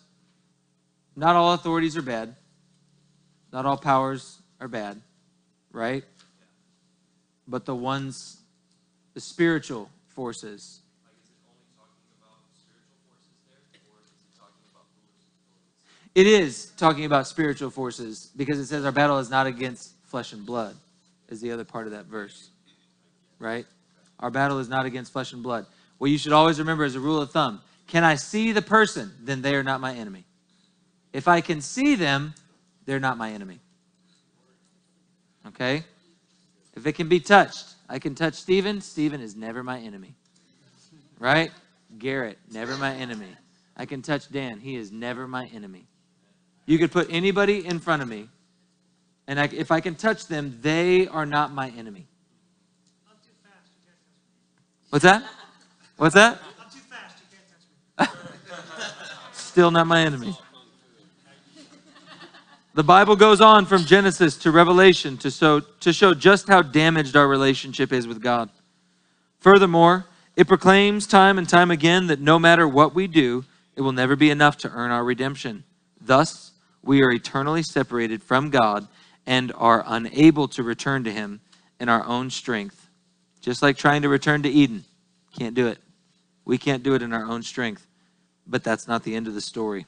not 1.14 1.36
all 1.36 1.53
authorities 1.53 1.96
are 1.96 2.03
bad, 2.03 2.34
not 3.53 3.64
all 3.64 3.76
powers 3.76 4.42
are 4.61 4.66
bad, 4.66 5.01
right? 5.70 6.03
But 7.46 7.64
the 7.64 7.76
ones, 7.76 8.40
the 9.14 9.20
spiritual 9.20 9.90
forces? 10.09 10.80
It 16.12 16.26
is 16.26 16.72
talking 16.76 17.05
about 17.05 17.28
spiritual 17.28 17.70
forces 17.70 18.32
because 18.36 18.59
it 18.59 18.66
says 18.66 18.84
our 18.84 18.90
battle 18.90 19.20
is 19.20 19.30
not 19.30 19.46
against 19.46 19.92
flesh 20.09 20.32
and 20.32 20.44
blood, 20.44 20.74
is 21.29 21.41
the 21.41 21.53
other 21.53 21.64
part 21.64 21.87
of 21.87 21.93
that 21.93 22.07
verse. 22.07 22.51
Right? 23.39 23.66
Our 24.20 24.31
battle 24.31 24.59
is 24.59 24.68
not 24.68 24.87
against 24.87 25.12
flesh 25.12 25.33
and 25.33 25.43
blood. 25.43 25.66
What 25.99 26.11
you 26.11 26.18
should 26.18 26.33
always 26.33 26.59
remember 26.59 26.85
as 26.85 26.95
a 26.95 27.01
rule 27.01 27.20
of 27.20 27.31
thumb 27.31 27.61
can 27.89 28.05
I 28.05 28.16
see 28.16 28.53
the 28.53 28.62
person? 28.62 29.12
Then 29.20 29.43
they 29.43 29.55
are 29.55 29.62
not 29.62 29.81
my 29.81 29.95
enemy. 29.95 30.24
If 31.12 31.26
I 31.26 31.41
can 31.41 31.62
see 31.62 31.95
them, 31.95 32.35
they're 32.85 33.01
not 33.01 33.16
my 33.16 33.33
enemy. 33.33 33.61
Okay? 35.47 35.85
If 36.76 36.87
it 36.87 36.93
can 36.93 37.09
be 37.09 37.18
touched, 37.18 37.64
I 37.89 37.99
can 37.99 38.14
touch 38.14 38.35
Stephen. 38.35 38.83
Stephen 38.83 39.22
is 39.22 39.35
never 39.35 39.62
my 39.62 39.79
enemy. 39.79 40.14
Right? 41.18 41.51
Garrett, 41.99 42.39
never 42.53 42.76
my 42.76 42.95
enemy. 42.95 43.35
I 43.74 43.87
can 43.87 44.03
touch 44.03 44.31
Dan. 44.31 44.61
He 44.61 44.76
is 44.76 44.93
never 44.93 45.26
my 45.26 45.47
enemy. 45.47 45.87
You 46.66 46.79
could 46.79 46.93
put 46.93 47.09
anybody 47.11 47.64
in 47.64 47.79
front 47.79 48.03
of 48.03 48.09
me, 48.09 48.29
and 49.29 49.39
I, 49.39 49.45
if 49.53 49.70
I 49.70 49.81
can 49.81 49.95
touch 49.95 50.26
them, 50.26 50.59
they 50.62 51.07
are 51.07 51.26
not 51.26 51.53
my 51.53 51.68
enemy. 51.76 52.07
What's 54.89 55.03
that? 55.05 55.22
What's 55.99 56.14
that? 56.14 56.41
Still 59.33 59.70
not 59.70 59.87
my 59.87 60.01
enemy. 60.01 60.37
The 62.72 62.83
Bible 62.83 63.16
goes 63.16 63.43
on 63.43 63.66
from 63.66 63.85
Genesis 63.85 64.39
to 64.39 64.51
Revelation 64.51 65.18
to 65.18 65.31
show, 65.31 65.61
to 65.61 65.93
show 65.93 66.14
just 66.14 66.49
how 66.49 66.62
damaged 66.62 67.14
our 67.14 67.29
relationship 67.29 67.93
is 67.93 68.07
with 68.07 68.22
God. 68.22 68.49
Furthermore, 69.41 70.07
it 70.37 70.49
proclaims 70.49 71.07
time 71.07 71.37
and 71.37 71.47
time 71.47 71.70
again 71.70 72.07
that 72.07 72.20
no 72.20 72.39
matter 72.39 72.66
what 72.66 72.95
we 72.95 73.07
do, 73.07 73.45
it 73.76 73.83
will 73.83 73.93
never 73.93 74.16
be 74.16 74.31
enough 74.31 74.57
to 74.59 74.70
earn 74.70 74.91
our 74.91 75.05
redemption. 75.05 75.64
Thus, 76.01 76.53
we 76.83 77.03
are 77.03 77.11
eternally 77.11 77.62
separated 77.62 78.22
from 78.22 78.49
God 78.49 78.89
and 79.29 79.53
are 79.57 79.85
unable 79.87 80.49
to 80.49 80.62
return 80.62 81.05
to 81.05 81.12
Him 81.12 81.41
in 81.79 81.91
our 81.91 82.03
own 82.07 82.31
strength. 82.31 82.89
Just 83.43 83.61
like 83.61 83.76
trying 83.76 84.01
to 84.03 84.09
return 84.09 84.43
to 84.43 84.49
Eden. 84.49 84.85
Can't 85.39 85.55
do 85.55 85.66
it. 85.68 85.79
We 86.47 86.57
can't 86.57 86.83
do 86.83 86.95
it 86.95 87.03
in 87.03 87.12
our 87.12 87.26
own 87.26 87.43
strength. 87.43 87.87
But 88.47 88.64
that's 88.64 88.89
not 88.89 89.05
the 89.05 89.14
end 89.14 89.29
of 89.29 89.35
the 89.35 89.43
story. 89.43 89.85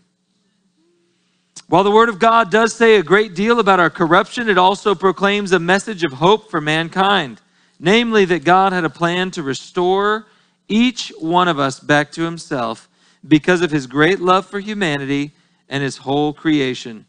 While 1.69 1.85
the 1.85 1.91
Word 1.91 2.11
of 2.11 2.19
God 2.19 2.51
does 2.51 2.75
say 2.75 2.97
a 2.97 3.03
great 3.03 3.35
deal 3.35 3.61
about 3.61 3.81
our 3.81 3.89
corruption, 3.89 4.51
it 4.51 4.59
also 4.59 4.95
proclaims 4.95 5.53
a 5.53 5.59
message 5.59 6.05
of 6.05 6.13
hope 6.13 6.51
for 6.51 6.61
mankind. 6.61 7.41
Namely, 7.79 8.27
that 8.27 8.45
God 8.45 8.75
had 8.75 8.85
a 8.85 8.91
plan 8.91 9.31
to 9.31 9.43
restore 9.43 10.27
each 10.69 11.15
one 11.19 11.49
of 11.49 11.59
us 11.59 11.81
back 11.81 12.13
to 12.13 12.25
Himself 12.25 12.91
because 13.27 13.63
of 13.63 13.71
His 13.71 13.87
great 13.87 14.21
love 14.21 14.45
for 14.45 14.61
humanity 14.61 15.33
and 15.67 15.83
His 15.83 15.97
whole 15.97 16.35
creation. 16.35 17.07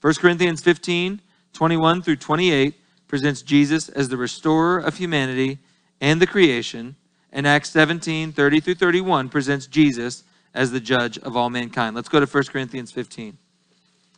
1 0.00 0.14
Corinthians 0.14 0.62
15 0.62 1.20
21 1.56 2.02
through 2.02 2.16
28 2.16 2.74
presents 3.08 3.40
Jesus 3.40 3.88
as 3.88 4.10
the 4.10 4.16
restorer 4.18 4.78
of 4.78 4.98
humanity 4.98 5.58
and 6.02 6.20
the 6.20 6.26
creation. 6.26 6.96
And 7.32 7.46
Acts 7.46 7.70
17 7.70 8.32
30 8.32 8.60
through 8.60 8.74
31 8.74 9.30
presents 9.30 9.66
Jesus 9.66 10.22
as 10.54 10.70
the 10.70 10.80
judge 10.80 11.16
of 11.18 11.34
all 11.34 11.48
mankind. 11.48 11.96
Let's 11.96 12.10
go 12.10 12.20
to 12.20 12.26
1 12.26 12.44
Corinthians 12.44 12.92
15. 12.92 13.38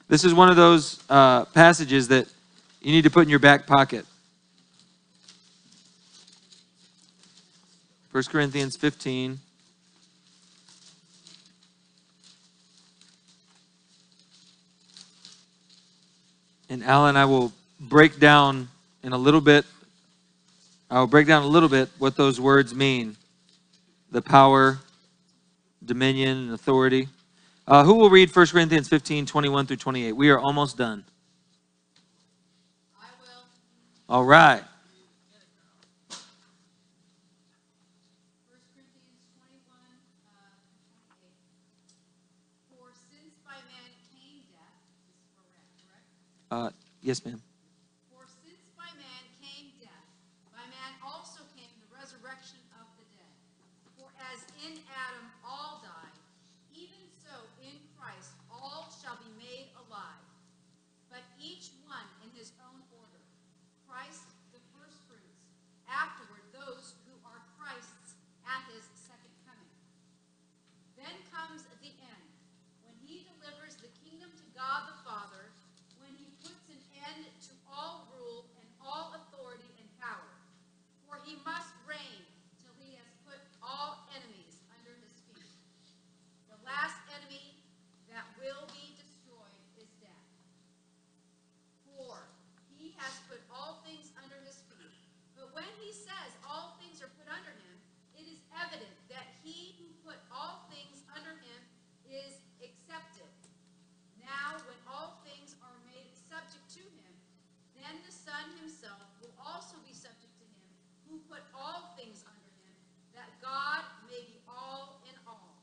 This 0.08 0.24
is 0.24 0.34
one 0.34 0.50
of 0.50 0.56
those 0.56 1.02
uh, 1.08 1.44
passages 1.46 2.08
that 2.08 2.26
you 2.82 2.90
need 2.90 3.04
to 3.04 3.10
put 3.10 3.22
in 3.22 3.28
your 3.28 3.38
back 3.38 3.68
pocket. 3.68 4.04
1 8.10 8.24
Corinthians 8.24 8.76
15. 8.76 9.38
And 16.68 16.84
Alan, 16.84 17.16
I 17.16 17.24
will 17.24 17.52
break 17.80 18.18
down 18.18 18.68
in 19.02 19.12
a 19.12 19.18
little 19.18 19.40
bit. 19.40 19.64
I 20.90 21.00
will 21.00 21.06
break 21.06 21.26
down 21.26 21.42
a 21.42 21.46
little 21.46 21.68
bit 21.68 21.88
what 21.98 22.16
those 22.16 22.40
words 22.40 22.74
mean 22.74 23.16
the 24.10 24.22
power, 24.22 24.78
dominion, 25.84 26.38
and 26.38 26.52
authority. 26.52 27.08
Uh, 27.66 27.84
who 27.84 27.94
will 27.94 28.08
read 28.08 28.34
1 28.34 28.46
Corinthians 28.46 28.88
15, 28.88 29.26
21 29.26 29.66
through 29.66 29.76
28? 29.76 30.12
We 30.12 30.30
are 30.30 30.38
almost 30.38 30.78
done. 30.78 31.04
I 32.98 33.04
will. 33.20 33.44
All 34.08 34.24
right. 34.24 34.62
1 34.62 34.64
Corinthians 38.72 39.20
21, 39.36 39.76
uh, 40.24 40.56
28. 41.12 41.28
For 42.72 42.88
since 43.12 43.36
by 43.44 43.60
man 43.68 43.92
came 44.16 44.40
death, 44.48 44.80
this 45.04 45.12
is 45.12 45.28
correct, 45.36 45.68
correct? 45.84 46.08
Uh, 46.50 46.72
yes, 47.04 47.20
ma'am. 47.28 47.40
For 48.08 48.24
since 48.24 48.64
by 48.72 48.88
man 48.96 49.22
came 49.36 49.68
death, 49.84 50.08
by 50.48 50.64
man 50.64 50.92
also 51.04 51.44
came 51.52 51.68
the 51.84 51.92
resurrection 51.92 52.56
of 52.80 52.88
the 52.96 53.04
dead. 53.12 53.34
For 54.00 54.08
as 54.32 54.48
in 54.64 54.80
Adam 54.88 55.28
all 55.44 55.84
died, 55.84 56.16
even 56.72 57.04
so 57.20 57.36
in 57.60 57.76
Christ 58.00 58.32
all 58.48 58.88
shall 58.96 59.20
be 59.20 59.28
made 59.36 59.68
alive. 59.76 60.24
But 61.12 61.20
each 61.36 61.68
one 61.84 62.08
in 62.24 62.32
his 62.32 62.56
own 62.64 62.80
order. 62.96 63.20
Christ 63.84 64.24
the 64.56 64.60
firstfruits, 64.72 65.52
afterward 65.84 66.44
those 66.56 66.96
who 67.04 67.12
are 67.28 67.44
Christ's 67.60 68.16
at 68.48 68.64
his 68.72 68.88
second 68.96 69.36
coming. 69.44 69.72
Then 70.96 71.12
comes 71.28 71.68
the 71.84 71.92
end, 71.92 72.28
when 72.84 72.96
he 73.04 73.28
delivers 73.36 73.76
the 73.80 73.92
kingdom 74.00 74.32
to 74.32 74.46
God 74.56 74.88
the 74.88 74.98
Father, 75.04 75.52
when 76.04 76.12
he 76.20 76.28
puts 76.44 76.68
an 76.68 76.80
end 77.08 77.24
to 77.48 77.52
all 77.64 78.06
rule 78.12 78.44
and 78.60 78.68
all 78.84 79.16
authority 79.16 79.72
and 79.80 79.88
power. 79.98 80.32
For 81.08 81.18
he 81.24 81.40
must 81.42 81.72
reign 81.88 82.22
till 82.60 82.76
he 82.78 82.94
has 83.00 83.08
put 83.24 83.40
all 83.64 84.04
enemies 84.12 84.60
under 84.76 84.92
his 85.00 85.16
feet. 85.32 85.56
The 86.52 86.60
last 86.68 87.00
enemy 87.16 87.56
that 88.12 88.28
will 88.36 88.68
be 88.72 88.94
destroyed 89.00 89.62
is 89.80 89.88
death. 89.98 90.28
For 91.96 92.28
he 92.78 92.94
has 93.00 93.14
put 93.26 93.42
all 93.50 93.82
things 93.82 94.14
under 94.22 94.38
his 94.46 94.62
feet. 94.70 94.94
But 95.34 95.50
when 95.54 95.68
he 95.82 95.90
says 95.90 96.30
all 96.46 96.78
things 96.78 97.02
are 97.02 97.10
put 97.18 97.26
under 97.26 97.50
him, 97.50 97.76
it 98.14 98.26
is 98.26 98.40
evident 98.54 98.94
that 99.10 99.26
he 99.42 99.74
who 99.78 99.86
put 100.06 100.18
all 100.30 100.66
things 100.70 101.02
under 101.14 101.34
him 101.42 101.60
is 102.06 102.38
accepted. 102.62 103.30
Now, 104.18 104.60
when 104.68 104.76
all 104.84 105.24
things 105.24 105.56
are 105.64 105.78
made 105.88 106.12
subject 106.28 106.68
to 106.76 106.84
him, 106.84 107.12
then 107.72 107.96
the 108.04 108.12
Son 108.12 108.44
himself 108.60 109.00
will 109.24 109.32
also 109.40 109.80
be 109.86 109.94
subject 109.96 110.34
to 110.36 110.44
him 110.44 110.68
who 111.08 111.16
put 111.32 111.40
all 111.56 111.96
things 111.96 112.20
under 112.28 112.52
him, 112.60 112.74
that 113.16 113.30
God 113.40 113.86
may 114.10 114.20
be 114.28 114.36
all 114.44 115.00
in 115.08 115.16
all. 115.24 115.56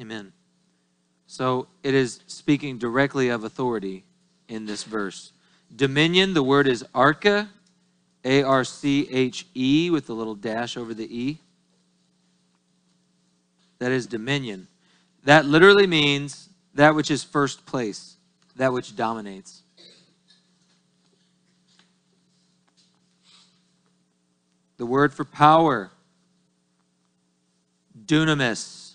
Amen. 0.00 0.32
So 1.36 1.66
it 1.82 1.92
is 1.92 2.20
speaking 2.28 2.78
directly 2.78 3.28
of 3.28 3.44
authority 3.44 4.04
in 4.48 4.64
this 4.64 4.84
verse. 4.84 5.32
Dominion, 5.76 6.32
the 6.32 6.42
word 6.42 6.66
is 6.66 6.82
arche, 6.94 7.46
A 8.24 8.42
R 8.42 8.64
C 8.64 9.06
H 9.10 9.46
E, 9.54 9.90
with 9.90 10.08
a 10.08 10.14
little 10.14 10.34
dash 10.34 10.78
over 10.78 10.94
the 10.94 11.04
E. 11.14 11.38
That 13.80 13.92
is 13.92 14.06
dominion. 14.06 14.66
That 15.24 15.44
literally 15.44 15.86
means 15.86 16.48
that 16.72 16.94
which 16.94 17.10
is 17.10 17.22
first 17.22 17.66
place, 17.66 18.16
that 18.56 18.72
which 18.72 18.96
dominates. 18.96 19.60
The 24.78 24.86
word 24.86 25.12
for 25.12 25.26
power, 25.26 25.90
dunamis, 28.06 28.94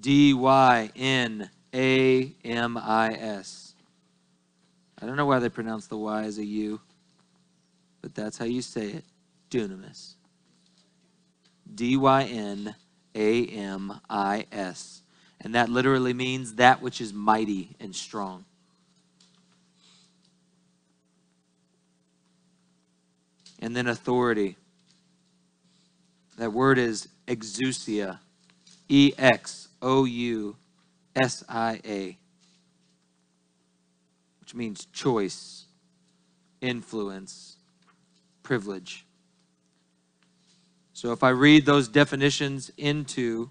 D 0.00 0.32
Y 0.32 0.90
N 0.94 1.50
A 1.74 2.32
M 2.44 2.76
I 2.76 3.10
S. 3.12 3.74
I 5.00 5.06
don't 5.06 5.16
know 5.16 5.26
why 5.26 5.38
they 5.38 5.48
pronounce 5.48 5.86
the 5.86 5.96
Y 5.96 6.24
as 6.24 6.38
a 6.38 6.44
U, 6.44 6.80
but 8.02 8.14
that's 8.14 8.38
how 8.38 8.44
you 8.44 8.62
say 8.62 8.88
it. 8.88 9.04
Dunamis. 9.50 10.14
D 11.72 11.96
Y 11.96 12.24
N 12.24 12.74
A 13.14 13.46
M 13.46 14.00
I 14.08 14.46
S. 14.52 15.02
And 15.40 15.54
that 15.54 15.68
literally 15.68 16.12
means 16.12 16.56
that 16.56 16.82
which 16.82 17.00
is 17.00 17.14
mighty 17.14 17.70
and 17.80 17.94
strong. 17.94 18.44
And 23.60 23.74
then 23.76 23.86
authority. 23.86 24.56
That 26.36 26.52
word 26.52 26.78
is 26.78 27.08
exousia, 27.26 28.18
E 28.88 29.12
X 29.18 29.68
O 29.82 30.04
U 30.04 30.56
S 31.16 31.44
I 31.48 31.80
A, 31.84 32.18
which 34.40 34.54
means 34.54 34.86
choice, 34.92 35.66
influence, 36.60 37.56
privilege. 38.42 39.04
So 40.92 41.12
if 41.12 41.22
I 41.22 41.30
read 41.30 41.64
those 41.64 41.88
definitions 41.88 42.70
into 42.76 43.50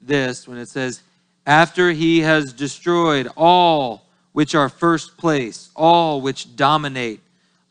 this, 0.00 0.46
when 0.46 0.58
it 0.58 0.68
says, 0.68 1.02
after 1.46 1.90
he 1.90 2.20
has 2.20 2.52
destroyed 2.52 3.28
all 3.36 4.06
which 4.32 4.54
are 4.54 4.68
first 4.68 5.16
place, 5.16 5.70
all 5.74 6.20
which 6.20 6.54
dominate, 6.56 7.20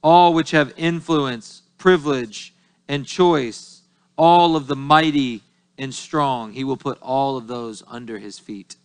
all 0.03 0.33
which 0.33 0.51
have 0.51 0.73
influence, 0.77 1.61
privilege, 1.77 2.53
and 2.88 3.05
choice, 3.05 3.81
all 4.17 4.55
of 4.55 4.67
the 4.67 4.75
mighty 4.75 5.41
and 5.78 5.93
strong, 5.93 6.53
he 6.53 6.63
will 6.63 6.78
put 6.78 7.01
all 7.01 7.38
of 7.38 7.47
those 7.47 7.84
under 7.88 8.17
his 8.17 8.39
feet. 8.39 8.76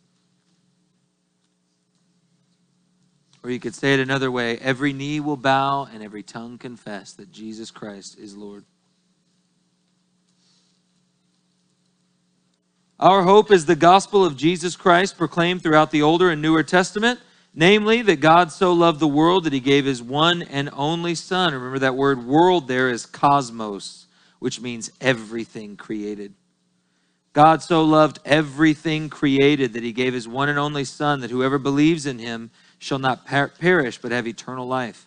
Or 3.42 3.50
you 3.50 3.60
could 3.60 3.74
say 3.74 3.94
it 3.94 4.00
another 4.00 4.30
way 4.30 4.58
every 4.58 4.92
knee 4.92 5.20
will 5.20 5.36
bow 5.36 5.88
and 5.92 6.02
every 6.02 6.22
tongue 6.22 6.58
confess 6.58 7.12
that 7.14 7.32
Jesus 7.32 7.70
Christ 7.70 8.18
is 8.18 8.36
Lord. 8.36 8.64
Our 12.98 13.22
hope 13.22 13.50
is 13.50 13.64
the 13.64 13.76
gospel 13.76 14.26
of 14.26 14.36
Jesus 14.36 14.76
Christ 14.76 15.16
proclaimed 15.16 15.62
throughout 15.62 15.90
the 15.90 16.02
Older 16.02 16.28
and 16.28 16.42
Newer 16.42 16.62
Testament, 16.62 17.18
namely 17.54 18.02
that 18.02 18.20
God 18.20 18.52
so 18.52 18.74
loved 18.74 19.00
the 19.00 19.08
world 19.08 19.44
that 19.44 19.54
he 19.54 19.60
gave 19.60 19.86
his 19.86 20.02
one 20.02 20.42
and 20.42 20.68
only 20.74 21.14
Son. 21.14 21.54
Remember 21.54 21.78
that 21.78 21.96
word 21.96 22.26
world 22.26 22.68
there 22.68 22.90
is 22.90 23.06
cosmos, 23.06 24.06
which 24.38 24.60
means 24.60 24.92
everything 25.00 25.78
created. 25.78 26.34
God 27.32 27.62
so 27.62 27.84
loved 27.84 28.18
everything 28.24 29.08
created 29.08 29.72
that 29.74 29.84
he 29.84 29.92
gave 29.92 30.12
his 30.12 30.26
one 30.26 30.48
and 30.48 30.58
only 30.58 30.84
Son, 30.84 31.20
that 31.20 31.30
whoever 31.30 31.58
believes 31.58 32.06
in 32.06 32.18
him 32.18 32.50
shall 32.78 32.98
not 32.98 33.24
per- 33.24 33.48
perish 33.48 33.98
but 33.98 34.10
have 34.10 34.26
eternal 34.26 34.66
life. 34.66 35.06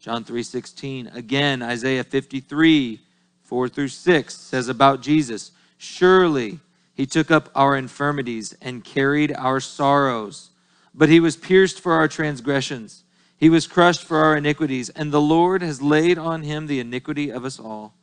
John 0.00 0.24
3:16. 0.24 1.08
Again, 1.08 1.62
Isaiah 1.62 2.04
53, 2.04 3.00
4 3.42 3.68
through 3.68 3.88
6 3.88 4.34
says 4.34 4.68
about 4.68 5.02
Jesus, 5.02 5.52
Surely 5.76 6.60
he 6.94 7.04
took 7.04 7.30
up 7.30 7.50
our 7.54 7.76
infirmities 7.76 8.54
and 8.62 8.84
carried 8.84 9.34
our 9.36 9.60
sorrows. 9.60 10.50
But 10.94 11.08
he 11.08 11.20
was 11.20 11.36
pierced 11.36 11.80
for 11.80 11.92
our 11.92 12.08
transgressions, 12.08 13.04
he 13.36 13.48
was 13.48 13.66
crushed 13.66 14.04
for 14.04 14.18
our 14.18 14.36
iniquities, 14.36 14.90
and 14.90 15.12
the 15.12 15.20
Lord 15.20 15.62
has 15.62 15.80
laid 15.80 16.18
on 16.18 16.42
him 16.42 16.66
the 16.66 16.80
iniquity 16.80 17.30
of 17.30 17.44
us 17.44 17.58
all. 17.58 17.94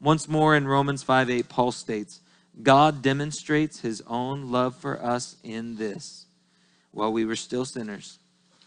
Once 0.00 0.28
more 0.28 0.54
in 0.54 0.68
Romans 0.68 1.02
5 1.02 1.30
8, 1.30 1.48
Paul 1.48 1.72
states, 1.72 2.20
God 2.62 3.02
demonstrates 3.02 3.80
his 3.80 4.02
own 4.06 4.50
love 4.50 4.76
for 4.76 5.02
us 5.02 5.36
in 5.42 5.76
this. 5.76 6.26
While 6.92 7.12
we 7.12 7.24
were 7.24 7.36
still 7.36 7.64
sinners, 7.64 8.18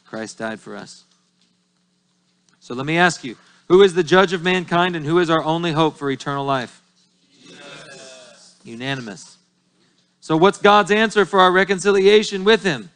Christ 0.06 0.40
died 0.40 0.60
for 0.60 0.76
us. 0.76 1.04
So 2.60 2.74
let 2.74 2.86
me 2.86 2.98
ask 2.98 3.24
you 3.24 3.38
who 3.68 3.82
is 3.82 3.94
the 3.94 4.04
judge 4.04 4.34
of 4.34 4.44
mankind 4.44 4.96
and 4.96 5.06
who 5.06 5.20
is 5.20 5.30
our 5.30 5.44
only 5.44 5.72
hope 5.72 5.98
for 5.98 6.10
eternal 6.10 6.46
life? 6.46 6.82
Jesus. 7.42 8.56
Unanimous. 8.64 9.38
So, 10.20 10.36
what's 10.36 10.58
God's 10.58 10.92
answer 10.92 11.26
for 11.26 11.40
our 11.40 11.52
reconciliation 11.52 12.44
with 12.44 12.64
Him? 12.64 12.90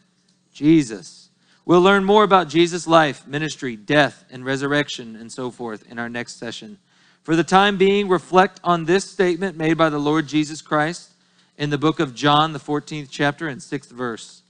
Jesus. 0.54 1.30
We'll 1.66 1.82
learn 1.82 2.04
more 2.04 2.24
about 2.24 2.50
Jesus' 2.50 2.88
life, 2.88 3.26
ministry, 3.28 3.76
death, 3.76 4.26
and 4.32 4.44
resurrection, 4.44 5.16
and 5.16 5.32
so 5.32 5.52
forth 5.52 5.90
in 5.90 6.00
our 6.00 6.10
next 6.10 6.40
session. 6.40 6.78
For 7.24 7.36
the 7.36 7.44
time 7.44 7.78
being, 7.78 8.08
reflect 8.08 8.60
on 8.64 8.86
this 8.86 9.10
statement 9.10 9.56
made 9.56 9.78
by 9.78 9.90
the 9.90 10.00
Lord 10.00 10.28
Jesus 10.28 10.62
Christ 10.62 11.12
in 11.56 11.70
the 11.70 11.78
book 11.78 12.00
of 12.00 12.16
John, 12.16 12.52
the 12.52 12.60
14th 12.60 13.10
chapter 13.12 13.48
and 13.48 13.62
6th 13.62 13.92
verse. 13.92 14.42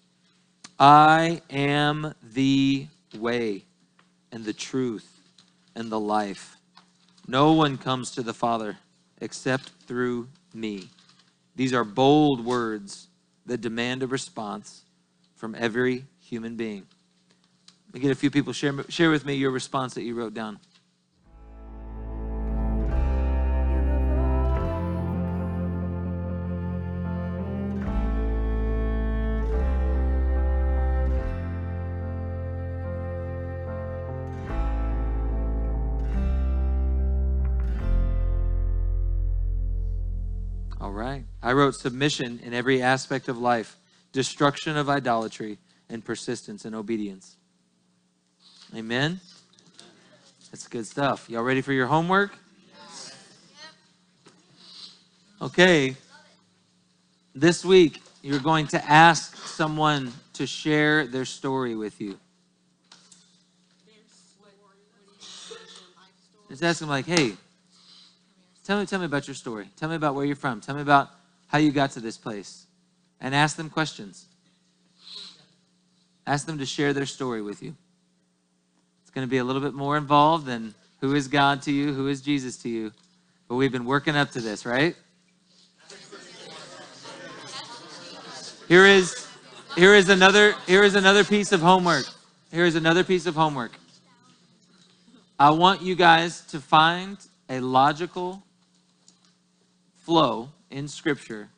I 0.80 1.41
am 1.49 2.15
the 2.24 2.88
way 3.17 3.65
and 4.32 4.45
the 4.45 4.53
truth 4.53 5.19
and 5.76 5.91
the 5.91 5.99
life. 5.99 6.55
No 7.28 7.51
one 7.51 7.78
comes 7.78 8.11
to 8.11 8.24
the 8.24 8.34
Father 8.34 8.78
except 9.19 9.72
through 9.86 10.30
me. 10.53 10.88
These 11.57 11.74
are 11.74 11.84
bold 11.84 12.45
words 12.45 13.09
that 13.45 13.59
demand 13.59 14.01
a 14.01 14.07
response 14.07 14.84
from 15.36 15.55
every 15.55 16.05
human 16.22 16.55
being. 16.55 16.88
Let 17.88 17.95
me 17.95 17.99
get 17.99 18.11
a 18.11 18.15
few 18.15 18.32
people 18.32 18.53
share 18.53 18.74
share 18.88 19.11
with 19.11 19.26
me 19.26 19.34
your 19.34 19.51
response 19.51 19.93
that 19.95 20.03
you 20.03 20.15
wrote 20.15 20.34
down. 20.34 20.59
I 41.52 41.54
wrote 41.54 41.76
submission 41.76 42.39
in 42.45 42.54
every 42.54 42.82
aspect 42.82 43.28
of 43.28 43.38
life, 43.38 43.76
destruction 44.14 44.78
of 44.78 44.89
idolatry, 44.89 45.58
and 45.89 46.02
persistence 46.02 46.64
in 46.64 46.74
obedience. 46.74 47.36
Amen. 48.74 49.20
That's 50.49 50.66
good 50.70 50.88
stuff. 50.88 51.30
Y'all 51.30 51.43
ready 51.43 51.60
for 51.60 51.74
your 51.74 51.88
homework? 51.88 52.32
Okay. 55.41 55.97
This 57.36 57.66
week, 57.66 58.02
you're 58.22 58.39
going 58.39 58.68
to 58.68 58.89
ask 58.89 59.36
someone 59.45 60.14
to 60.36 60.47
share 60.47 61.06
their 61.06 61.26
story 61.26 61.76
with 61.76 61.99
you. 61.99 62.18
Just 66.47 66.64
ask 66.64 66.80
them, 66.80 66.88
like, 66.88 67.08
hey, 67.08 67.34
tell 68.64 68.80
me, 68.80 68.86
tell 68.86 69.02
me 69.02 69.06
about 69.06 69.28
your 69.28 69.36
story. 69.36 69.68
Tell 69.76 69.89
me 69.89 69.95
about 69.95 70.16
where 70.16 70.24
you're 70.24 70.38
from. 70.38 70.62
Tell 70.62 70.76
me 70.76 70.82
about 70.82 71.10
how 71.52 71.58
you 71.58 71.72
got 71.72 71.91
to 71.91 71.99
this 71.99 72.18
place. 72.18 72.66
And 73.20 73.36
ask 73.36 73.58
them 73.58 73.70
questions. 73.70 74.26
Ask 76.26 76.47
them 76.47 76.58
to 76.60 76.66
share 76.66 76.93
their 76.93 77.06
story 77.06 77.41
with 77.41 77.62
you. 77.62 77.76
It's 79.02 79.12
going 79.12 79.28
to 79.28 79.30
be 79.30 79.38
a 79.38 79.43
little 79.43 79.62
bit 79.62 79.74
more 79.74 79.97
involved 79.97 80.45
than 80.45 80.74
who 81.02 81.14
is 81.14 81.28
God 81.28 81.62
to 81.64 81.72
you, 81.72 81.93
who 81.93 82.08
is 82.08 82.22
Jesus 82.22 82.56
to 82.60 82.70
you. 82.70 82.91
But 83.49 83.56
we've 83.56 83.72
been 83.72 83.86
working 83.86 84.16
up 84.16 84.32
to 84.32 84.39
this, 84.39 84.66
right? 84.66 84.95
Here 88.70 88.86
is 88.86 89.28
here 89.76 89.93
is 89.93 90.08
another 90.08 90.54
here 90.66 90.84
is 90.84 90.95
another 90.95 91.26
piece 91.26 91.52
of 91.52 91.60
homework. 91.60 92.06
Here 92.52 92.64
is 92.64 92.76
another 92.76 93.04
piece 93.04 93.26
of 93.26 93.36
homework. 93.36 93.74
I 95.38 95.49
want 95.49 95.82
you 95.82 95.95
guys 95.95 96.41
to 96.47 96.62
find 96.62 97.18
a 97.49 97.60
logical 97.60 98.43
flow 100.06 100.49
in 100.72 100.88
Scripture 100.88 101.49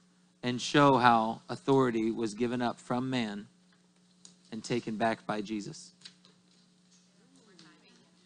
and 0.42 0.62
show 0.62 0.98
how 0.98 1.42
authority 1.50 2.12
was 2.12 2.34
given 2.34 2.62
up 2.62 2.80
from 2.80 3.10
man 3.10 3.48
and 4.52 4.64
taken 4.64 4.98
back 4.98 5.26
by 5.26 5.42
Jesus. 5.42 5.94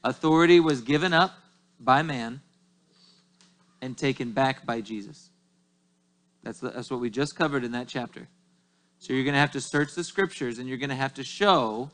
Authority 0.04 0.60
was 0.60 0.82
given 0.82 1.14
up 1.14 1.34
by 1.80 2.02
man 2.02 2.42
and 3.82 3.98
taken 3.98 4.32
back 4.32 4.66
by 4.66 4.82
Jesus. 4.82 5.30
That's, 6.44 6.60
that's 6.60 6.90
what 6.90 7.00
we 7.00 7.10
just 7.10 7.36
covered 7.36 7.64
in 7.64 7.74
that 7.74 7.88
chapter. 7.88 8.28
So 9.00 9.14
you're 9.14 9.24
going 9.24 9.34
to 9.34 9.40
have 9.40 9.52
to 9.52 9.62
search 9.62 9.94
the 9.96 10.04
scriptures 10.04 10.60
and 10.60 10.68
you're 10.68 10.78
going 10.78 10.90
to 10.90 10.96
have 10.96 11.14
to 11.16 11.24
show 11.24 11.92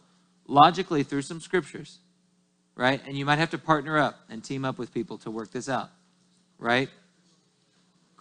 logically 0.47 1.03
through 1.03 1.23
some 1.23 1.41
scriptures, 1.41 1.99
right? 2.75 3.01
And 3.05 3.17
you 3.17 3.25
might 3.25 3.39
have 3.39 3.49
to 3.51 3.57
partner 3.57 3.97
up 3.97 4.19
and 4.29 4.43
team 4.43 4.63
up 4.63 4.77
with 4.77 4.93
people 4.93 5.17
to 5.19 5.31
work 5.31 5.51
this 5.51 5.67
out, 5.67 5.89
right? 6.57 6.89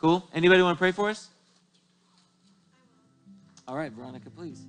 Cool? 0.02 0.28
Anybody 0.34 0.60
want 0.62 0.76
to 0.76 0.78
pray 0.80 0.90
for 0.90 1.08
us? 1.10 1.28
All 3.68 3.76
right, 3.76 3.92
Veronica, 3.92 4.30
please. 4.30 4.62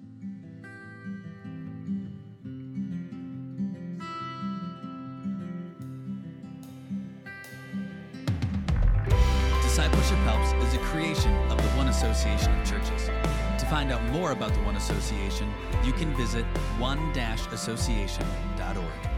Discipleship 9.64 10.20
Helps 10.20 10.54
is 10.68 10.76
a 10.76 10.80
creation 10.84 11.34
of 11.50 11.58
the 11.58 11.70
One 11.70 11.88
Association 11.88 12.56
of 12.60 12.70
Churches. 12.70 13.10
To 13.58 13.66
find 13.66 13.92
out 13.92 14.04
more 14.12 14.34
about 14.34 14.54
the 14.54 14.60
One 14.60 14.76
Association, 14.76 15.52
you 15.84 15.94
can 15.94 16.16
visit 16.16 16.46
one-association.org. 16.78 19.13